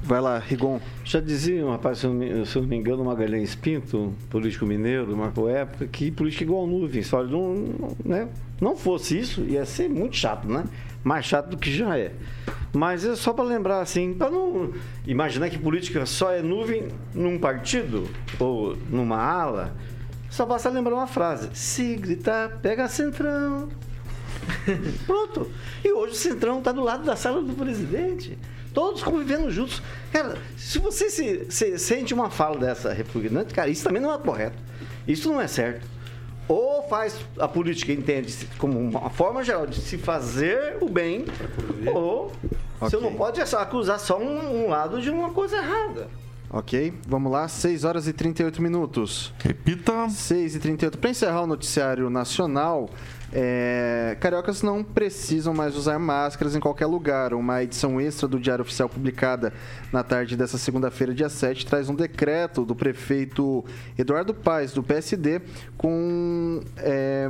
Vai 0.02 0.20
lá, 0.20 0.38
Rigon. 0.38 0.80
Já 1.04 1.20
dizia 1.20 1.66
um 1.66 1.70
rapaz, 1.70 1.98
se 1.98 2.07
eu, 2.07 2.11
não 2.11 2.18
me, 2.18 2.46
se 2.46 2.57
eu 2.57 2.62
não 2.62 2.68
me 2.68 2.76
engano, 2.76 3.04
Magalhães 3.04 3.57
Pinto, 3.57 4.14
político 4.30 4.64
mineiro, 4.64 5.16
marcou 5.16 5.48
época, 5.48 5.86
que 5.88 6.12
política 6.12 6.44
é 6.44 6.46
igual 6.46 6.64
nuvem. 6.64 7.02
Se 7.02 7.12
olha, 7.14 7.28
não, 7.28 7.54
não, 7.54 7.96
né? 8.04 8.28
não 8.61 8.76
fosse 8.76 9.18
isso, 9.18 9.42
ia 9.42 9.64
ser 9.64 9.88
muito 9.88 10.16
chato, 10.16 10.46
né? 10.46 10.64
Mais 11.02 11.26
chato 11.26 11.50
do 11.50 11.57
que 11.57 11.72
já 11.72 11.98
é. 11.98 12.12
Mas 12.77 13.07
é 13.07 13.16
só 13.16 13.33
para 13.33 13.45
lembrar, 13.45 13.81
assim, 13.81 14.12
para 14.12 14.31
não 14.31 14.70
imaginar 15.07 15.49
que 15.49 15.59
política 15.59 16.05
só 16.05 16.31
é 16.31 16.43
nuvem 16.43 16.89
num 17.14 17.39
partido 17.39 18.07
ou 18.39 18.77
numa 18.91 19.16
ala. 19.16 19.74
Só 20.29 20.45
basta 20.45 20.68
lembrar 20.68 20.95
uma 20.95 21.07
frase: 21.07 21.49
se 21.55 21.97
gritar, 21.97 22.59
pega 22.61 22.87
centrão. 22.87 23.70
Pronto. 25.07 25.51
E 25.83 25.91
hoje 25.91 26.12
o 26.12 26.16
centrão 26.16 26.59
está 26.59 26.70
do 26.70 26.83
lado 26.83 27.03
da 27.03 27.16
sala 27.16 27.41
do 27.41 27.55
presidente 27.55 28.39
todos 28.74 29.03
convivendo 29.03 29.51
juntos. 29.51 29.83
Cara, 30.12 30.37
se 30.55 30.79
você 30.79 31.09
se, 31.09 31.47
se, 31.49 31.79
sente 31.79 32.12
uma 32.12 32.29
fala 32.29 32.59
dessa 32.59 32.93
repugnante, 32.93 33.55
cara, 33.55 33.70
isso 33.70 33.83
também 33.83 34.03
não 34.03 34.12
é 34.12 34.18
correto. 34.18 34.59
Isso 35.09 35.31
não 35.31 35.41
é 35.41 35.47
certo. 35.47 35.87
Ou 36.47 36.87
faz 36.87 37.16
a 37.39 37.49
política 37.49 37.91
entende 37.91 38.37
como 38.59 38.79
uma 38.79 39.09
forma 39.09 39.43
geral 39.43 39.66
de 39.66 39.81
se 39.81 39.97
fazer 39.97 40.77
o 40.83 40.91
bem, 40.91 41.24
ou 41.87 42.31
okay. 42.77 42.91
você 42.91 42.97
não 42.99 43.14
pode 43.14 43.41
acusar 43.41 43.99
só 43.99 44.18
um, 44.18 44.64
um 44.64 44.68
lado 44.68 45.01
de 45.01 45.11
uma 45.11 45.31
coisa 45.31 45.57
errada. 45.57 46.09
Ok, 46.49 46.95
vamos 47.07 47.33
lá, 47.33 47.49
6 47.49 47.85
horas 47.85 48.07
e 48.07 48.12
38 48.12 48.62
minutos. 48.62 49.35
Repita. 49.41 50.09
6 50.09 50.55
e 50.55 50.59
38. 50.61 50.97
Para 50.97 51.11
encerrar 51.11 51.43
o 51.43 51.47
noticiário 51.47 52.09
nacional, 52.09 52.89
é, 53.33 54.16
cariocas 54.20 54.62
não 54.62 54.85
precisam 54.85 55.53
mais 55.53 55.77
usar 55.77 55.99
máscaras 55.99 56.55
em 56.55 56.61
qualquer 56.61 56.87
lugar. 56.87 57.35
Uma 57.35 57.64
edição 57.64 58.01
extra 58.01 58.29
do 58.29 58.39
Diário 58.39 58.62
Oficial 58.62 58.89
publicada 58.89 59.53
na 59.93 60.05
tarde 60.05 60.37
dessa 60.37 60.57
segunda-feira, 60.57 61.12
dia 61.12 61.29
7, 61.29 61.66
traz 61.66 61.89
um 61.89 61.95
decreto 61.95 62.64
do 62.64 62.77
prefeito 62.77 63.64
Eduardo 63.99 64.33
Paes, 64.33 64.72
do 64.72 64.83
PSD, 64.83 65.43
com. 65.77 66.62
É, 66.79 67.29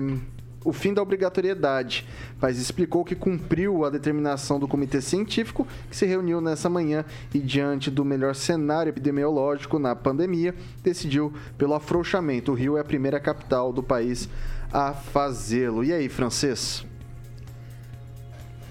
o 0.66 0.72
fim 0.72 0.92
da 0.92 1.00
obrigatoriedade. 1.00 2.04
Paes 2.40 2.58
explicou 2.58 3.04
que 3.04 3.14
cumpriu 3.14 3.84
a 3.84 3.90
determinação 3.90 4.58
do 4.58 4.66
comitê 4.66 5.00
científico 5.00 5.66
que 5.88 5.96
se 5.96 6.04
reuniu 6.04 6.40
nessa 6.40 6.68
manhã 6.68 7.04
e, 7.32 7.38
diante 7.38 7.88
do 7.88 8.04
melhor 8.04 8.34
cenário 8.34 8.90
epidemiológico 8.90 9.78
na 9.78 9.94
pandemia, 9.94 10.54
decidiu 10.82 11.32
pelo 11.56 11.74
afrouxamento. 11.74 12.50
O 12.50 12.54
Rio 12.54 12.76
é 12.76 12.80
a 12.80 12.84
primeira 12.84 13.20
capital 13.20 13.72
do 13.72 13.82
país 13.82 14.28
a 14.72 14.92
fazê-lo. 14.92 15.84
E 15.84 15.92
aí, 15.92 16.08
francês? 16.08 16.84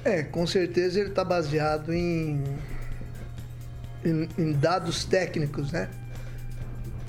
É, 0.03 0.21
com 0.21 0.45
certeza 0.45 0.99
ele 0.99 1.09
está 1.09 1.23
baseado 1.23 1.93
em, 1.93 2.43
em, 4.03 4.29
em, 4.37 4.51
dados 4.51 5.05
técnicos, 5.05 5.71
né? 5.71 5.89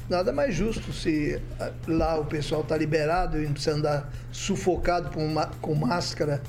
Nada 0.09 0.33
mais 0.33 0.55
justo 0.55 0.93
se 0.93 1.41
ah, 1.59 1.73
lá 1.89 2.19
o 2.19 2.25
pessoal 2.25 2.63
está 2.63 2.77
liberado 2.77 3.41
e 3.41 3.45
não 3.45 3.53
precisa 3.53 3.77
andar 3.77 4.13
sufocado 4.31 5.11
com, 5.11 5.35
com 5.61 5.75
máscara 5.75 6.41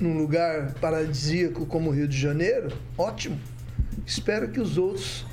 num 0.00 0.18
lugar 0.18 0.74
paradisíaco 0.80 1.64
como 1.66 1.90
o 1.90 1.92
Rio 1.92 2.08
de 2.08 2.18
Janeiro. 2.18 2.68
Ótimo. 2.98 3.38
Espero 4.06 4.48
que 4.48 4.60
os 4.60 4.76
outros 4.76 5.24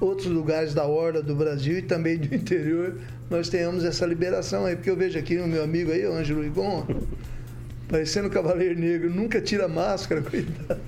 outros 0.00 0.26
lugares 0.26 0.72
da 0.72 0.86
horda 0.86 1.22
do 1.22 1.34
Brasil 1.34 1.78
e 1.78 1.82
também 1.82 2.16
do 2.16 2.32
interior 2.34 2.98
nós 3.28 3.48
tenhamos 3.48 3.84
essa 3.84 4.04
liberação 4.06 4.64
aí, 4.64 4.74
porque 4.74 4.90
eu 4.90 4.96
vejo 4.96 5.18
aqui 5.18 5.38
o 5.38 5.46
meu 5.46 5.62
amigo 5.62 5.92
aí, 5.92 6.04
o 6.04 6.12
Ângelo 6.12 6.44
Igon, 6.44 6.84
parecendo 7.88 8.26
um 8.26 8.30
cavaleiro 8.30 8.78
negro, 8.78 9.08
nunca 9.08 9.40
tira 9.40 9.68
máscara, 9.68 10.20
cuidado. 10.22 10.80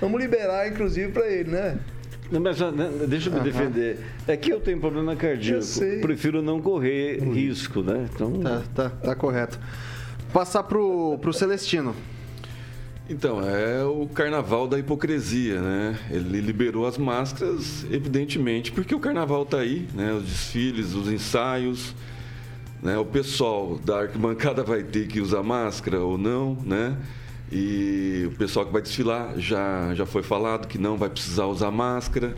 Vamos 0.00 0.20
liberar, 0.20 0.68
inclusive, 0.68 1.12
para 1.12 1.28
ele, 1.28 1.52
né? 1.52 1.78
Não, 2.30 2.40
mas 2.40 2.58
né, 2.58 2.90
deixa 3.06 3.28
eu 3.28 3.32
me 3.32 3.38
uhum. 3.38 3.44
defender. 3.44 3.98
É 4.26 4.36
que 4.36 4.52
eu 4.52 4.60
tenho 4.60 4.80
problema 4.80 5.14
cardíaco. 5.14 5.58
Eu 5.58 5.62
sei. 5.62 6.00
Prefiro 6.00 6.42
não 6.42 6.60
correr 6.60 7.22
uhum. 7.22 7.32
risco, 7.32 7.82
né? 7.82 8.08
Então... 8.12 8.40
Tá, 8.40 8.62
tá, 8.74 8.90
tá 8.90 9.14
correto. 9.14 9.58
Passar 10.32 10.62
pro, 10.64 11.18
pro 11.18 11.32
Celestino. 11.32 11.94
Então, 13.08 13.46
é 13.46 13.84
o 13.84 14.06
carnaval 14.06 14.66
da 14.66 14.78
hipocrisia, 14.78 15.60
né? 15.60 15.98
Ele 16.10 16.40
liberou 16.40 16.86
as 16.86 16.96
máscaras, 16.96 17.84
evidentemente, 17.90 18.72
porque 18.72 18.94
o 18.94 18.98
carnaval 18.98 19.42
está 19.42 19.58
aí, 19.58 19.86
né? 19.92 20.14
Os 20.14 20.24
desfiles, 20.24 20.94
os 20.94 21.08
ensaios, 21.08 21.94
né? 22.82 22.96
O 22.96 23.04
pessoal 23.04 23.78
da 23.84 24.00
arquibancada 24.00 24.62
vai 24.62 24.82
ter 24.82 25.06
que 25.06 25.20
usar 25.20 25.42
máscara 25.42 26.00
ou 26.00 26.16
não, 26.16 26.56
né? 26.64 26.96
E 27.56 28.24
o 28.26 28.32
pessoal 28.32 28.66
que 28.66 28.72
vai 28.72 28.82
desfilar 28.82 29.38
já, 29.38 29.94
já 29.94 30.04
foi 30.04 30.24
falado 30.24 30.66
que 30.66 30.76
não 30.76 30.96
vai 30.96 31.08
precisar 31.08 31.46
usar 31.46 31.70
máscara. 31.70 32.34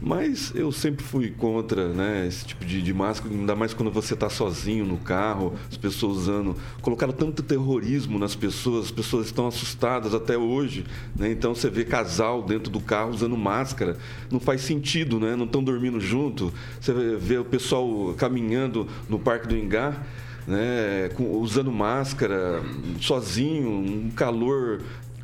Mas 0.00 0.52
eu 0.54 0.72
sempre 0.72 1.04
fui 1.04 1.30
contra 1.30 1.88
né, 1.88 2.26
esse 2.26 2.44
tipo 2.44 2.64
de, 2.64 2.82
de 2.82 2.92
máscara, 2.92 3.32
ainda 3.32 3.54
mais 3.54 3.72
quando 3.72 3.90
você 3.90 4.14
está 4.14 4.28
sozinho 4.28 4.84
no 4.84 4.96
carro, 4.96 5.54
as 5.70 5.76
pessoas 5.76 6.18
usando. 6.18 6.56
Colocaram 6.82 7.12
tanto 7.12 7.40
terrorismo 7.40 8.18
nas 8.18 8.34
pessoas, 8.34 8.86
as 8.86 8.90
pessoas 8.90 9.26
estão 9.26 9.46
assustadas 9.46 10.12
até 10.12 10.36
hoje. 10.36 10.84
Né? 11.16 11.30
Então 11.30 11.54
você 11.54 11.70
vê 11.70 11.84
casal 11.84 12.42
dentro 12.42 12.70
do 12.70 12.80
carro 12.80 13.10
usando 13.10 13.36
máscara. 13.36 13.96
Não 14.28 14.40
faz 14.40 14.62
sentido, 14.62 15.20
né? 15.20 15.36
não 15.36 15.46
estão 15.46 15.62
dormindo 15.62 16.00
junto. 16.00 16.52
Você 16.80 16.92
vê 16.92 17.38
o 17.38 17.44
pessoal 17.44 18.12
caminhando 18.16 18.88
no 19.08 19.20
Parque 19.20 19.46
do 19.46 19.56
Engar. 19.56 20.04
Né, 20.48 21.10
usando 21.18 21.70
máscara, 21.70 22.62
sozinho, 22.98 23.68
um 23.68 24.10
calor 24.10 24.80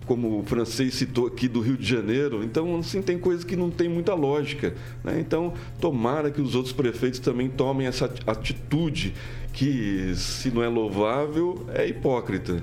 como 0.07 0.41
o 0.41 0.45
francês 0.45 0.95
citou 0.95 1.27
aqui 1.27 1.49
do 1.49 1.61
Rio 1.61 1.77
de 1.77 1.87
Janeiro. 1.87 2.45
Então, 2.45 2.77
assim, 2.79 3.01
tem 3.01 3.19
coisas 3.19 3.45
que 3.45 3.57
não 3.57 3.71
tem 3.71 3.89
muita 3.89 4.15
lógica. 4.15 4.75
Né? 5.03 5.19
Então, 5.19 5.55
tomara 5.81 6.31
que 6.31 6.41
os 6.41 6.55
outros 6.55 6.75
prefeitos 6.75 7.21
também 7.21 7.49
tomem 7.49 7.87
essa 7.87 8.13
atitude 8.27 9.15
que, 9.53 10.13
se 10.15 10.51
não 10.51 10.63
é 10.63 10.69
louvável, 10.69 11.67
é 11.73 11.87
hipócrita. 11.87 12.63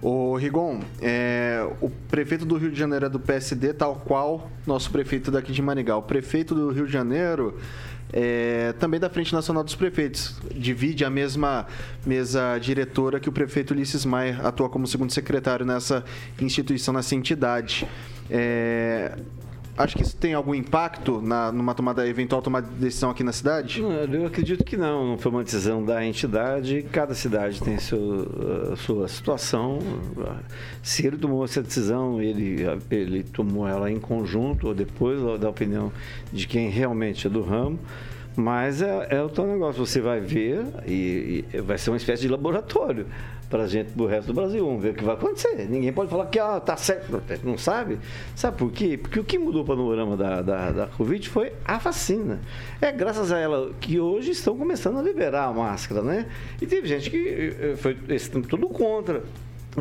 O 0.00 0.36
Rigon, 0.36 0.80
é, 1.02 1.68
o 1.80 1.90
prefeito 1.90 2.44
do 2.44 2.56
Rio 2.56 2.70
de 2.70 2.78
Janeiro 2.78 3.06
é 3.06 3.08
do 3.08 3.18
PSD, 3.18 3.74
tal 3.74 3.96
qual 3.96 4.48
nosso 4.64 4.92
prefeito 4.92 5.28
daqui 5.28 5.50
de 5.50 5.60
Maringá. 5.60 5.96
O 5.96 6.02
prefeito 6.02 6.54
do 6.54 6.70
Rio 6.70 6.86
de 6.86 6.92
Janeiro 6.92 7.58
é, 8.12 8.72
também 8.78 8.98
da 8.98 9.10
Frente 9.10 9.32
Nacional 9.32 9.62
dos 9.62 9.74
Prefeitos. 9.74 10.38
Divide 10.54 11.04
a 11.04 11.10
mesma 11.10 11.66
mesa 12.06 12.58
diretora 12.58 13.20
que 13.20 13.28
o 13.28 13.32
prefeito 13.32 13.72
Ulisses 13.72 14.04
Maia 14.04 14.40
atua 14.42 14.68
como 14.68 14.86
segundo 14.86 15.12
secretário 15.12 15.64
nessa 15.66 16.04
instituição, 16.40 16.94
nessa 16.94 17.14
entidade. 17.14 17.86
É, 18.30 19.16
Acho 19.78 19.96
que 19.96 20.02
isso 20.02 20.16
tem 20.16 20.34
algum 20.34 20.52
impacto 20.52 21.22
na, 21.22 21.52
numa 21.52 21.72
tomada 21.72 22.04
eventual 22.04 22.42
tomada 22.42 22.66
de 22.66 22.74
decisão 22.74 23.10
aqui 23.10 23.22
na 23.22 23.30
cidade? 23.30 23.80
Não, 23.80 23.92
eu 23.92 24.26
acredito 24.26 24.64
que 24.64 24.76
não. 24.76 25.06
Não 25.10 25.18
foi 25.18 25.30
uma 25.30 25.44
decisão 25.44 25.84
da 25.84 26.04
entidade. 26.04 26.84
Cada 26.90 27.14
cidade 27.14 27.62
tem 27.62 27.78
seu, 27.78 28.76
sua 28.78 29.06
situação. 29.06 29.78
Se 30.82 31.06
ele 31.06 31.16
tomou 31.16 31.44
essa 31.44 31.62
decisão, 31.62 32.20
ele, 32.20 32.64
ele 32.90 33.22
tomou 33.22 33.68
ela 33.68 33.88
em 33.88 34.00
conjunto 34.00 34.66
ou 34.66 34.74
depois 34.74 35.20
da 35.38 35.48
opinião 35.48 35.92
de 36.32 36.48
quem 36.48 36.68
realmente 36.68 37.28
é 37.28 37.30
do 37.30 37.42
ramo. 37.42 37.78
Mas 38.38 38.82
é, 38.82 39.08
é 39.10 39.20
o 39.20 39.28
teu 39.28 39.44
negócio, 39.48 39.84
você 39.84 40.00
vai 40.00 40.20
ver 40.20 40.64
e, 40.86 41.44
e 41.52 41.60
vai 41.60 41.76
ser 41.76 41.90
uma 41.90 41.96
espécie 41.96 42.22
de 42.22 42.28
laboratório 42.28 43.08
para 43.50 43.66
gente 43.66 43.90
do 43.90 44.06
resto 44.06 44.28
do 44.28 44.32
Brasil. 44.32 44.64
Vamos 44.64 44.80
ver 44.80 44.90
o 44.90 44.94
que 44.94 45.02
vai 45.02 45.16
acontecer. 45.16 45.66
Ninguém 45.68 45.92
pode 45.92 46.08
falar 46.08 46.26
que 46.26 46.38
ah, 46.38 46.60
tá 46.60 46.76
certo, 46.76 47.20
não 47.42 47.58
sabe? 47.58 47.98
Sabe 48.36 48.56
por 48.56 48.70
quê? 48.70 48.96
Porque 48.96 49.18
o 49.18 49.24
que 49.24 49.40
mudou 49.40 49.62
o 49.62 49.64
panorama 49.64 50.16
da, 50.16 50.40
da, 50.40 50.70
da 50.70 50.86
Covid 50.86 51.28
foi 51.28 51.52
a 51.64 51.78
vacina. 51.78 52.38
É 52.80 52.92
graças 52.92 53.32
a 53.32 53.40
ela 53.40 53.72
que 53.80 53.98
hoje 53.98 54.30
estão 54.30 54.56
começando 54.56 55.00
a 55.00 55.02
liberar 55.02 55.46
a 55.46 55.52
máscara, 55.52 56.00
né? 56.00 56.26
E 56.62 56.66
teve 56.66 56.86
gente 56.86 57.10
que 57.10 57.56
eh, 57.58 57.74
foi 57.76 57.98
esse 58.08 58.30
tempo 58.30 58.46
todo 58.46 58.68
contra. 58.68 59.24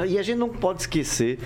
E 0.03 0.17
a 0.17 0.23
gente 0.23 0.39
não 0.39 0.49
pode 0.49 0.81
esquecer 0.81 1.37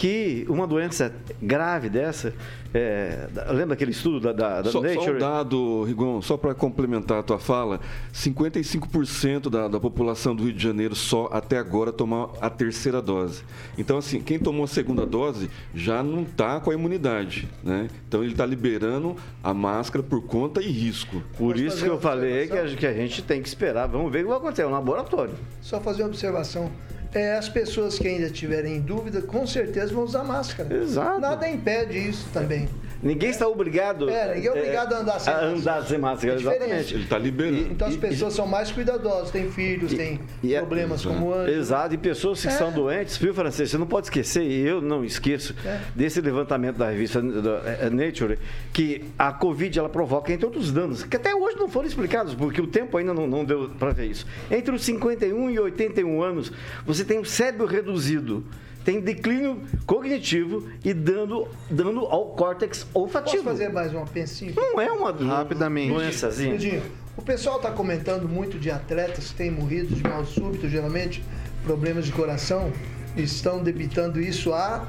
que 0.00 0.46
uma 0.48 0.66
doença 0.66 1.14
grave 1.42 1.90
dessa, 1.90 2.32
é, 2.72 3.28
lembra 3.50 3.74
aquele 3.74 3.90
estudo 3.90 4.18
da, 4.18 4.32
da, 4.32 4.62
da 4.62 4.70
Só, 4.70 4.80
Nature? 4.80 5.04
só 5.04 5.12
um 5.12 5.18
dado, 5.18 5.82
Rigon, 5.82 6.22
só 6.22 6.38
para 6.38 6.54
complementar 6.54 7.18
a 7.18 7.22
tua 7.22 7.38
fala, 7.38 7.78
55% 8.10 9.50
da, 9.50 9.68
da 9.68 9.78
população 9.78 10.34
do 10.34 10.44
Rio 10.44 10.54
de 10.54 10.62
Janeiro 10.62 10.94
só 10.94 11.28
até 11.30 11.58
agora 11.58 11.92
tomou 11.92 12.34
a 12.40 12.48
terceira 12.48 13.02
dose. 13.02 13.42
Então, 13.76 13.98
assim, 13.98 14.22
quem 14.22 14.38
tomou 14.38 14.64
a 14.64 14.68
segunda 14.68 15.04
dose 15.04 15.50
já 15.74 16.02
não 16.02 16.22
está 16.22 16.60
com 16.60 16.70
a 16.70 16.74
imunidade, 16.74 17.46
né? 17.62 17.86
Então, 18.08 18.22
ele 18.22 18.32
está 18.32 18.46
liberando 18.46 19.14
a 19.44 19.52
máscara 19.52 20.02
por 20.02 20.22
conta 20.22 20.62
e 20.62 20.70
risco. 20.70 21.22
Por 21.36 21.58
isso 21.58 21.84
que 21.84 21.90
eu 21.90 22.00
falei 22.00 22.48
que 22.48 22.56
a, 22.56 22.64
que 22.64 22.86
a 22.86 22.94
gente 22.94 23.20
tem 23.20 23.42
que 23.42 23.48
esperar. 23.48 23.86
Vamos 23.86 24.10
ver 24.10 24.20
o 24.20 24.22
que 24.22 24.28
vai 24.28 24.38
acontecer. 24.38 24.62
É 24.62 24.66
um 24.66 24.70
laboratório. 24.70 25.34
Só 25.60 25.78
fazer 25.78 26.04
uma 26.04 26.08
observação. 26.08 26.70
É, 27.12 27.36
as 27.36 27.48
pessoas 27.48 27.98
que 27.98 28.06
ainda 28.06 28.30
tiverem 28.30 28.80
dúvida, 28.80 29.20
com 29.20 29.46
certeza 29.46 29.92
vão 29.92 30.04
usar 30.04 30.22
máscara. 30.22 30.74
Exato. 30.74 31.20
Nada 31.20 31.48
impede 31.48 31.98
isso 31.98 32.28
também. 32.32 32.68
Ninguém 33.02 33.30
está 33.30 33.48
obrigado, 33.48 34.10
É, 34.10 34.34
ninguém 34.34 34.48
é 34.48 34.52
obrigado 34.52 34.92
a 34.92 34.98
andar 34.98 35.18
sem 35.18 35.32
a 35.32 35.36
máscara. 35.36 35.56
andar 35.58 35.86
sem 35.86 35.98
máscara. 35.98 36.32
É 36.34 36.36
exatamente. 36.36 36.94
Ele 36.94 37.02
está 37.04 37.18
liberando. 37.18 37.58
Então 37.72 37.88
as 37.88 37.96
pessoas 37.96 38.34
são 38.34 38.46
mais 38.46 38.70
cuidadosas, 38.70 39.30
têm 39.30 39.50
filhos, 39.50 39.92
têm 39.94 40.20
E 40.42 40.54
é- 40.54 40.58
problemas 40.60 41.04
como 41.04 41.32
antes. 41.32 41.54
Exato, 41.56 41.94
e 41.94 41.98
pessoas 41.98 42.42
que 42.42 42.48
É. 42.48 42.50
são 42.50 42.70
doentes, 42.70 43.16
viu, 43.16 43.32
Francês? 43.32 43.70
Você 43.70 43.78
não 43.78 43.86
pode 43.86 44.06
esquecer, 44.08 44.42
e 44.42 44.66
eu 44.66 44.82
não 44.82 45.02
esqueço, 45.04 45.54
É. 45.64 45.80
desse 45.94 46.20
levantamento 46.20 46.76
da 46.76 46.90
revista 46.90 47.22
da, 47.22 47.62
eh, 47.80 47.88
Nature, 47.90 48.38
que 48.72 49.04
a 49.18 49.32
Covid 49.32 49.78
ela 49.78 49.88
provoca, 49.88 50.32
entre 50.32 50.44
outros 50.44 50.70
danos, 50.70 51.02
que 51.02 51.16
até 51.16 51.34
hoje 51.34 51.56
não 51.56 51.68
foram 51.68 51.88
explicados, 51.88 52.34
porque 52.34 52.60
o 52.60 52.66
tempo 52.66 52.98
ainda 52.98 53.14
não, 53.14 53.26
não 53.26 53.44
deu 53.44 53.70
para 53.78 53.92
ver 53.92 54.06
isso. 54.10 54.26
Entre 54.50 54.74
os 54.74 54.84
51 54.84 55.48
e 55.50 55.58
81 55.58 56.22
anos, 56.22 56.52
você 56.84 57.02
tem 57.04 57.18
o 57.18 57.24
cérebro 57.24 57.64
reduzido. 57.66 58.44
Tem 58.84 59.00
declínio 59.00 59.62
cognitivo 59.86 60.68
e 60.84 60.94
dano, 60.94 61.46
dano 61.70 62.06
ao 62.06 62.26
córtex 62.28 62.86
olfativo. 62.94 63.44
Posso 63.44 63.58
fazer 63.58 63.68
mais 63.70 63.92
uma 63.92 64.06
pensinha? 64.06 64.52
Não 64.56 64.80
é 64.80 64.90
uma 64.90 65.12
Rapidamente. 65.12 65.92
doençazinha. 65.92 66.82
O 67.16 67.22
pessoal 67.22 67.56
está 67.56 67.70
comentando 67.70 68.26
muito 68.28 68.58
de 68.58 68.70
atletas 68.70 69.30
que 69.30 69.34
têm 69.34 69.50
morrido 69.50 69.94
de 69.94 70.02
mal 70.02 70.24
súbito, 70.24 70.68
geralmente 70.68 71.22
problemas 71.64 72.06
de 72.06 72.12
coração, 72.12 72.72
e 73.14 73.22
estão 73.22 73.62
debitando 73.62 74.20
isso 74.20 74.52
à 74.54 74.86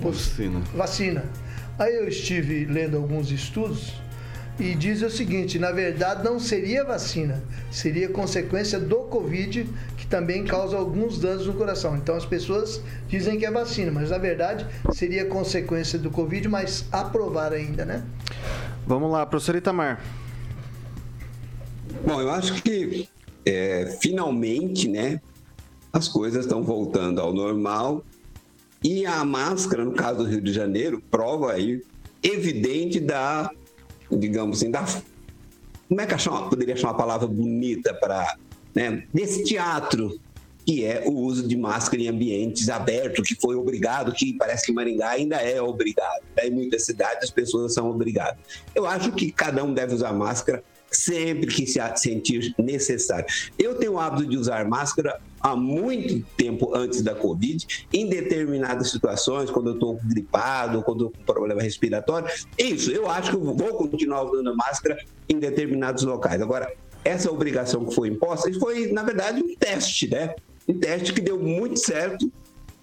Vacina. 0.00 0.60
vacina. 0.74 1.24
Aí 1.78 1.94
eu 1.94 2.08
estive 2.08 2.64
lendo 2.64 2.96
alguns 2.96 3.30
estudos 3.30 3.92
e 4.58 4.74
diz 4.74 5.02
o 5.02 5.10
seguinte: 5.10 5.58
na 5.58 5.70
verdade, 5.70 6.24
não 6.24 6.38
seria 6.40 6.84
vacina, 6.84 7.42
seria 7.70 8.08
consequência 8.08 8.78
do 8.78 8.96
Covid, 9.04 9.68
que 9.96 10.06
também 10.06 10.44
causa 10.44 10.76
alguns 10.76 11.18
danos 11.18 11.46
no 11.46 11.54
coração. 11.54 11.96
Então 11.96 12.16
as 12.16 12.26
pessoas 12.26 12.82
dizem 13.08 13.38
que 13.38 13.46
é 13.46 13.50
vacina, 13.50 13.90
mas 13.90 14.10
na 14.10 14.18
verdade 14.18 14.66
seria 14.92 15.26
consequência 15.26 15.98
do 15.98 16.10
Covid, 16.10 16.48
mas 16.48 16.86
aprovar 16.90 17.52
ainda, 17.52 17.84
né? 17.84 18.04
Vamos 18.86 19.10
lá, 19.10 19.24
professor 19.24 19.54
Itamar. 19.56 20.02
Bom, 22.06 22.20
eu 22.20 22.30
acho 22.30 22.54
que 22.62 23.08
é, 23.44 23.96
finalmente, 24.00 24.88
né, 24.88 25.20
as 25.92 26.08
coisas 26.08 26.44
estão 26.44 26.62
voltando 26.62 27.20
ao 27.20 27.32
normal 27.32 28.04
e 28.82 29.04
a 29.04 29.24
máscara, 29.24 29.84
no 29.84 29.92
caso 29.92 30.18
do 30.18 30.24
Rio 30.24 30.40
de 30.40 30.52
Janeiro, 30.52 31.02
prova 31.10 31.52
aí 31.52 31.82
evidente 32.22 33.00
da, 33.00 33.50
digamos 34.10 34.58
assim, 34.58 34.70
da 34.70 34.84
como 35.88 36.00
é 36.02 36.06
que 36.06 36.14
eu 36.14 36.48
poderia 36.50 36.74
achar 36.74 36.88
uma 36.88 36.96
palavra 36.96 37.26
bonita 37.26 37.94
para, 37.94 38.36
né, 38.74 39.04
desse 39.12 39.42
teatro 39.44 40.20
que 40.68 40.84
é 40.84 41.02
o 41.06 41.12
uso 41.12 41.48
de 41.48 41.56
máscara 41.56 42.02
em 42.02 42.08
ambientes 42.08 42.68
abertos, 42.68 43.26
que 43.26 43.34
foi 43.34 43.56
obrigado, 43.56 44.12
que 44.12 44.34
parece 44.34 44.66
que 44.66 44.72
Maringá 44.72 45.08
ainda 45.08 45.36
é 45.36 45.62
obrigado. 45.62 46.22
né? 46.36 46.46
Em 46.46 46.50
muitas 46.50 46.84
cidades 46.84 47.24
as 47.24 47.30
pessoas 47.30 47.72
são 47.72 47.88
obrigadas. 47.88 48.36
Eu 48.74 48.84
acho 48.84 49.10
que 49.12 49.32
cada 49.32 49.64
um 49.64 49.72
deve 49.72 49.94
usar 49.94 50.12
máscara 50.12 50.62
sempre 50.90 51.46
que 51.46 51.66
se 51.66 51.80
sentir 51.96 52.54
necessário. 52.58 53.24
Eu 53.58 53.76
tenho 53.76 53.94
o 53.94 53.98
hábito 53.98 54.26
de 54.26 54.36
usar 54.36 54.68
máscara 54.68 55.18
há 55.40 55.54
muito 55.54 56.24
tempo 56.36 56.74
antes 56.74 57.02
da 57.02 57.14
Covid, 57.14 57.86
em 57.92 58.08
determinadas 58.08 58.90
situações, 58.90 59.50
quando 59.50 59.70
eu 59.70 59.74
estou 59.74 59.98
gripado, 60.04 60.82
quando 60.82 61.06
eu 61.06 61.10
tô 61.10 61.18
com 61.18 61.24
problema 61.24 61.62
respiratório. 61.62 62.28
Isso, 62.58 62.90
eu 62.90 63.08
acho 63.08 63.30
que 63.30 63.36
eu 63.36 63.54
vou 63.54 63.74
continuar 63.74 64.24
usando 64.24 64.54
máscara 64.56 64.98
em 65.28 65.38
determinados 65.38 66.04
locais. 66.04 66.40
Agora, 66.40 66.72
essa 67.04 67.30
obrigação 67.30 67.84
que 67.86 67.94
foi 67.94 68.08
imposta 68.08 68.52
foi, 68.58 68.92
na 68.92 69.02
verdade, 69.02 69.42
um 69.42 69.54
teste, 69.54 70.08
né? 70.08 70.34
Um 70.66 70.78
teste 70.78 71.12
que 71.12 71.20
deu 71.20 71.38
muito 71.38 71.78
certo. 71.78 72.30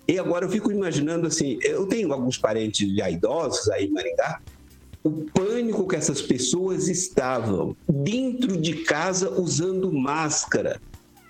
E 0.07 0.19
agora 0.19 0.45
eu 0.45 0.49
fico 0.49 0.71
imaginando 0.71 1.27
assim, 1.27 1.57
eu 1.63 1.87
tenho 1.87 2.13
alguns 2.13 2.37
parentes 2.37 2.95
já 2.95 3.09
idosos 3.09 3.69
aí 3.69 3.85
em 3.85 3.91
Maringá, 3.91 4.39
o 5.03 5.11
pânico 5.33 5.87
que 5.87 5.95
essas 5.95 6.21
pessoas 6.21 6.87
estavam 6.87 7.75
dentro 7.87 8.57
de 8.57 8.83
casa 8.83 9.29
usando 9.29 9.91
máscara. 9.91 10.81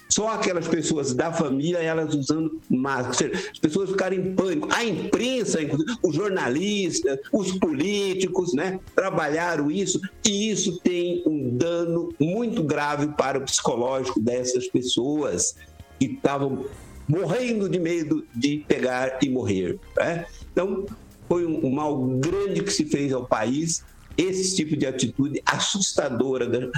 Só 0.08 0.30
aquelas 0.30 0.68
pessoas 0.68 1.14
da 1.14 1.34
família, 1.34 1.80
elas 1.80 2.14
usando 2.14 2.62
máscara. 2.70 3.14
Seja, 3.36 3.49
As 3.51 3.60
pessoas 3.60 3.89
ficaram 3.89 4.16
em 4.16 4.36
pânico. 4.36 4.68
A 4.72 4.84
imprensa, 4.86 5.62
inclusive, 5.62 5.97
os 6.03 6.16
jornalistas, 6.16 7.20
os 7.34 7.51
políticos, 7.58 8.53
né, 8.53 8.80
trabalharam 8.95 9.70
isso. 9.72 9.99
E 10.24 10.51
isso 10.51 10.80
tem 10.82 11.24
um 11.26 11.49
dano 11.58 12.14
muito 12.20 12.64
grave 12.64 13.08
para 13.18 13.39
o 13.39 13.41
psicológico 13.41 14.20
dessas 14.20 14.68
pessoas 14.68 15.56
que 15.99 16.06
estavam 16.06 16.66
morrendo 17.08 17.68
de 17.68 17.80
medo 17.80 18.26
de 18.34 18.64
pegar 18.68 19.18
e 19.22 19.30
morrer. 19.30 19.80
né? 19.97 20.26
Então, 20.51 20.86
foi 21.28 21.45
um, 21.45 21.70
mal 21.72 21.97
grande 22.20 22.62
que 22.64 22.72
se 22.72 22.86
fez 22.86 23.12
ao 23.12 23.26
país, 23.26 23.84
esse 24.18 24.56
tipo 24.56 24.78
de 24.78 24.86
atitude 24.86 25.41
assustadora 25.45 26.47
né, 26.47 26.70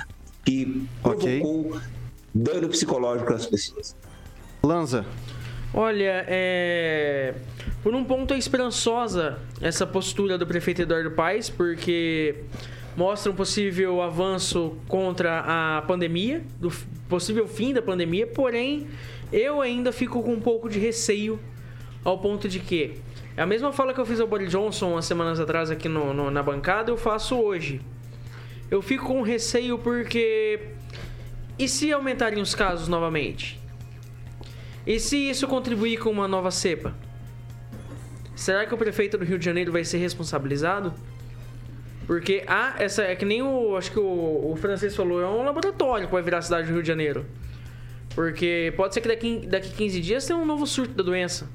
que 0.46 0.82
Ok. 1.04 1.40
provocou 1.42 1.80
dano 2.38 2.70
psicológico 2.70 3.34
às 3.34 3.46
pessoas. 3.46 3.96
Lanza. 4.64 5.06
Olha, 5.74 6.24
é... 6.28 7.34
por 7.84 7.94
um 7.94 8.04
ponto 8.04 8.34
é 8.34 8.38
esperançosa 8.38 9.38
essa 9.62 9.86
postura 9.86 10.38
do 10.38 10.48
prefeito 10.48 10.82
Eduardo 10.82 11.12
Paes, 11.12 11.50
porque 11.50 12.36
mostra 12.96 13.32
um 13.32 13.36
possível 13.36 14.02
avanço 14.02 14.78
contra 14.88 15.44
a 15.46 15.82
pandemia, 15.84 16.42
do 16.60 16.72
possível 17.10 17.48
fim 17.48 17.74
da 17.74 17.82
pandemia, 17.82 18.26
porém 18.26 18.88
eu 19.32 19.62
ainda 19.62 19.92
fico 19.92 20.24
com 20.24 20.34
um 20.34 20.40
pouco 20.40 20.70
de 20.70 20.80
receio 20.80 21.40
ao 22.04 22.18
ponto 22.18 22.48
de 22.48 22.60
que 22.60 22.96
é 23.36 23.42
a 23.42 23.46
mesma 23.46 23.72
fala 23.72 23.94
que 23.94 24.00
eu 24.00 24.06
fiz 24.06 24.20
ao 24.20 24.26
Boris 24.28 24.50
Johnson 24.50 24.94
umas 24.94 25.06
semanas 25.06 25.40
atrás 25.40 25.70
aqui 25.70 25.88
no, 25.88 26.14
no- 26.14 26.32
na 26.32 26.42
bancada, 26.42 26.90
eu 26.90 26.98
faço 26.98 27.36
hoje. 27.36 27.82
Eu 28.72 28.82
fico 28.82 29.06
com 29.06 29.22
receio 29.22 29.78
porque 29.78 30.60
e 31.58 31.68
se 31.68 31.92
aumentarem 31.92 32.42
os 32.42 32.54
casos 32.54 32.88
novamente? 32.88 33.60
E 34.86 35.00
se 35.00 35.18
isso 35.18 35.48
contribuir 35.48 35.98
com 35.98 36.10
uma 36.10 36.28
nova 36.28 36.52
cepa? 36.52 36.96
Será 38.36 38.66
que 38.66 38.74
o 38.74 38.78
prefeito 38.78 39.18
do 39.18 39.26
Rio 39.26 39.38
de 39.40 39.46
Janeiro 39.46 39.72
vai 39.72 39.84
ser 39.84 39.98
responsabilizado? 39.98 40.94
Porque 42.06 42.44
há 42.48 42.76
essa. 42.80 43.04
É 43.04 43.16
que 43.16 43.26
nem 43.26 43.42
o. 43.42 43.76
Acho 43.76 43.92
que 43.92 44.00
o, 44.00 44.52
o 44.52 44.56
francês 44.56 44.96
falou, 44.96 45.22
é 45.22 45.28
um 45.28 45.44
laboratório 45.44 46.08
que 46.08 46.14
vai 46.14 46.22
virar 46.22 46.38
a 46.38 46.42
cidade 46.42 46.68
do 46.68 46.74
Rio 46.74 46.82
de 46.82 46.88
Janeiro. 46.88 47.26
Porque 48.16 48.74
pode 48.78 48.94
ser 48.94 49.02
que 49.02 49.08
daqui, 49.10 49.46
daqui 49.46 49.70
15 49.72 50.00
dias 50.00 50.26
tenha 50.26 50.40
um 50.40 50.46
novo 50.46 50.66
surto 50.66 50.94
da 50.94 51.04
doença. 51.04 51.50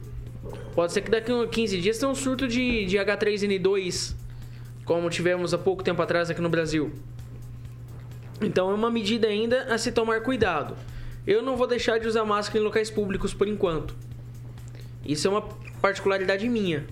Pode 0.74 0.92
ser 0.92 1.00
que 1.00 1.10
daqui 1.10 1.32
a 1.32 1.46
15 1.46 1.80
dias 1.80 1.98
tenha 1.98 2.10
um 2.10 2.14
surto 2.14 2.46
de, 2.46 2.84
de 2.84 2.96
H3N2, 2.98 4.14
como 4.84 5.08
tivemos 5.08 5.54
há 5.54 5.58
pouco 5.58 5.82
tempo 5.82 6.02
atrás 6.02 6.30
aqui 6.30 6.40
no 6.40 6.48
Brasil. 6.48 6.92
Então 8.44 8.70
é 8.70 8.74
uma 8.74 8.90
medida 8.90 9.28
ainda 9.28 9.64
a 9.64 9.78
se 9.78 9.92
tomar 9.92 10.22
cuidado. 10.22 10.76
Eu 11.26 11.42
não 11.42 11.56
vou 11.56 11.66
deixar 11.66 11.98
de 11.98 12.06
usar 12.06 12.24
máscara 12.24 12.58
em 12.58 12.62
locais 12.62 12.90
públicos 12.90 13.32
por 13.32 13.46
enquanto. 13.46 13.94
Isso 15.04 15.28
é 15.28 15.30
uma 15.30 15.42
particularidade 15.80 16.48
minha. 16.48 16.86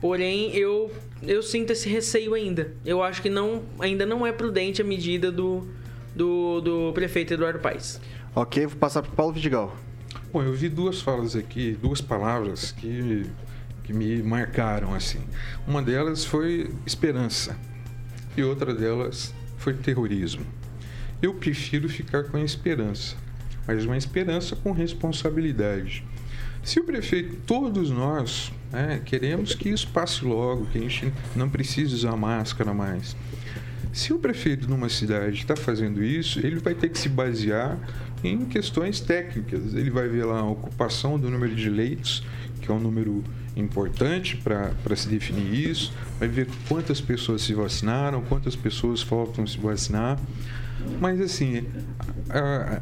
Porém, 0.00 0.54
eu 0.54 0.90
eu 1.22 1.42
sinto 1.42 1.72
esse 1.72 1.88
receio 1.88 2.34
ainda. 2.34 2.74
Eu 2.84 3.02
acho 3.02 3.22
que 3.22 3.30
não 3.30 3.62
ainda 3.78 4.04
não 4.04 4.26
é 4.26 4.32
prudente 4.32 4.80
a 4.80 4.84
medida 4.84 5.32
do 5.32 5.66
do, 6.14 6.60
do 6.60 6.92
prefeito 6.92 7.34
Eduardo 7.34 7.58
Paes. 7.58 8.00
Ok, 8.34 8.66
vou 8.66 8.76
passar 8.76 9.02
para 9.02 9.12
Paulo 9.12 9.32
Vidigal. 9.32 9.76
Bom, 10.32 10.42
eu 10.42 10.52
vi 10.52 10.68
duas 10.68 11.00
falas 11.00 11.36
aqui, 11.36 11.78
duas 11.80 12.00
palavras 12.00 12.72
que, 12.72 13.26
que 13.84 13.92
me 13.92 14.22
marcaram 14.22 14.94
assim. 14.94 15.20
Uma 15.66 15.82
delas 15.82 16.24
foi 16.24 16.70
esperança 16.84 17.56
e 18.36 18.42
outra 18.42 18.74
delas 18.74 19.32
foi 19.66 19.74
terrorismo. 19.74 20.46
eu 21.20 21.34
prefiro 21.34 21.88
ficar 21.88 22.22
com 22.22 22.36
a 22.36 22.40
esperança, 22.40 23.16
mas 23.66 23.84
uma 23.84 23.96
esperança 23.96 24.54
com 24.54 24.70
responsabilidade. 24.70 26.04
Se 26.62 26.78
o 26.78 26.84
prefeito, 26.84 27.34
todos 27.44 27.90
nós, 27.90 28.52
né, 28.70 29.02
queremos 29.04 29.56
que 29.56 29.68
isso 29.68 29.88
passe 29.88 30.24
logo, 30.24 30.66
que 30.66 30.78
a 30.78 30.80
gente 30.82 31.12
não 31.34 31.48
precise 31.48 31.92
usar 31.92 32.16
máscara 32.16 32.72
mais. 32.72 33.16
Se 33.92 34.12
o 34.12 34.20
prefeito 34.20 34.70
numa 34.70 34.88
cidade 34.88 35.38
está 35.38 35.56
fazendo 35.56 36.00
isso, 36.00 36.38
ele 36.46 36.60
vai 36.60 36.76
ter 36.76 36.88
que 36.88 36.98
se 36.98 37.08
basear 37.08 37.76
em 38.22 38.44
questões 38.44 39.00
técnicas. 39.00 39.74
Ele 39.74 39.90
vai 39.90 40.06
ver 40.06 40.26
lá 40.26 40.38
a 40.38 40.48
ocupação 40.48 41.18
do 41.18 41.28
número 41.28 41.56
de 41.56 41.68
leitos, 41.68 42.24
que 42.62 42.70
é 42.70 42.74
um 42.74 42.78
número 42.78 43.24
importante 43.56 44.36
para 44.36 44.96
se 44.96 45.08
definir 45.08 45.70
isso, 45.70 45.92
vai 46.18 46.28
ver 46.28 46.46
quantas 46.68 47.00
pessoas 47.00 47.42
se 47.42 47.54
vacinaram, 47.54 48.22
quantas 48.22 48.54
pessoas 48.54 49.02
faltam 49.02 49.46
se 49.46 49.58
vacinar. 49.58 50.18
Mas, 51.00 51.20
assim, 51.20 51.64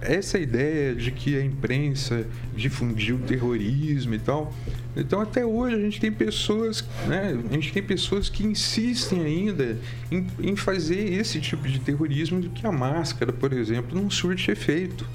essa 0.02 0.38
ideia 0.38 0.94
de 0.94 1.10
que 1.10 1.36
a 1.36 1.44
imprensa 1.44 2.26
difundiu 2.54 3.18
terrorismo 3.20 4.14
e 4.14 4.18
tal. 4.18 4.52
Então, 4.96 5.20
até 5.20 5.44
hoje, 5.44 5.76
a 5.76 5.80
gente 5.80 6.00
tem 6.00 6.12
pessoas, 6.12 6.84
né? 7.06 7.38
A 7.50 7.54
gente 7.54 7.72
tem 7.72 7.82
pessoas 7.82 8.28
que 8.28 8.44
insistem 8.44 9.22
ainda 9.24 9.78
em, 10.10 10.26
em 10.40 10.56
fazer 10.56 11.12
esse 11.12 11.40
tipo 11.40 11.68
de 11.68 11.78
terrorismo 11.78 12.42
que 12.50 12.66
a 12.66 12.72
máscara, 12.72 13.32
por 13.32 13.52
exemplo, 13.52 14.00
não 14.00 14.10
surte 14.10 14.50
efeito. 14.50 15.06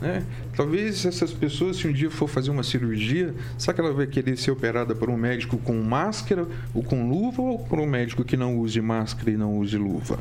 Né? 0.00 0.24
Talvez 0.56 1.04
essas 1.04 1.32
pessoas, 1.32 1.76
se 1.76 1.88
um 1.88 1.92
dia 1.92 2.10
for 2.10 2.28
fazer 2.28 2.50
uma 2.50 2.62
cirurgia, 2.62 3.34
será 3.56 3.74
que 3.74 3.80
ela 3.80 3.92
vai 3.92 4.06
querer 4.06 4.36
ser 4.36 4.50
operada 4.50 4.94
por 4.94 5.10
um 5.10 5.16
médico 5.16 5.58
com 5.58 5.74
máscara 5.82 6.46
ou 6.72 6.82
com 6.82 7.08
luva 7.08 7.42
ou 7.42 7.58
por 7.58 7.80
um 7.80 7.86
médico 7.86 8.24
que 8.24 8.36
não 8.36 8.56
use 8.58 8.80
máscara 8.80 9.30
e 9.30 9.36
não 9.36 9.58
use 9.58 9.76
luva? 9.76 10.18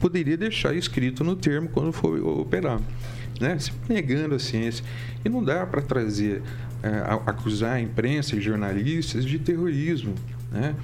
Poderia 0.00 0.36
deixar 0.36 0.74
escrito 0.74 1.24
no 1.24 1.34
termo 1.34 1.68
quando 1.68 1.92
for 1.92 2.20
operar, 2.40 2.80
né? 3.40 3.58
Sempre 3.58 3.94
negando 3.94 4.34
a 4.34 4.38
ciência. 4.38 4.84
E 5.24 5.28
não 5.28 5.42
dá 5.42 5.66
para 5.66 5.80
trazer, 5.80 6.42
é, 6.82 6.88
acusar 7.26 7.74
a 7.74 7.80
imprensa 7.80 8.36
e 8.36 8.40
jornalistas 8.40 9.24
de 9.24 9.38
terrorismo, 9.38 10.14
né? 10.52 10.74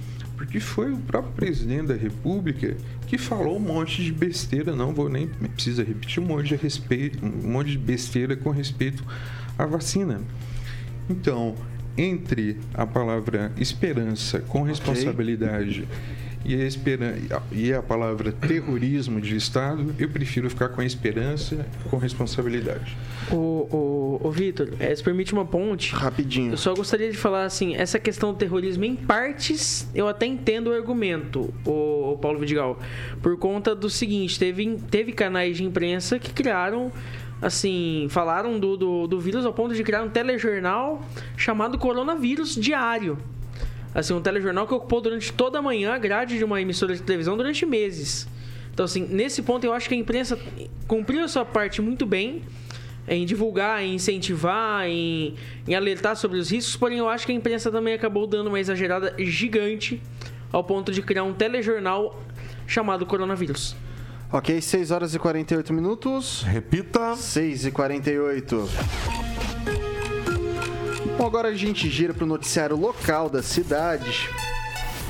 Porque 0.40 0.58
foi 0.58 0.90
o 0.90 0.96
próprio 0.96 1.34
presidente 1.34 1.88
da 1.88 1.94
República 1.94 2.74
que 3.06 3.18
falou 3.18 3.58
um 3.58 3.60
monte 3.60 4.02
de 4.02 4.10
besteira, 4.10 4.74
não 4.74 4.94
vou 4.94 5.06
nem 5.06 5.28
precisa 5.28 5.84
repetir 5.84 6.22
um 6.22 6.26
monte 6.26 6.48
de 6.48 6.56
respeito, 6.56 7.22
um 7.22 7.50
monte 7.50 7.72
de 7.72 7.78
besteira 7.78 8.34
com 8.34 8.48
respeito 8.48 9.04
à 9.58 9.66
vacina. 9.66 10.18
Então, 11.10 11.54
entre 11.94 12.56
a 12.72 12.86
palavra 12.86 13.52
esperança 13.58 14.40
com 14.40 14.62
responsabilidade 14.62 15.82
okay 15.82 16.29
e 16.44 16.54
a, 16.54 16.64
esperança, 16.64 17.42
e 17.52 17.72
a 17.72 17.82
palavra 17.82 18.32
terrorismo 18.32 19.20
de 19.20 19.36
Estado, 19.36 19.94
eu 19.98 20.08
prefiro 20.08 20.48
ficar 20.48 20.70
com 20.70 20.80
a 20.80 20.84
esperança 20.84 21.66
com 21.90 21.98
responsabilidade. 21.98 22.96
O, 23.30 23.36
o, 23.36 24.20
o 24.24 24.30
Vitor, 24.30 24.70
é, 24.78 24.94
se 24.94 25.02
permite 25.02 25.32
uma 25.32 25.44
ponte. 25.44 25.94
Rapidinho. 25.94 26.52
Eu 26.52 26.56
só 26.56 26.74
gostaria 26.74 27.10
de 27.10 27.16
falar 27.16 27.44
assim: 27.44 27.74
essa 27.74 27.98
questão 27.98 28.32
do 28.32 28.38
terrorismo, 28.38 28.84
em 28.84 28.96
partes, 28.96 29.88
eu 29.94 30.08
até 30.08 30.26
entendo 30.26 30.68
o 30.68 30.72
argumento, 30.72 31.52
o, 31.64 32.12
o 32.12 32.18
Paulo 32.18 32.38
Vidigal. 32.38 32.78
Por 33.22 33.36
conta 33.36 33.74
do 33.74 33.90
seguinte: 33.90 34.38
teve, 34.38 34.78
teve 34.90 35.12
canais 35.12 35.56
de 35.56 35.64
imprensa 35.64 36.18
que 36.18 36.32
criaram 36.32 36.90
assim, 37.42 38.06
falaram 38.10 38.58
do, 38.58 38.76
do, 38.76 39.06
do, 39.06 39.18
vírus 39.18 39.46
ao 39.46 39.52
ponto 39.52 39.74
de 39.74 39.82
criar 39.82 40.02
um 40.02 40.10
telejornal 40.10 41.00
chamado 41.38 41.78
Coronavírus 41.78 42.54
Diário 42.54 43.16
assim, 43.94 44.12
um 44.12 44.20
telejornal 44.20 44.66
que 44.66 44.74
ocupou 44.74 45.00
durante 45.00 45.32
toda 45.32 45.58
a 45.58 45.62
manhã 45.62 45.92
a 45.92 45.98
grade 45.98 46.38
de 46.38 46.44
uma 46.44 46.60
emissora 46.60 46.94
de 46.94 47.02
televisão 47.02 47.36
durante 47.36 47.64
meses. 47.66 48.28
Então, 48.72 48.84
assim, 48.84 49.06
nesse 49.06 49.42
ponto 49.42 49.64
eu 49.64 49.72
acho 49.72 49.88
que 49.88 49.94
a 49.94 49.98
imprensa 49.98 50.38
cumpriu 50.86 51.24
a 51.24 51.28
sua 51.28 51.44
parte 51.44 51.82
muito 51.82 52.06
bem 52.06 52.42
em 53.08 53.26
divulgar, 53.26 53.82
em 53.82 53.94
incentivar, 53.94 54.86
em, 54.86 55.34
em 55.66 55.74
alertar 55.74 56.14
sobre 56.16 56.38
os 56.38 56.50
riscos, 56.50 56.76
porém 56.76 56.98
eu 56.98 57.08
acho 57.08 57.26
que 57.26 57.32
a 57.32 57.34
imprensa 57.34 57.70
também 57.70 57.92
acabou 57.92 58.26
dando 58.26 58.46
uma 58.46 58.60
exagerada 58.60 59.14
gigante 59.18 60.00
ao 60.52 60.62
ponto 60.62 60.92
de 60.92 61.02
criar 61.02 61.24
um 61.24 61.32
telejornal 61.32 62.22
chamado 62.66 63.04
Coronavírus. 63.04 63.74
Ok, 64.32 64.60
6 64.60 64.92
horas 64.92 65.14
e 65.14 65.18
48 65.18 65.72
minutos. 65.72 66.42
Repita. 66.42 67.16
6 67.16 67.66
e 67.66 67.70
48. 67.72 69.29
Bom, 71.20 71.26
agora 71.26 71.48
a 71.48 71.54
gente 71.54 71.86
gira 71.90 72.14
para 72.14 72.24
o 72.24 72.26
noticiário 72.26 72.74
local 72.74 73.28
das 73.28 73.44
cidades. 73.44 74.26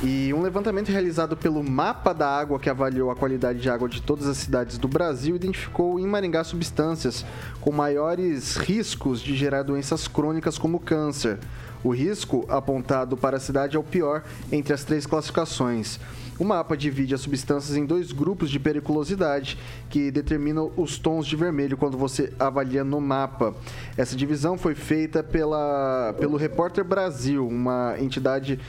E 0.03 0.33
um 0.33 0.41
levantamento 0.41 0.89
realizado 0.89 1.37
pelo 1.37 1.63
Mapa 1.63 2.11
da 2.11 2.27
Água, 2.27 2.59
que 2.59 2.69
avaliou 2.69 3.09
a 3.09 3.15
qualidade 3.15 3.61
de 3.61 3.69
água 3.69 3.87
de 3.87 4.01
todas 4.01 4.27
as 4.27 4.35
cidades 4.35 4.77
do 4.77 4.89
Brasil, 4.89 5.37
identificou 5.37 5.97
em 5.97 6.05
Maringá 6.05 6.43
substâncias 6.43 7.25
com 7.61 7.71
maiores 7.71 8.57
riscos 8.57 9.21
de 9.21 9.37
gerar 9.37 9.63
doenças 9.63 10.05
crônicas 10.05 10.57
como 10.57 10.81
câncer. 10.81 11.39
O 11.81 11.91
risco 11.91 12.45
apontado 12.49 13.15
para 13.15 13.37
a 13.37 13.39
cidade 13.39 13.77
é 13.77 13.79
o 13.79 13.83
pior 13.83 14.21
entre 14.51 14.73
as 14.73 14.83
três 14.83 15.05
classificações. 15.05 15.97
O 16.41 16.43
mapa 16.43 16.75
divide 16.75 17.13
as 17.13 17.21
substâncias 17.21 17.77
em 17.77 17.85
dois 17.85 18.11
grupos 18.11 18.49
de 18.49 18.59
periculosidade 18.59 19.59
que 19.91 20.09
determinam 20.09 20.71
os 20.75 20.97
tons 20.97 21.27
de 21.27 21.35
vermelho 21.35 21.77
quando 21.77 21.99
você 21.99 22.33
avalia 22.39 22.83
no 22.83 22.99
mapa. 22.99 23.53
Essa 23.95 24.15
divisão 24.15 24.57
foi 24.57 24.73
feita 24.73 25.21
pela, 25.21 26.15
pelo 26.19 26.37
Repórter 26.37 26.83
Brasil, 26.83 27.47
uma 27.47 27.93
entidade 27.99 28.59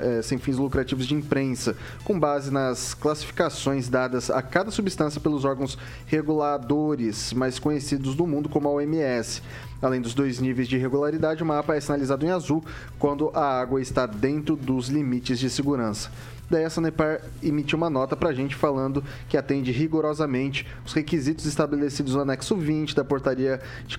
é, 0.00 0.22
sem 0.22 0.38
fins 0.38 0.56
lucrativos 0.56 1.04
de 1.04 1.14
imprensa, 1.14 1.76
com 2.04 2.16
base 2.16 2.52
nas 2.52 2.94
classificações 2.94 3.88
dadas 3.88 4.30
a 4.30 4.40
cada 4.40 4.70
substância 4.70 5.20
pelos 5.20 5.44
órgãos 5.44 5.76
reguladores 6.06 7.32
mais 7.32 7.58
conhecidos 7.58 8.14
do 8.14 8.24
mundo, 8.24 8.48
como 8.48 8.68
a 8.68 8.70
OMS. 8.70 9.42
Além 9.82 10.00
dos 10.00 10.14
dois 10.14 10.38
níveis 10.38 10.68
de 10.68 10.76
regularidade, 10.76 11.42
o 11.42 11.46
mapa 11.46 11.74
é 11.74 11.80
sinalizado 11.80 12.24
em 12.24 12.30
azul 12.30 12.62
quando 13.00 13.32
a 13.34 13.60
água 13.60 13.80
está 13.80 14.06
dentro 14.06 14.54
dos 14.54 14.88
limites 14.88 15.40
de 15.40 15.50
segurança. 15.50 16.08
Daí 16.50 16.64
a 16.64 16.70
Sanepar 16.70 17.20
emitiu 17.40 17.78
uma 17.78 17.88
nota 17.88 18.16
para 18.16 18.30
a 18.30 18.32
gente 18.32 18.56
falando 18.56 19.04
que 19.28 19.36
atende 19.36 19.70
rigorosamente 19.70 20.66
os 20.84 20.92
requisitos 20.92 21.46
estabelecidos 21.46 22.16
no 22.16 22.22
anexo 22.22 22.56
20 22.56 22.96
da 22.96 23.04
portaria 23.04 23.60
de, 23.86 23.96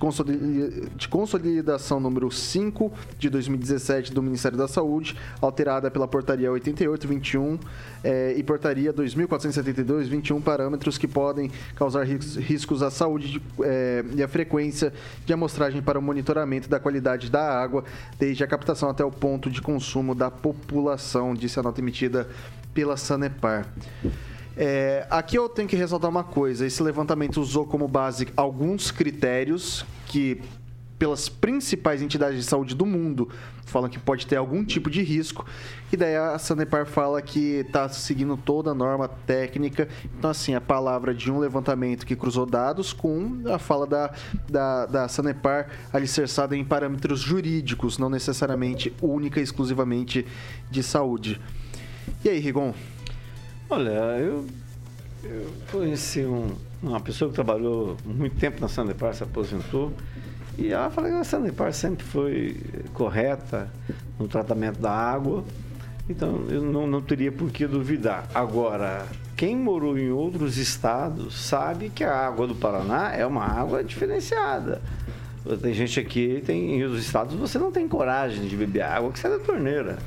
consolidação 1.07 2.01
número 2.01 2.29
5 2.29 2.91
de 3.17 3.29
2017 3.29 4.13
do 4.13 4.21
Ministério 4.21 4.57
da 4.57 4.67
Saúde, 4.67 5.15
alterada 5.39 5.89
pela 5.89 6.07
portaria 6.07 6.51
8821 6.51 7.57
é, 8.03 8.33
e 8.35 8.43
portaria 8.43 8.93
2472-21, 8.93 10.41
parâmetros 10.41 10.97
que 10.97 11.07
podem 11.07 11.49
causar 11.73 12.03
riscos 12.03 12.83
à 12.83 12.91
saúde 12.91 13.29
de, 13.29 13.41
é, 13.63 14.03
e 14.13 14.21
à 14.21 14.27
frequência 14.27 14.91
de 15.25 15.31
amostragem 15.31 15.81
para 15.81 15.97
o 15.97 16.01
monitoramento 16.01 16.67
da 16.67 16.81
qualidade 16.81 17.31
da 17.31 17.41
água, 17.41 17.85
desde 18.19 18.43
a 18.43 18.47
captação 18.47 18.89
até 18.89 19.05
o 19.05 19.11
ponto 19.11 19.49
de 19.49 19.61
consumo 19.61 20.13
da 20.13 20.29
população, 20.29 21.33
disse 21.33 21.57
a 21.57 21.63
nota 21.63 21.79
emitida 21.79 22.27
pela 22.73 22.97
Sanepar. 22.97 23.67
É, 24.55 25.07
aqui 25.09 25.37
eu 25.37 25.47
tenho 25.47 25.67
que 25.67 25.75
ressaltar 25.75 26.09
uma 26.09 26.23
coisa: 26.23 26.65
esse 26.65 26.81
levantamento 26.83 27.39
usou 27.41 27.65
como 27.65 27.87
base 27.87 28.27
alguns 28.35 28.91
critérios 28.91 29.85
que, 30.05 30.41
pelas 30.99 31.29
principais 31.29 32.01
entidades 32.01 32.37
de 32.37 32.43
saúde 32.43 32.75
do 32.75 32.85
mundo, 32.85 33.29
falam 33.65 33.89
que 33.89 33.97
pode 33.97 34.27
ter 34.27 34.35
algum 34.35 34.63
tipo 34.63 34.89
de 34.89 35.01
risco. 35.01 35.45
E 35.91 35.97
daí 35.97 36.15
a 36.15 36.37
Sanepar 36.37 36.85
fala 36.85 37.21
que 37.21 37.63
está 37.65 37.87
seguindo 37.89 38.35
toda 38.35 38.71
a 38.71 38.73
norma 38.75 39.07
técnica. 39.07 39.87
Então, 40.17 40.29
assim, 40.29 40.53
a 40.53 40.61
palavra 40.61 41.13
de 41.13 41.31
um 41.31 41.39
levantamento 41.39 42.05
que 42.05 42.15
cruzou 42.15 42.45
dados 42.45 42.91
com 42.93 43.41
a 43.51 43.57
fala 43.57 43.87
da, 43.87 44.13
da, 44.49 44.85
da 44.85 45.07
Sanepar 45.07 45.69
alicerçada 45.93 46.55
em 46.55 46.63
parâmetros 46.63 47.21
jurídicos, 47.21 47.97
não 47.97 48.09
necessariamente 48.09 48.93
única 49.01 49.39
e 49.39 49.43
exclusivamente 49.43 50.25
de 50.69 50.83
saúde. 50.83 51.39
E 52.23 52.29
aí, 52.29 52.39
Rigon? 52.39 52.73
Olha, 53.69 53.89
eu, 54.19 54.45
eu 55.23 55.51
conheci 55.71 56.25
um, 56.25 56.51
uma 56.83 56.99
pessoa 56.99 57.29
que 57.29 57.35
trabalhou 57.35 57.97
muito 58.05 58.35
tempo 58.37 58.59
na 58.59 58.67
Sanepar, 58.67 59.13
se 59.13 59.23
aposentou, 59.23 59.93
e 60.57 60.71
ela 60.71 60.89
falou 60.89 61.09
que 61.09 61.15
a 61.15 61.23
Sanepar 61.23 61.73
sempre 61.73 62.05
foi 62.05 62.57
correta 62.93 63.71
no 64.19 64.27
tratamento 64.27 64.79
da 64.79 64.91
água, 64.91 65.43
então 66.09 66.45
eu 66.49 66.61
não, 66.61 66.85
não 66.85 67.01
teria 67.01 67.31
por 67.31 67.49
que 67.49 67.65
duvidar. 67.65 68.27
Agora, 68.35 69.07
quem 69.37 69.55
morou 69.55 69.97
em 69.97 70.11
outros 70.11 70.57
estados 70.57 71.35
sabe 71.47 71.89
que 71.89 72.03
a 72.03 72.27
água 72.27 72.45
do 72.45 72.55
Paraná 72.55 73.13
é 73.13 73.25
uma 73.25 73.45
água 73.45 73.83
diferenciada. 73.83 74.81
Tem 75.59 75.73
gente 75.73 75.99
aqui, 75.99 76.43
tem, 76.45 76.75
em 76.75 76.83
outros 76.83 77.03
estados, 77.03 77.35
você 77.35 77.57
não 77.57 77.71
tem 77.71 77.87
coragem 77.87 78.47
de 78.47 78.55
beber 78.55 78.83
água 78.83 79.11
que 79.11 79.17
sai 79.17 79.31
da 79.31 79.39
torneira 79.39 79.97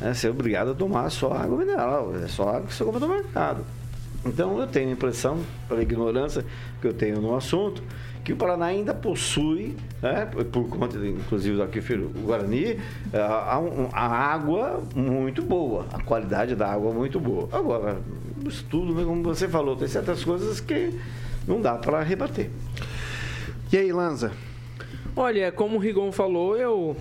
é 0.00 0.12
ser 0.14 0.30
obrigado 0.30 0.72
a 0.72 0.74
tomar 0.74 1.10
só 1.10 1.32
água 1.32 1.58
mineral, 1.58 2.12
é 2.16 2.28
só 2.28 2.48
água 2.48 2.62
que 2.62 2.74
você 2.74 2.84
compra 2.84 3.00
no 3.00 3.08
mercado. 3.08 3.64
Então 4.26 4.58
eu 4.58 4.66
tenho 4.66 4.88
a 4.88 4.92
impressão, 4.92 5.38
pela 5.68 5.82
ignorância 5.82 6.44
que 6.80 6.86
eu 6.86 6.94
tenho 6.94 7.20
no 7.20 7.36
assunto, 7.36 7.82
que 8.24 8.32
o 8.32 8.36
Paraná 8.36 8.66
ainda 8.66 8.94
possui, 8.94 9.76
né, 10.00 10.26
por 10.50 10.66
conta, 10.66 10.96
inclusive, 10.96 11.56
do 11.56 11.62
aquífero 11.62 12.10
Guarani, 12.24 12.80
a, 13.12 13.60
a, 13.92 14.06
água 14.06 14.82
muito 14.96 15.42
boa, 15.42 15.86
a 15.92 16.02
qualidade 16.02 16.56
da 16.56 16.72
água 16.72 16.90
muito 16.90 17.20
boa. 17.20 17.48
Agora, 17.52 17.98
o 18.42 18.48
estudo, 18.48 18.94
né, 18.94 19.04
como 19.04 19.22
você 19.22 19.46
falou, 19.46 19.76
tem 19.76 19.86
certas 19.86 20.24
coisas 20.24 20.58
que 20.58 20.98
não 21.46 21.60
dá 21.60 21.74
para 21.74 22.02
rebater. 22.02 22.50
E 23.70 23.76
aí, 23.76 23.92
Lanza? 23.92 24.32
Olha, 25.14 25.52
como 25.52 25.76
o 25.76 25.78
Rigon 25.78 26.10
falou, 26.10 26.56
eu 26.56 26.96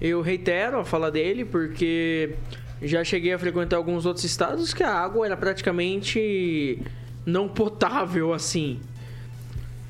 eu 0.00 0.20
reitero 0.22 0.78
a 0.78 0.84
fala 0.84 1.10
dele, 1.10 1.44
porque 1.44 2.34
já 2.80 3.04
cheguei 3.04 3.32
a 3.32 3.38
frequentar 3.38 3.76
alguns 3.76 4.06
outros 4.06 4.24
estados 4.24 4.72
que 4.72 4.82
a 4.82 4.92
água 4.92 5.26
era 5.26 5.36
praticamente 5.36 6.82
não 7.26 7.48
potável 7.48 8.32
assim. 8.32 8.80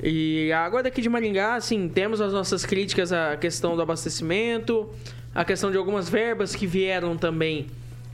E 0.03 0.51
a 0.53 0.65
água 0.65 0.83
daqui 0.83 1.01
de 1.01 1.09
Maringá, 1.09 1.55
assim, 1.55 1.89
temos 1.89 2.21
as 2.21 2.33
nossas 2.33 2.65
críticas 2.65 3.13
à 3.13 3.37
questão 3.37 3.77
do 3.77 3.83
abastecimento, 3.83 4.89
a 5.35 5.45
questão 5.45 5.71
de 5.71 5.77
algumas 5.77 6.09
verbas 6.09 6.55
que 6.55 6.67
vieram 6.67 7.17
também 7.17 7.67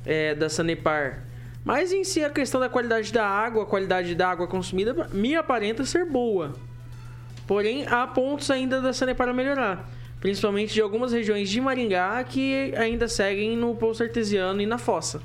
é, 0.05 0.34
da 0.34 0.49
Sanepar. 0.49 1.22
Mas 1.64 1.92
em 1.92 2.05
si 2.05 2.22
a 2.22 2.30
questão 2.30 2.61
da 2.61 2.68
qualidade 2.68 3.12
da 3.12 3.26
água, 3.26 3.62
a 3.62 3.66
qualidade 3.66 4.14
da 4.14 4.28
água 4.28 4.47
consumida, 4.47 5.09
me 5.12 5.34
aparenta 5.34 5.84
ser 5.84 6.05
boa. 6.05 6.55
Porém, 7.47 7.86
há 7.86 8.07
pontos 8.07 8.51
ainda 8.51 8.80
da 8.80 8.92
Sanepar 8.92 9.28
a 9.28 9.32
melhorar. 9.32 9.88
Principalmente 10.20 10.74
de 10.74 10.80
algumas 10.80 11.12
regiões 11.12 11.48
de 11.48 11.60
Maringá 11.60 12.22
que 12.24 12.72
ainda 12.76 13.06
seguem 13.06 13.56
no 13.56 13.74
poço 13.74 14.02
artesiano 14.02 14.60
e 14.60 14.66
na 14.66 14.78
fossa. 14.78 15.20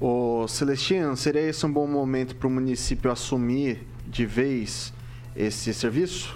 Ô 0.00 0.46
Celestino, 0.48 1.16
seria 1.16 1.42
esse 1.42 1.64
um 1.64 1.72
bom 1.72 1.86
momento 1.86 2.34
para 2.34 2.48
o 2.48 2.50
município 2.50 3.10
assumir 3.10 3.86
de 4.06 4.26
vez 4.26 4.92
esse 5.36 5.72
serviço? 5.72 6.34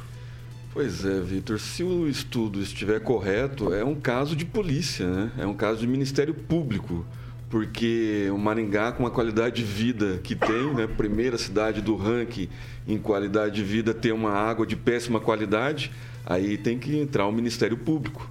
Pois 0.74 1.04
é, 1.04 1.20
Vitor. 1.20 1.60
Se 1.60 1.84
o 1.84 2.08
estudo 2.08 2.60
estiver 2.60 3.00
correto, 3.00 3.72
é 3.72 3.84
um 3.84 3.94
caso 3.94 4.34
de 4.34 4.44
polícia, 4.44 5.06
né? 5.06 5.30
É 5.38 5.46
um 5.46 5.54
caso 5.54 5.80
de 5.80 5.86
Ministério 5.86 6.34
Público. 6.34 7.06
Porque 7.48 8.28
o 8.32 8.36
Maringá, 8.36 8.90
com 8.90 9.06
a 9.06 9.10
qualidade 9.10 9.56
de 9.56 9.62
vida 9.62 10.18
que 10.22 10.34
tem, 10.34 10.74
né? 10.74 10.88
Primeira 10.88 11.38
cidade 11.38 11.80
do 11.80 11.94
ranking 11.94 12.48
em 12.88 12.98
qualidade 12.98 13.54
de 13.54 13.62
vida, 13.62 13.94
ter 13.94 14.12
uma 14.12 14.32
água 14.32 14.66
de 14.66 14.74
péssima 14.74 15.20
qualidade, 15.20 15.92
aí 16.26 16.56
tem 16.56 16.78
que 16.78 16.98
entrar 16.98 17.26
o 17.26 17.32
Ministério 17.32 17.76
Público. 17.76 18.30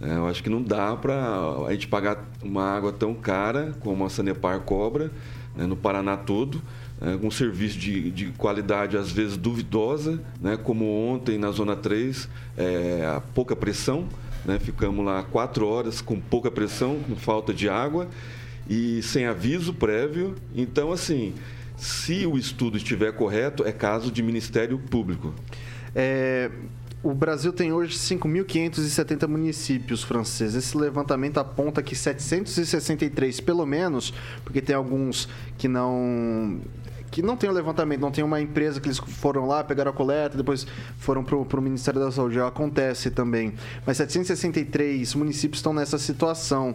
É, 0.00 0.16
eu 0.16 0.26
acho 0.26 0.42
que 0.42 0.50
não 0.50 0.62
dá 0.62 0.96
para 0.96 1.14
a 1.66 1.72
gente 1.72 1.86
pagar 1.86 2.24
uma 2.42 2.64
água 2.64 2.92
tão 2.92 3.14
cara 3.14 3.74
como 3.80 4.04
a 4.04 4.10
Sanepar 4.10 4.60
cobra 4.60 5.10
né, 5.56 5.66
no 5.66 5.76
Paraná 5.76 6.16
todo 6.16 6.60
é, 7.00 7.26
um 7.26 7.30
serviço 7.30 7.78
de, 7.78 8.10
de 8.10 8.26
qualidade 8.32 8.96
às 8.96 9.10
vezes 9.10 9.36
duvidosa, 9.36 10.20
né, 10.40 10.56
como 10.56 10.86
ontem 10.86 11.38
na 11.38 11.50
Zona 11.50 11.76
3, 11.76 12.28
é, 12.56 13.14
a 13.16 13.20
pouca 13.20 13.54
pressão, 13.56 14.08
né, 14.44 14.58
ficamos 14.58 15.04
lá 15.04 15.22
quatro 15.22 15.66
horas 15.66 16.00
com 16.00 16.18
pouca 16.20 16.50
pressão, 16.50 17.00
com 17.00 17.16
falta 17.16 17.52
de 17.52 17.68
água 17.68 18.08
e 18.68 19.02
sem 19.02 19.26
aviso 19.26 19.74
prévio. 19.74 20.34
Então, 20.54 20.92
assim, 20.92 21.34
se 21.76 22.26
o 22.26 22.38
estudo 22.38 22.76
estiver 22.76 23.12
correto, 23.12 23.64
é 23.64 23.72
caso 23.72 24.10
de 24.10 24.22
Ministério 24.22 24.78
Público. 24.78 25.34
É, 25.94 26.50
o 27.04 27.12
Brasil 27.12 27.52
tem 27.52 27.70
hoje 27.70 27.98
5.570 27.98 29.28
municípios 29.28 30.02
franceses. 30.02 30.54
Esse 30.54 30.76
levantamento 30.76 31.38
aponta 31.38 31.82
que 31.82 31.94
763, 31.94 33.40
pelo 33.40 33.66
menos, 33.66 34.14
porque 34.42 34.62
tem 34.62 34.74
alguns 34.74 35.28
que 35.58 35.68
não 35.68 36.60
que 37.10 37.22
não 37.22 37.36
tem 37.36 37.48
o 37.48 37.52
levantamento, 37.52 38.00
não 38.00 38.10
tem 38.10 38.24
uma 38.24 38.40
empresa 38.40 38.80
que 38.80 38.88
eles 38.88 38.98
foram 38.98 39.46
lá, 39.46 39.62
pegaram 39.62 39.92
a 39.92 39.94
coleta, 39.94 40.36
depois 40.36 40.66
foram 40.98 41.22
para 41.22 41.36
o 41.36 41.62
Ministério 41.62 42.00
da 42.00 42.10
Saúde. 42.10 42.40
Acontece 42.40 43.08
também. 43.08 43.54
Mas 43.86 43.98
763 43.98 45.14
municípios 45.14 45.58
estão 45.58 45.72
nessa 45.72 45.96
situação. 45.96 46.74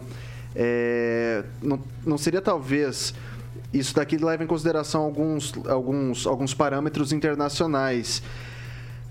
É, 0.56 1.44
não, 1.60 1.78
não 2.06 2.16
seria 2.16 2.40
talvez 2.40 3.12
isso 3.70 3.94
daqui 3.94 4.16
leva 4.16 4.42
em 4.42 4.46
consideração 4.46 5.02
alguns, 5.02 5.52
alguns, 5.68 6.26
alguns 6.26 6.54
parâmetros 6.54 7.12
internacionais. 7.12 8.22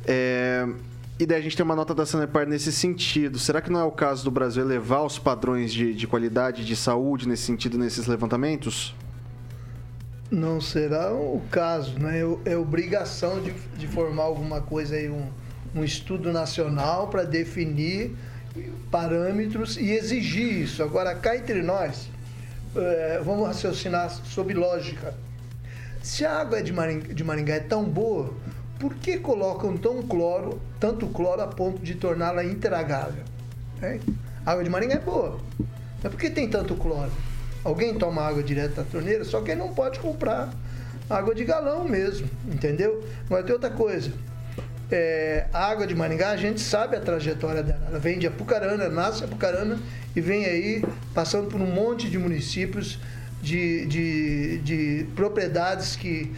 É, 0.08 0.68
e 1.20 1.26
daí 1.26 1.40
a 1.40 1.42
gente 1.42 1.58
tem 1.58 1.66
uma 1.66 1.76
nota 1.76 1.94
da 1.94 2.06
Sanepar 2.06 2.48
nesse 2.48 2.72
sentido. 2.72 3.38
Será 3.38 3.62
que 3.62 3.70
não 3.70 3.82
é 3.82 3.84
o 3.84 3.92
caso 3.92 4.24
do 4.24 4.32
Brasil 4.32 4.64
elevar 4.64 5.04
os 5.04 5.20
padrões 5.20 5.74
de, 5.74 5.94
de 5.94 6.08
qualidade 6.08 6.64
de 6.64 6.78
saúde 6.78 7.28
nesse 7.28 7.44
sentido, 7.44 7.78
nesses 7.78 8.08
levantamentos? 8.08 8.96
Não 10.32 10.62
será 10.62 11.12
o 11.12 11.42
caso, 11.52 12.00
né? 12.00 12.22
É 12.46 12.56
obrigação 12.56 13.42
de, 13.42 13.52
de 13.78 13.86
formar 13.86 14.24
alguma 14.24 14.62
coisa 14.62 14.96
aí, 14.96 15.10
um, 15.10 15.28
um 15.76 15.84
estudo 15.84 16.32
nacional 16.32 17.10
para 17.10 17.24
definir 17.24 18.16
parâmetros 18.90 19.76
e 19.76 19.92
exigir 19.92 20.64
isso. 20.64 20.82
Agora, 20.82 21.14
cá 21.16 21.36
entre 21.36 21.62
nós, 21.62 22.10
é, 22.74 23.20
vamos 23.26 23.46
raciocinar 23.46 24.10
sob 24.10 24.54
lógica. 24.54 25.14
Se 26.02 26.24
a 26.24 26.40
água 26.40 26.64
de 26.64 26.72
Maringá, 26.72 27.14
de 27.14 27.24
Maringá 27.26 27.56
é 27.56 27.60
tão 27.60 27.84
boa, 27.84 28.34
por 28.80 28.96
que 28.96 29.18
colocam 29.18 29.78
tão 29.78 30.02
cloro, 30.02 30.60
tanto 30.80 31.06
cloro 31.08 31.42
a 31.42 31.48
ponto 31.48 31.82
de 31.82 31.96
torná-la 31.96 32.44
interagável? 32.44 33.24
É? 33.82 34.00
A 34.46 34.52
água 34.52 34.64
de 34.64 34.70
Maringá 34.70 34.96
é 34.96 35.00
boa, 35.00 35.38
mas 36.02 36.12
por 36.12 36.20
que 36.20 36.30
tem 36.30 36.50
tanto 36.50 36.76
cloro? 36.76 37.12
Alguém 37.64 37.94
toma 37.94 38.22
água 38.22 38.42
direto 38.42 38.76
da 38.76 38.84
torneira, 38.84 39.26
só 39.26 39.42
que 39.42 39.54
não 39.54 39.74
pode 39.74 40.00
comprar 40.00 40.50
água 41.10 41.36
de 41.36 41.44
galão 41.44 41.84
mesmo, 41.84 42.30
entendeu? 42.48 43.04
Mas 43.30 43.44
tem 43.44 43.54
outra 43.54 43.70
coisa. 43.70 44.12
É, 44.92 45.46
a 45.54 45.66
água 45.66 45.86
de 45.86 45.94
Maringá, 45.94 46.32
a 46.32 46.38
gente 46.38 46.62
sabe 46.62 46.96
a 46.96 47.02
trajetória 47.02 47.62
dela. 47.62 47.82
Ela 47.90 48.00
vem 48.00 48.18
de 48.18 48.28
Apucarana, 48.28 48.88
nasce 48.90 49.24
Apucarana 49.24 49.78
e 50.16 50.22
vem 50.22 50.46
aí 50.46 50.84
passando 51.14 51.48
por 51.48 51.60
um 51.60 51.68
monte 51.72 52.10
de 52.10 52.18
municípios, 52.18 52.98
de, 53.42 53.86
de, 53.86 54.58
de 54.60 55.08
propriedades 55.16 55.96
que 55.96 56.34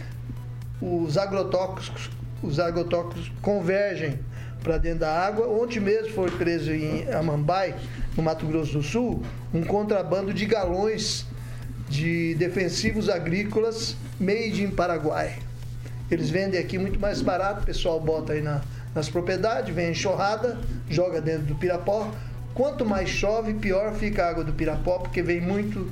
os 0.80 1.16
agrotóxicos, 1.16 2.10
os 2.42 2.58
agrotóxicos 2.58 3.30
convergem 3.40 4.18
para 4.62 4.78
dentro 4.78 5.00
da 5.00 5.12
água. 5.12 5.46
Ontem 5.48 5.80
mesmo 5.80 6.12
foi 6.12 6.30
preso 6.30 6.72
em 6.72 7.10
Amambai, 7.12 7.74
no 8.16 8.22
Mato 8.22 8.46
Grosso 8.46 8.72
do 8.74 8.82
Sul, 8.82 9.22
um 9.52 9.62
contrabando 9.62 10.32
de 10.32 10.46
galões 10.46 11.26
de 11.88 12.34
defensivos 12.36 13.08
agrícolas 13.08 13.96
made 14.18 14.62
in 14.62 14.70
Paraguai. 14.70 15.38
Eles 16.10 16.30
vendem 16.30 16.60
aqui 16.60 16.78
muito 16.78 16.98
mais 16.98 17.20
barato, 17.22 17.62
o 17.62 17.66
pessoal 17.66 17.98
bota 18.00 18.32
aí 18.34 18.42
na, 18.42 18.60
nas 18.94 19.08
propriedades, 19.08 19.74
vem 19.74 19.90
enxurrada, 19.90 20.58
joga 20.88 21.20
dentro 21.20 21.46
do 21.46 21.54
pirapó. 21.54 22.10
Quanto 22.54 22.84
mais 22.84 23.08
chove, 23.08 23.54
pior 23.54 23.94
fica 23.94 24.24
a 24.24 24.28
água 24.28 24.44
do 24.44 24.52
pirapó, 24.52 24.98
porque 24.98 25.22
vem 25.22 25.40
muito, 25.40 25.90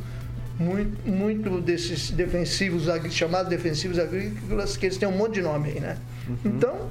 muito, 0.58 1.08
muito 1.08 1.60
desses 1.60 2.10
defensivos, 2.10 2.84
chamados 3.10 3.48
defensivos 3.48 3.98
agrícolas, 3.98 4.76
que 4.76 4.86
eles 4.86 4.98
têm 4.98 5.08
um 5.08 5.16
monte 5.16 5.34
de 5.34 5.42
nome 5.42 5.70
aí, 5.70 5.80
né? 5.80 5.96
Uhum. 6.44 6.52
Então, 6.56 6.90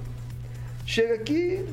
Chega 0.89 1.13
aqui, 1.13 1.63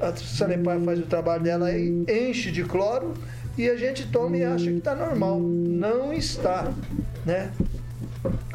a 0.00 0.16
Sanepar 0.16 0.80
faz 0.80 0.98
o 0.98 1.02
trabalho 1.02 1.44
dela 1.44 1.68
aí, 1.68 2.04
enche 2.08 2.50
de 2.50 2.64
cloro 2.64 3.14
e 3.56 3.70
a 3.70 3.76
gente 3.76 4.08
toma 4.08 4.36
e 4.36 4.42
acha 4.42 4.64
que 4.64 4.78
está 4.78 4.96
normal. 4.96 5.38
Não 5.38 6.12
está, 6.12 6.72
né? 7.24 7.52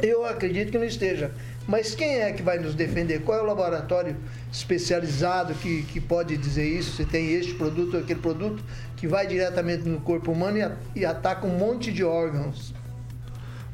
Eu 0.03 0.25
acredito 0.25 0.73
que 0.73 0.77
não 0.77 0.83
esteja. 0.83 1.31
Mas 1.65 1.95
quem 1.95 2.19
é 2.19 2.33
que 2.33 2.43
vai 2.43 2.59
nos 2.59 2.75
defender? 2.75 3.21
Qual 3.21 3.39
é 3.39 3.41
o 3.41 3.45
laboratório 3.45 4.13
especializado 4.51 5.53
que, 5.53 5.83
que 5.83 6.01
pode 6.01 6.35
dizer 6.35 6.67
isso? 6.67 6.97
Se 6.97 7.05
tem 7.05 7.31
este 7.31 7.53
produto 7.53 7.93
ou 7.93 8.01
aquele 8.01 8.19
produto 8.19 8.61
que 8.97 9.07
vai 9.07 9.25
diretamente 9.25 9.87
no 9.87 10.01
corpo 10.01 10.33
humano 10.33 10.57
e, 10.57 10.99
e 10.99 11.05
ataca 11.05 11.47
um 11.47 11.57
monte 11.57 11.93
de 11.93 12.03
órgãos. 12.03 12.73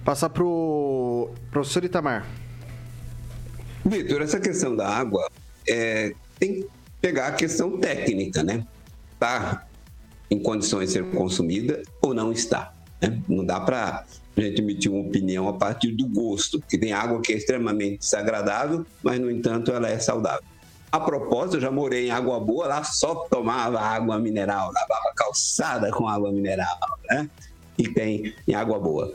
Passar 0.03 0.29
para 0.29 0.43
o 0.43 1.31
professor 1.49 1.83
Itamar. 1.83 2.44
Vitor, 3.85 4.23
essa 4.23 4.39
questão 4.39 4.75
da 4.75 4.87
água 4.87 5.29
é, 5.67 6.13
tem 6.39 6.55
que 6.55 6.67
pegar 6.99 7.27
a 7.27 7.31
questão 7.33 7.77
técnica, 7.77 8.43
né? 8.43 8.65
Está 9.13 9.67
em 10.29 10.41
condições 10.41 10.87
de 10.87 10.93
ser 10.93 11.11
consumida 11.11 11.83
ou 12.01 12.11
não 12.11 12.31
está. 12.31 12.73
Né? 12.99 13.21
Não 13.29 13.45
dá 13.45 13.59
para 13.59 14.03
a 14.35 14.41
gente 14.41 14.59
emitir 14.59 14.91
uma 14.91 15.07
opinião 15.07 15.47
a 15.47 15.53
partir 15.53 15.91
do 15.91 16.07
gosto, 16.07 16.59
porque 16.59 16.79
tem 16.79 16.93
água 16.93 17.21
que 17.21 17.31
é 17.31 17.37
extremamente 17.37 17.99
desagradável, 17.99 18.83
mas, 19.03 19.19
no 19.19 19.29
entanto, 19.29 19.71
ela 19.71 19.87
é 19.87 19.99
saudável. 19.99 20.43
A 20.91 20.99
propósito, 20.99 21.57
eu 21.57 21.61
já 21.61 21.69
morei 21.71 22.07
em 22.07 22.11
Água 22.11 22.39
Boa, 22.39 22.67
lá 22.67 22.83
só 22.83 23.15
tomava 23.29 23.79
água 23.79 24.17
mineral, 24.17 24.71
lavava 24.73 25.13
calçada 25.15 25.91
com 25.91 26.07
água 26.07 26.31
mineral, 26.31 26.77
né? 27.09 27.29
E 27.77 27.87
tem 27.87 28.33
em 28.47 28.55
Água 28.55 28.79
Boa. 28.79 29.13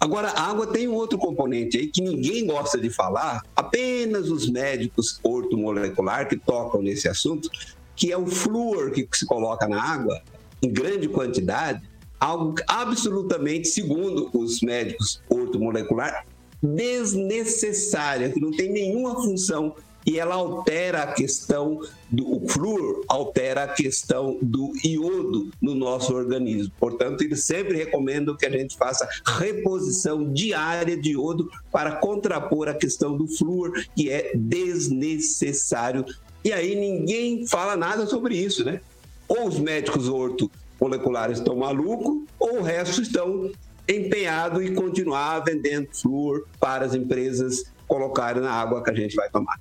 Agora, 0.00 0.28
a 0.28 0.50
água 0.50 0.66
tem 0.66 0.88
um 0.88 0.94
outro 0.94 1.18
componente 1.18 1.78
aí 1.78 1.86
que 1.86 2.02
ninguém 2.02 2.46
gosta 2.46 2.78
de 2.78 2.90
falar, 2.90 3.42
apenas 3.54 4.30
os 4.30 4.48
médicos 4.50 5.18
ortomolecular 5.22 6.28
que 6.28 6.36
tocam 6.36 6.82
nesse 6.82 7.08
assunto, 7.08 7.48
que 7.96 8.12
é 8.12 8.18
o 8.18 8.26
flúor 8.26 8.90
que 8.90 9.06
se 9.12 9.26
coloca 9.26 9.66
na 9.68 9.82
água 9.82 10.20
em 10.62 10.72
grande 10.72 11.08
quantidade, 11.08 11.82
algo 12.18 12.54
absolutamente, 12.66 13.68
segundo 13.68 14.30
os 14.32 14.60
médicos 14.60 15.20
ortomolecular, 15.28 16.26
desnecessária, 16.62 18.30
que 18.30 18.40
não 18.40 18.50
tem 18.50 18.72
nenhuma 18.72 19.14
função 19.16 19.74
e 20.06 20.18
ela 20.18 20.34
altera 20.34 21.02
a 21.02 21.12
questão 21.12 21.80
do 22.10 22.34
o 22.34 22.48
flúor, 22.48 23.04
altera 23.08 23.64
a 23.64 23.68
questão 23.68 24.38
do 24.42 24.72
iodo 24.84 25.50
no 25.60 25.74
nosso 25.74 26.14
organismo. 26.14 26.72
Portanto, 26.78 27.22
eles 27.22 27.44
sempre 27.44 27.76
recomendam 27.76 28.36
que 28.36 28.46
a 28.46 28.50
gente 28.50 28.76
faça 28.76 29.08
reposição 29.38 30.32
diária 30.32 30.96
de 30.96 31.12
iodo 31.12 31.50
para 31.72 31.96
contrapor 31.96 32.68
a 32.68 32.74
questão 32.74 33.16
do 33.16 33.26
flúor, 33.26 33.72
que 33.96 34.10
é 34.10 34.32
desnecessário. 34.34 36.04
E 36.44 36.52
aí 36.52 36.74
ninguém 36.74 37.46
fala 37.46 37.76
nada 37.76 38.06
sobre 38.06 38.36
isso, 38.36 38.64
né? 38.64 38.80
Ou 39.26 39.48
os 39.48 39.58
médicos 39.58 40.08
ortomoleculares 40.08 41.38
estão 41.38 41.56
malucos, 41.56 42.22
ou 42.38 42.58
o 42.58 42.62
resto 42.62 43.00
estão 43.00 43.50
empenhados 43.88 44.62
em 44.62 44.74
continuar 44.74 45.40
vendendo 45.40 45.88
flúor 45.92 46.46
para 46.60 46.84
as 46.84 46.94
empresas 46.94 47.64
colocarem 47.86 48.42
na 48.42 48.52
água 48.52 48.82
que 48.82 48.90
a 48.90 48.94
gente 48.94 49.14
vai 49.14 49.28
tomar. 49.30 49.58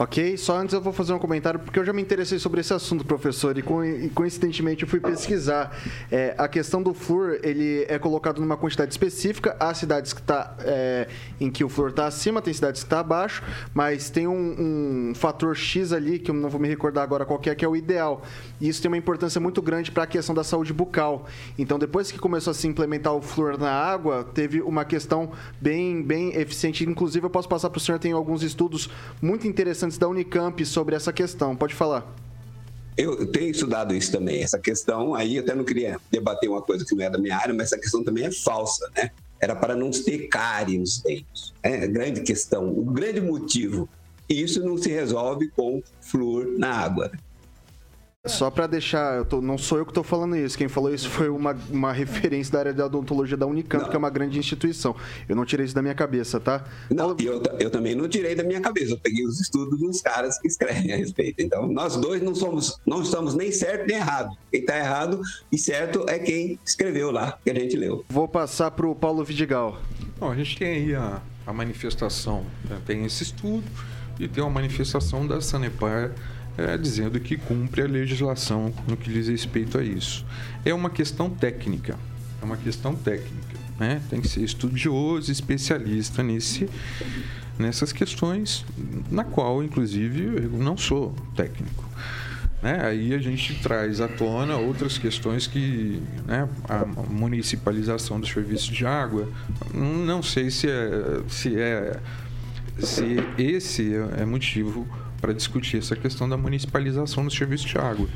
Ok, 0.00 0.36
só 0.36 0.56
antes 0.56 0.72
eu 0.72 0.80
vou 0.80 0.92
fazer 0.92 1.12
um 1.12 1.18
comentário, 1.18 1.58
porque 1.58 1.76
eu 1.76 1.84
já 1.84 1.92
me 1.92 2.00
interessei 2.00 2.38
sobre 2.38 2.60
esse 2.60 2.72
assunto, 2.72 3.04
professor, 3.04 3.58
e, 3.58 3.62
co 3.62 3.80
coincidentemente 4.14 4.84
eu 4.84 4.88
fui 4.88 5.00
pesquisar. 5.00 5.76
É, 6.08 6.36
a 6.38 6.46
questão 6.46 6.80
do 6.80 6.94
flúor, 6.94 7.40
ele 7.42 7.84
é 7.88 7.98
colocado 7.98 8.40
numa 8.40 8.56
quantidade 8.56 8.92
específica. 8.92 9.56
Há 9.58 9.74
cidades 9.74 10.12
que 10.12 10.22
tá, 10.22 10.54
é, 10.60 11.08
em 11.40 11.50
que 11.50 11.64
o 11.64 11.68
flúor 11.68 11.90
está 11.90 12.06
acima, 12.06 12.40
tem 12.40 12.54
cidades 12.54 12.82
que 12.82 12.86
está 12.86 13.00
abaixo, 13.00 13.42
mas 13.74 14.08
tem 14.08 14.28
um, 14.28 15.10
um, 15.10 15.14
fator 15.16 15.56
X 15.56 15.92
ali, 15.92 16.20
que 16.20 16.30
eu 16.30 16.34
não 16.36 16.48
vou 16.48 16.60
me 16.60 16.68
recordar 16.68 17.02
agora 17.02 17.26
qual 17.26 17.40
é, 17.46 17.52
que 17.52 17.64
é 17.64 17.68
o 17.68 17.74
ideal. 17.74 18.22
E 18.60 18.68
isso 18.68 18.80
tem 18.80 18.88
uma 18.88 18.96
importância 18.96 19.40
muito 19.40 19.60
grande 19.60 19.90
para 19.90 20.04
a 20.04 20.06
questão 20.06 20.32
da 20.32 20.44
saúde 20.44 20.72
bucal. 20.72 21.26
Então, 21.58 21.76
depois 21.76 22.12
que 22.12 22.20
começou 22.20 22.52
a 22.52 22.54
se 22.54 22.68
implementar 22.68 23.14
o 23.14 23.20
flúor 23.20 23.58
na 23.58 23.72
água, 23.72 24.22
teve 24.32 24.62
uma 24.62 24.84
questão 24.84 25.32
bem, 25.60 26.00
bem 26.04 26.36
eficiente. 26.36 26.88
Inclusive, 26.88 27.26
eu 27.26 27.30
posso 27.30 27.48
passar 27.48 27.68
para 27.68 27.78
o 27.78 27.80
senhor, 27.80 27.98
tem 27.98 28.12
alguns 28.12 28.44
estudos 28.44 28.88
muito 29.20 29.48
interessantes 29.48 29.87
da 29.96 30.08
Unicamp 30.08 30.64
sobre 30.66 30.96
essa 30.96 31.12
questão. 31.12 31.56
Pode 31.56 31.74
falar. 31.74 32.14
Eu 32.96 33.30
tenho 33.30 33.50
estudado 33.50 33.94
isso 33.94 34.10
também, 34.10 34.42
essa 34.42 34.58
questão 34.58 35.14
aí, 35.14 35.38
até 35.38 35.54
não 35.54 35.64
queria 35.64 36.00
debater 36.10 36.50
uma 36.50 36.60
coisa 36.60 36.84
que 36.84 36.96
não 36.96 37.04
é 37.04 37.08
da 37.08 37.16
minha 37.16 37.36
área, 37.36 37.54
mas 37.54 37.66
essa 37.66 37.78
questão 37.78 38.02
também 38.02 38.24
é 38.24 38.32
falsa, 38.32 38.90
né? 38.96 39.12
Era 39.40 39.54
para 39.54 39.76
não 39.76 39.92
ter 39.92 40.26
cárie 40.26 40.78
nos 40.78 41.00
dentes. 41.00 41.54
É 41.62 41.84
a 41.84 41.86
grande 41.86 42.22
questão, 42.22 42.76
o 42.76 42.84
grande 42.84 43.20
motivo. 43.20 43.88
E 44.28 44.42
isso 44.42 44.60
não 44.64 44.76
se 44.76 44.90
resolve 44.90 45.48
com 45.50 45.80
flúor 46.00 46.48
na 46.58 46.70
água. 46.70 47.12
Só 48.28 48.50
para 48.50 48.66
deixar, 48.66 49.24
tô, 49.24 49.40
não 49.40 49.58
sou 49.58 49.78
eu 49.78 49.84
que 49.84 49.90
estou 49.90 50.04
falando 50.04 50.36
isso. 50.36 50.56
Quem 50.56 50.68
falou 50.68 50.92
isso 50.92 51.08
foi 51.08 51.28
uma, 51.28 51.56
uma 51.70 51.92
referência 51.92 52.52
da 52.52 52.58
área 52.60 52.72
de 52.72 52.82
odontologia 52.82 53.36
da 53.36 53.46
Unicamp, 53.46 53.84
não. 53.84 53.90
que 53.90 53.96
é 53.96 53.98
uma 53.98 54.10
grande 54.10 54.38
instituição. 54.38 54.94
Eu 55.28 55.34
não 55.34 55.44
tirei 55.44 55.66
isso 55.66 55.74
da 55.74 55.82
minha 55.82 55.94
cabeça, 55.94 56.38
tá? 56.38 56.64
Não, 56.90 57.16
eu, 57.18 57.42
eu 57.58 57.70
também 57.70 57.94
não 57.94 58.08
tirei 58.08 58.34
da 58.34 58.42
minha 58.42 58.60
cabeça. 58.60 58.92
Eu 58.92 58.98
peguei 58.98 59.24
os 59.26 59.40
estudos 59.40 59.78
dos 59.78 60.00
caras 60.00 60.38
que 60.38 60.46
escrevem 60.48 60.92
a 60.92 60.96
respeito. 60.96 61.40
Então, 61.40 61.66
nós 61.66 61.96
dois 61.96 62.22
não 62.22 62.34
somos, 62.34 62.78
não 62.86 63.02
estamos 63.02 63.34
nem 63.34 63.50
certo 63.50 63.86
nem 63.86 63.96
errado. 63.96 64.36
Quem 64.50 64.60
está 64.60 64.78
errado 64.78 65.20
e 65.50 65.58
certo 65.58 66.04
é 66.08 66.18
quem 66.18 66.58
escreveu 66.64 67.10
lá, 67.10 67.38
que 67.42 67.50
a 67.50 67.54
gente 67.54 67.76
leu. 67.76 68.04
Vou 68.08 68.28
passar 68.28 68.70
para 68.70 68.86
o 68.86 68.94
Paulo 68.94 69.24
Vidigal. 69.24 69.80
Bom, 70.18 70.30
a 70.30 70.34
gente 70.34 70.56
tem 70.58 70.68
aí 70.68 70.94
a, 70.94 71.22
a 71.46 71.52
manifestação, 71.52 72.44
né? 72.68 72.80
tem 72.86 73.04
esse 73.04 73.22
estudo 73.22 73.64
e 74.18 74.26
tem 74.26 74.42
uma 74.42 74.50
manifestação 74.50 75.26
da 75.26 75.40
Sanepar 75.40 76.12
é, 76.58 76.76
dizendo 76.76 77.20
que 77.20 77.36
cumpre 77.36 77.82
a 77.82 77.86
legislação 77.86 78.74
no 78.86 78.96
que 78.96 79.10
diz 79.10 79.28
respeito 79.28 79.78
a 79.78 79.82
isso. 79.82 80.26
É 80.64 80.74
uma 80.74 80.90
questão 80.90 81.30
técnica, 81.30 81.96
é 82.42 82.44
uma 82.44 82.56
questão 82.56 82.96
técnica, 82.96 83.56
né? 83.78 84.02
Tem 84.10 84.20
que 84.20 84.28
ser 84.28 84.42
estudioso, 84.42 85.30
especialista 85.30 86.22
nesse, 86.22 86.68
nessas 87.56 87.92
questões, 87.92 88.66
na 89.08 89.22
qual, 89.22 89.62
inclusive, 89.62 90.44
eu 90.44 90.58
não 90.58 90.76
sou 90.76 91.14
técnico. 91.36 91.88
Né? 92.60 92.80
Aí 92.84 93.14
a 93.14 93.18
gente 93.18 93.54
traz 93.62 94.00
à 94.00 94.08
tona 94.08 94.56
outras 94.56 94.98
questões 94.98 95.46
que 95.46 96.02
né, 96.26 96.48
a 96.68 96.84
municipalização 96.84 98.18
dos 98.18 98.30
serviços 98.30 98.66
de 98.66 98.84
água, 98.84 99.28
não 99.72 100.24
sei 100.24 100.50
se 100.50 100.68
é, 100.68 101.22
se 101.28 101.56
é 101.56 102.00
se 102.80 103.16
esse 103.36 103.92
é 104.16 104.24
motivo 104.24 104.86
para 105.20 105.32
discutir 105.32 105.78
essa 105.78 105.96
questão 105.96 106.28
da 106.28 106.36
municipalização 106.36 107.24
do 107.24 107.30
serviço 107.30 107.66
de 107.66 107.78
água. 107.78 108.08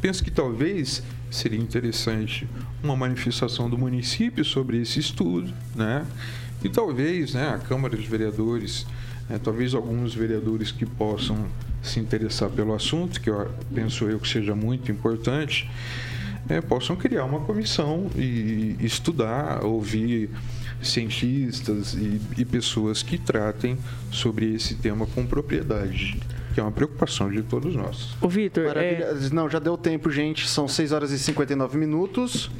Penso 0.00 0.22
que 0.22 0.30
talvez 0.30 1.02
seria 1.30 1.58
interessante 1.58 2.46
uma 2.82 2.96
manifestação 2.96 3.68
do 3.68 3.78
município 3.78 4.44
sobre 4.44 4.80
esse 4.80 5.00
estudo, 5.00 5.52
né? 5.74 6.06
E 6.62 6.68
talvez, 6.68 7.32
né, 7.32 7.48
a 7.48 7.58
Câmara 7.58 7.96
dos 7.96 8.06
Vereadores, 8.06 8.86
né, 9.28 9.40
talvez 9.42 9.74
alguns 9.74 10.14
vereadores 10.14 10.70
que 10.70 10.84
possam 10.84 11.46
se 11.82 11.98
interessar 11.98 12.50
pelo 12.50 12.74
assunto, 12.74 13.20
que 13.20 13.30
eu 13.30 13.50
penso 13.74 14.04
eu 14.04 14.18
que 14.18 14.28
seja 14.28 14.54
muito 14.54 14.92
importante, 14.92 15.70
é, 16.48 16.60
possam 16.60 16.96
criar 16.96 17.24
uma 17.24 17.40
comissão 17.40 18.10
e 18.14 18.76
estudar, 18.80 19.64
ouvir 19.64 20.28
cientistas 20.82 21.94
e, 21.94 22.20
e 22.36 22.44
pessoas 22.44 23.02
que 23.02 23.16
tratem 23.16 23.78
sobre 24.10 24.54
esse 24.54 24.74
tema 24.74 25.06
com 25.06 25.26
propriedade 25.26 26.18
que 26.52 26.60
é 26.60 26.62
uma 26.62 26.72
preocupação 26.72 27.30
de 27.30 27.42
todos 27.42 27.74
nós. 27.74 28.16
O 28.20 28.28
Vitor, 28.28 28.76
é... 28.76 29.14
não, 29.32 29.48
já 29.48 29.58
deu 29.58 29.76
tempo, 29.76 30.10
gente. 30.10 30.48
São 30.48 30.66
6 30.66 30.92
horas 30.92 31.10
e 31.12 31.18
59 31.18 31.78
minutos. 31.78 32.50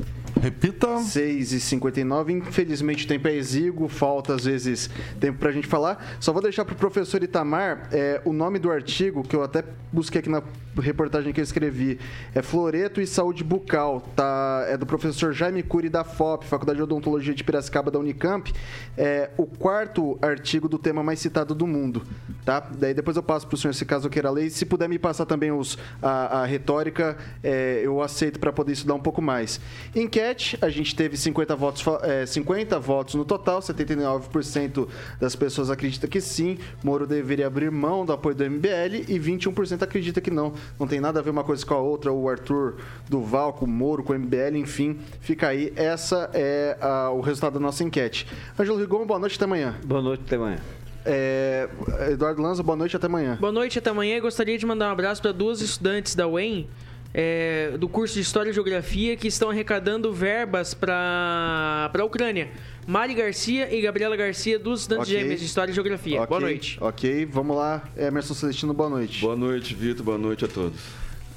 Repita. 0.40 0.98
6 0.98 1.52
e 1.52 1.60
59 1.60 2.32
Infelizmente 2.32 3.04
o 3.04 3.08
tempo 3.08 3.28
é 3.28 3.34
exíguo, 3.34 3.88
falta 3.88 4.34
às 4.34 4.44
vezes 4.44 4.90
tempo 5.18 5.38
pra 5.38 5.52
gente 5.52 5.66
falar. 5.66 6.16
Só 6.18 6.32
vou 6.32 6.42
deixar 6.42 6.64
pro 6.64 6.74
professor 6.74 7.22
Itamar 7.22 7.88
é, 7.92 8.20
o 8.24 8.32
nome 8.32 8.58
do 8.58 8.70
artigo, 8.70 9.22
que 9.22 9.36
eu 9.36 9.42
até 9.42 9.64
busquei 9.92 10.20
aqui 10.20 10.28
na 10.28 10.42
reportagem 10.78 11.32
que 11.32 11.40
eu 11.40 11.44
escrevi. 11.44 11.98
É 12.34 12.42
Floreto 12.42 13.00
e 13.00 13.06
Saúde 13.06 13.42
Bucal. 13.42 14.00
Tá, 14.14 14.64
é 14.68 14.76
do 14.76 14.86
professor 14.86 15.32
Jaime 15.32 15.62
Cury 15.62 15.88
da 15.88 16.04
FOP, 16.04 16.46
Faculdade 16.46 16.76
de 16.76 16.82
Odontologia 16.82 17.34
de 17.34 17.42
Piracicaba 17.42 17.90
da 17.90 17.98
Unicamp. 17.98 18.52
É 18.96 19.30
o 19.36 19.46
quarto 19.46 20.18
artigo 20.22 20.68
do 20.68 20.78
tema 20.78 21.02
mais 21.02 21.18
citado 21.18 21.54
do 21.54 21.66
mundo. 21.66 22.02
Tá? 22.44 22.60
Daí 22.60 22.94
depois 22.94 23.16
eu 23.16 23.22
passo 23.22 23.46
pro 23.46 23.56
senhor 23.56 23.74
se 23.74 23.84
caso 23.84 24.06
eu 24.06 24.10
queira 24.10 24.30
ler. 24.30 24.46
E 24.46 24.50
se 24.50 24.64
puder 24.64 24.88
me 24.88 24.98
passar 24.98 25.26
também 25.26 25.50
os, 25.50 25.76
a, 26.00 26.40
a 26.40 26.46
retórica, 26.46 27.16
é, 27.42 27.80
eu 27.82 28.00
aceito 28.00 28.38
para 28.38 28.52
poder 28.52 28.72
estudar 28.72 28.94
um 28.94 29.00
pouco 29.00 29.20
mais. 29.20 29.60
Enquete, 29.94 30.29
a 30.60 30.68
gente 30.68 30.94
teve 30.94 31.16
50 31.16 31.56
votos, 31.56 31.84
é, 32.02 32.26
50 32.26 32.78
votos 32.78 33.14
no 33.14 33.24
total, 33.24 33.60
79% 33.60 34.88
das 35.20 35.36
pessoas 35.36 35.70
acreditam 35.70 36.08
que 36.08 36.20
sim, 36.20 36.58
Moro 36.82 37.06
deveria 37.06 37.46
abrir 37.46 37.70
mão 37.70 38.04
do 38.04 38.12
apoio 38.12 38.34
do 38.34 38.44
MBL 38.44 39.04
e 39.08 39.18
21% 39.18 39.82
acredita 39.82 40.20
que 40.20 40.30
não. 40.30 40.52
Não 40.78 40.86
tem 40.86 41.00
nada 41.00 41.20
a 41.20 41.22
ver 41.22 41.30
uma 41.30 41.44
coisa 41.44 41.64
com 41.64 41.74
a 41.74 41.78
outra, 41.78 42.12
o 42.12 42.28
Arthur 42.28 42.76
Duval 43.08 43.52
com 43.52 43.64
o 43.64 43.68
Moro, 43.68 44.02
com 44.02 44.12
o 44.12 44.18
MBL, 44.18 44.56
enfim, 44.56 44.98
fica 45.20 45.48
aí. 45.48 45.72
Essa 45.76 46.30
é 46.32 46.76
a, 46.80 47.10
o 47.10 47.20
resultado 47.20 47.54
da 47.54 47.60
nossa 47.60 47.82
enquete. 47.84 48.26
Ângelo 48.58 48.78
Rigon, 48.78 49.06
boa 49.06 49.18
noite, 49.18 49.36
até 49.36 49.44
amanhã. 49.44 49.76
Boa 49.84 50.02
noite, 50.02 50.22
até 50.26 50.36
amanhã. 50.36 50.58
É, 51.04 51.68
Eduardo 52.10 52.42
Lanza, 52.42 52.62
boa 52.62 52.76
noite 52.76 52.96
até 52.96 53.06
amanhã. 53.06 53.38
Boa 53.40 53.52
noite 53.52 53.78
até 53.78 53.90
amanhã. 53.90 54.16
Eu 54.16 54.22
gostaria 54.22 54.58
de 54.58 54.66
mandar 54.66 54.88
um 54.88 54.92
abraço 54.92 55.22
para 55.22 55.32
duas 55.32 55.60
estudantes 55.60 56.14
da 56.14 56.26
UEM. 56.26 56.68
É, 57.12 57.76
do 57.76 57.88
curso 57.88 58.14
de 58.14 58.20
História 58.20 58.50
e 58.50 58.52
Geografia 58.52 59.16
que 59.16 59.26
estão 59.26 59.50
arrecadando 59.50 60.12
verbas 60.12 60.74
para 60.74 61.90
a 61.92 62.04
Ucrânia. 62.04 62.50
Mari 62.86 63.14
Garcia 63.14 63.72
e 63.74 63.80
Gabriela 63.80 64.16
Garcia, 64.16 64.58
duas 64.58 64.80
estudantes 64.80 65.08
okay. 65.08 65.20
gêmeas 65.20 65.40
de 65.40 65.46
História 65.46 65.72
e 65.72 65.74
Geografia. 65.74 66.22
Okay. 66.22 66.28
Boa 66.28 66.40
noite. 66.40 66.78
Ok, 66.80 67.26
vamos 67.26 67.56
lá. 67.56 67.88
Emerson 67.96 68.34
Celestino, 68.34 68.72
boa 68.72 68.88
noite. 68.88 69.20
Boa 69.20 69.36
noite, 69.36 69.74
Vitor. 69.74 70.04
Boa 70.04 70.18
noite 70.18 70.44
a 70.44 70.48
todos. 70.48 70.80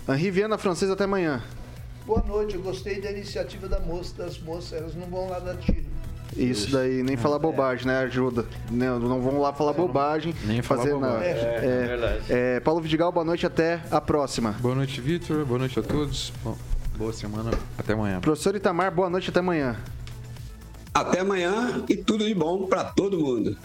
Henri 0.07 0.29
Viana, 0.29 0.57
francês, 0.57 0.91
até 0.91 1.05
amanhã. 1.05 1.41
Boa 2.05 2.21
noite. 2.21 2.55
Eu 2.55 2.61
gostei 2.61 2.99
da 2.99 3.11
iniciativa 3.11 3.67
da 3.67 3.79
moça, 3.79 4.15
das 4.17 4.37
moças. 4.39 4.73
Elas 4.73 4.95
não 4.95 5.07
vão 5.07 5.29
lá 5.29 5.39
dar 5.39 5.55
tiro. 5.57 5.92
Isso 6.37 6.71
daí, 6.71 7.03
nem 7.03 7.15
falar 7.15 7.39
bobagem, 7.39 7.87
né? 7.87 7.99
Ajuda. 7.99 8.45
Não, 8.71 8.99
não 8.99 9.21
vão 9.21 9.39
lá 9.39 9.53
falar 9.53 9.73
bobagem. 9.73 10.33
Nem 10.45 10.61
fazer 10.61 10.95
nada. 10.97 11.23
É, 11.23 11.29
é, 11.29 11.61
é, 11.63 11.87
verdade. 11.87 12.23
É, 12.29 12.59
Paulo 12.59 12.81
Vidigal, 12.81 13.11
boa 13.11 13.25
noite, 13.25 13.45
até 13.45 13.81
a 13.91 14.01
próxima. 14.01 14.55
Boa 14.59 14.75
noite, 14.75 14.99
Vitor. 14.99 15.45
Boa 15.45 15.59
noite 15.59 15.79
a 15.79 15.83
todos. 15.83 16.33
Bom, 16.43 16.57
boa 16.97 17.13
semana. 17.13 17.51
Até 17.77 17.93
amanhã. 17.93 18.19
Professor 18.19 18.55
Itamar, 18.55 18.93
boa 18.93 19.09
noite, 19.09 19.29
até 19.29 19.39
amanhã. 19.39 19.77
Até 20.93 21.21
amanhã 21.21 21.83
e 21.89 21.97
tudo 21.97 22.25
de 22.25 22.33
bom 22.33 22.67
para 22.67 22.83
todo 22.83 23.17
mundo. 23.19 23.57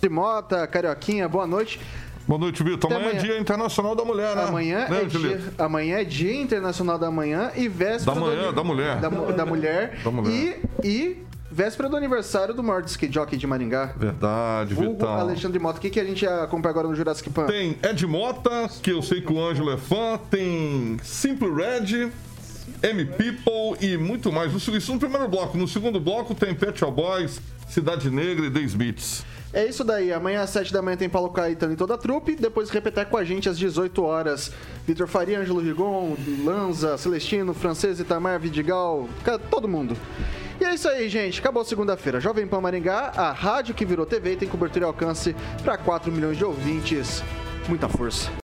De 0.00 0.08
Mota, 0.08 0.66
Carioquinha, 0.66 1.28
boa 1.28 1.46
noite. 1.46 1.80
Boa 2.26 2.40
noite, 2.40 2.62
Vitor. 2.64 2.92
Amanhã, 2.92 3.08
amanhã, 3.08 3.20
é 3.20 3.22
Dia 3.22 3.38
Internacional 3.38 3.94
da 3.94 4.04
Mulher, 4.04 4.34
né? 4.34 4.42
Amanhã, 4.42 4.88
né, 4.88 5.02
é, 5.02 5.04
dia, 5.04 5.40
amanhã 5.58 5.98
é 5.98 6.04
Dia 6.04 6.34
Internacional 6.34 6.98
da 6.98 7.08
Manhã 7.08 7.52
e 7.54 7.68
véspera. 7.68 8.14
Da 8.14 8.20
manhã, 8.20 8.46
do, 8.46 8.52
da 8.52 8.64
mulher. 8.64 9.00
Da, 9.00 9.08
da 9.08 9.46
mulher. 9.46 10.00
Da 10.02 10.10
mulher. 10.10 10.60
E, 10.82 10.88
e 10.88 11.26
véspera 11.56 11.88
do 11.88 11.96
aniversário 11.96 12.52
do 12.52 12.62
maior 12.62 12.84
skate 12.84 13.14
jockey 13.14 13.38
de 13.38 13.46
Maringá. 13.46 13.94
Verdade, 13.96 14.74
Vulgo 14.74 14.92
Vitão. 14.92 15.14
Alexandre 15.14 15.58
Mota. 15.58 15.78
O 15.78 15.80
que, 15.80 15.88
que 15.88 15.98
a 15.98 16.04
gente 16.04 16.26
acompanha 16.26 16.70
agora 16.70 16.86
no 16.86 16.94
Jurassic 16.94 17.30
Pan? 17.30 17.46
Tem 17.46 17.78
Ed 17.82 18.06
Mota, 18.06 18.68
que 18.82 18.90
eu 18.92 19.00
sei 19.00 19.22
que 19.22 19.32
o 19.32 19.42
Ângelo 19.42 19.72
é 19.72 19.78
fã. 19.78 20.20
Tem 20.30 20.98
Simple 21.02 21.48
Red. 21.48 22.12
M-People 22.82 23.78
e 23.80 23.96
muito 23.96 24.30
mais. 24.30 24.52
Isso 24.52 24.92
no 24.92 25.00
primeiro 25.00 25.26
bloco. 25.28 25.56
No 25.56 25.66
segundo 25.66 25.98
bloco 25.98 26.34
tem 26.34 26.54
Pet 26.54 26.78
Shop 26.78 26.94
Boys, 26.94 27.40
Cidade 27.66 28.10
Negra 28.10 28.46
e 28.46 28.50
The 28.50 28.60
Smiths. 28.60 29.24
É 29.50 29.64
isso 29.64 29.82
daí. 29.82 30.12
Amanhã 30.12 30.42
às 30.42 30.50
7 30.50 30.70
da 30.70 30.82
manhã 30.82 30.98
tem 30.98 31.08
Paulo 31.08 31.30
Caetano 31.30 31.72
e 31.72 31.76
toda 31.76 31.94
a 31.94 31.98
trupe. 31.98 32.36
Depois 32.36 32.68
repetir 32.68 33.06
com 33.06 33.16
a 33.16 33.24
gente 33.24 33.48
às 33.48 33.58
18 33.58 34.02
horas. 34.02 34.52
Vitor 34.86 35.06
Faria, 35.06 35.40
Ângelo 35.40 35.60
Rigon, 35.60 36.16
Lanza, 36.44 36.98
Celestino, 36.98 37.54
Francês, 37.54 37.98
Itamar, 37.98 38.38
Vidigal, 38.38 39.08
todo 39.50 39.66
mundo. 39.66 39.96
E 40.60 40.64
é 40.64 40.74
isso 40.74 40.88
aí, 40.88 41.08
gente. 41.08 41.40
Acabou 41.40 41.64
segunda-feira. 41.64 42.20
Jovem 42.20 42.46
Pan 42.46 42.60
Maringá, 42.60 43.12
a 43.16 43.32
rádio 43.32 43.74
que 43.74 43.84
virou 43.84 44.06
TV 44.06 44.36
tem 44.36 44.48
cobertura 44.48 44.84
e 44.84 44.88
alcance 44.88 45.36
para 45.62 45.76
4 45.76 46.10
milhões 46.10 46.36
de 46.36 46.44
ouvintes. 46.44 47.22
Muita 47.68 47.88
força. 47.88 48.45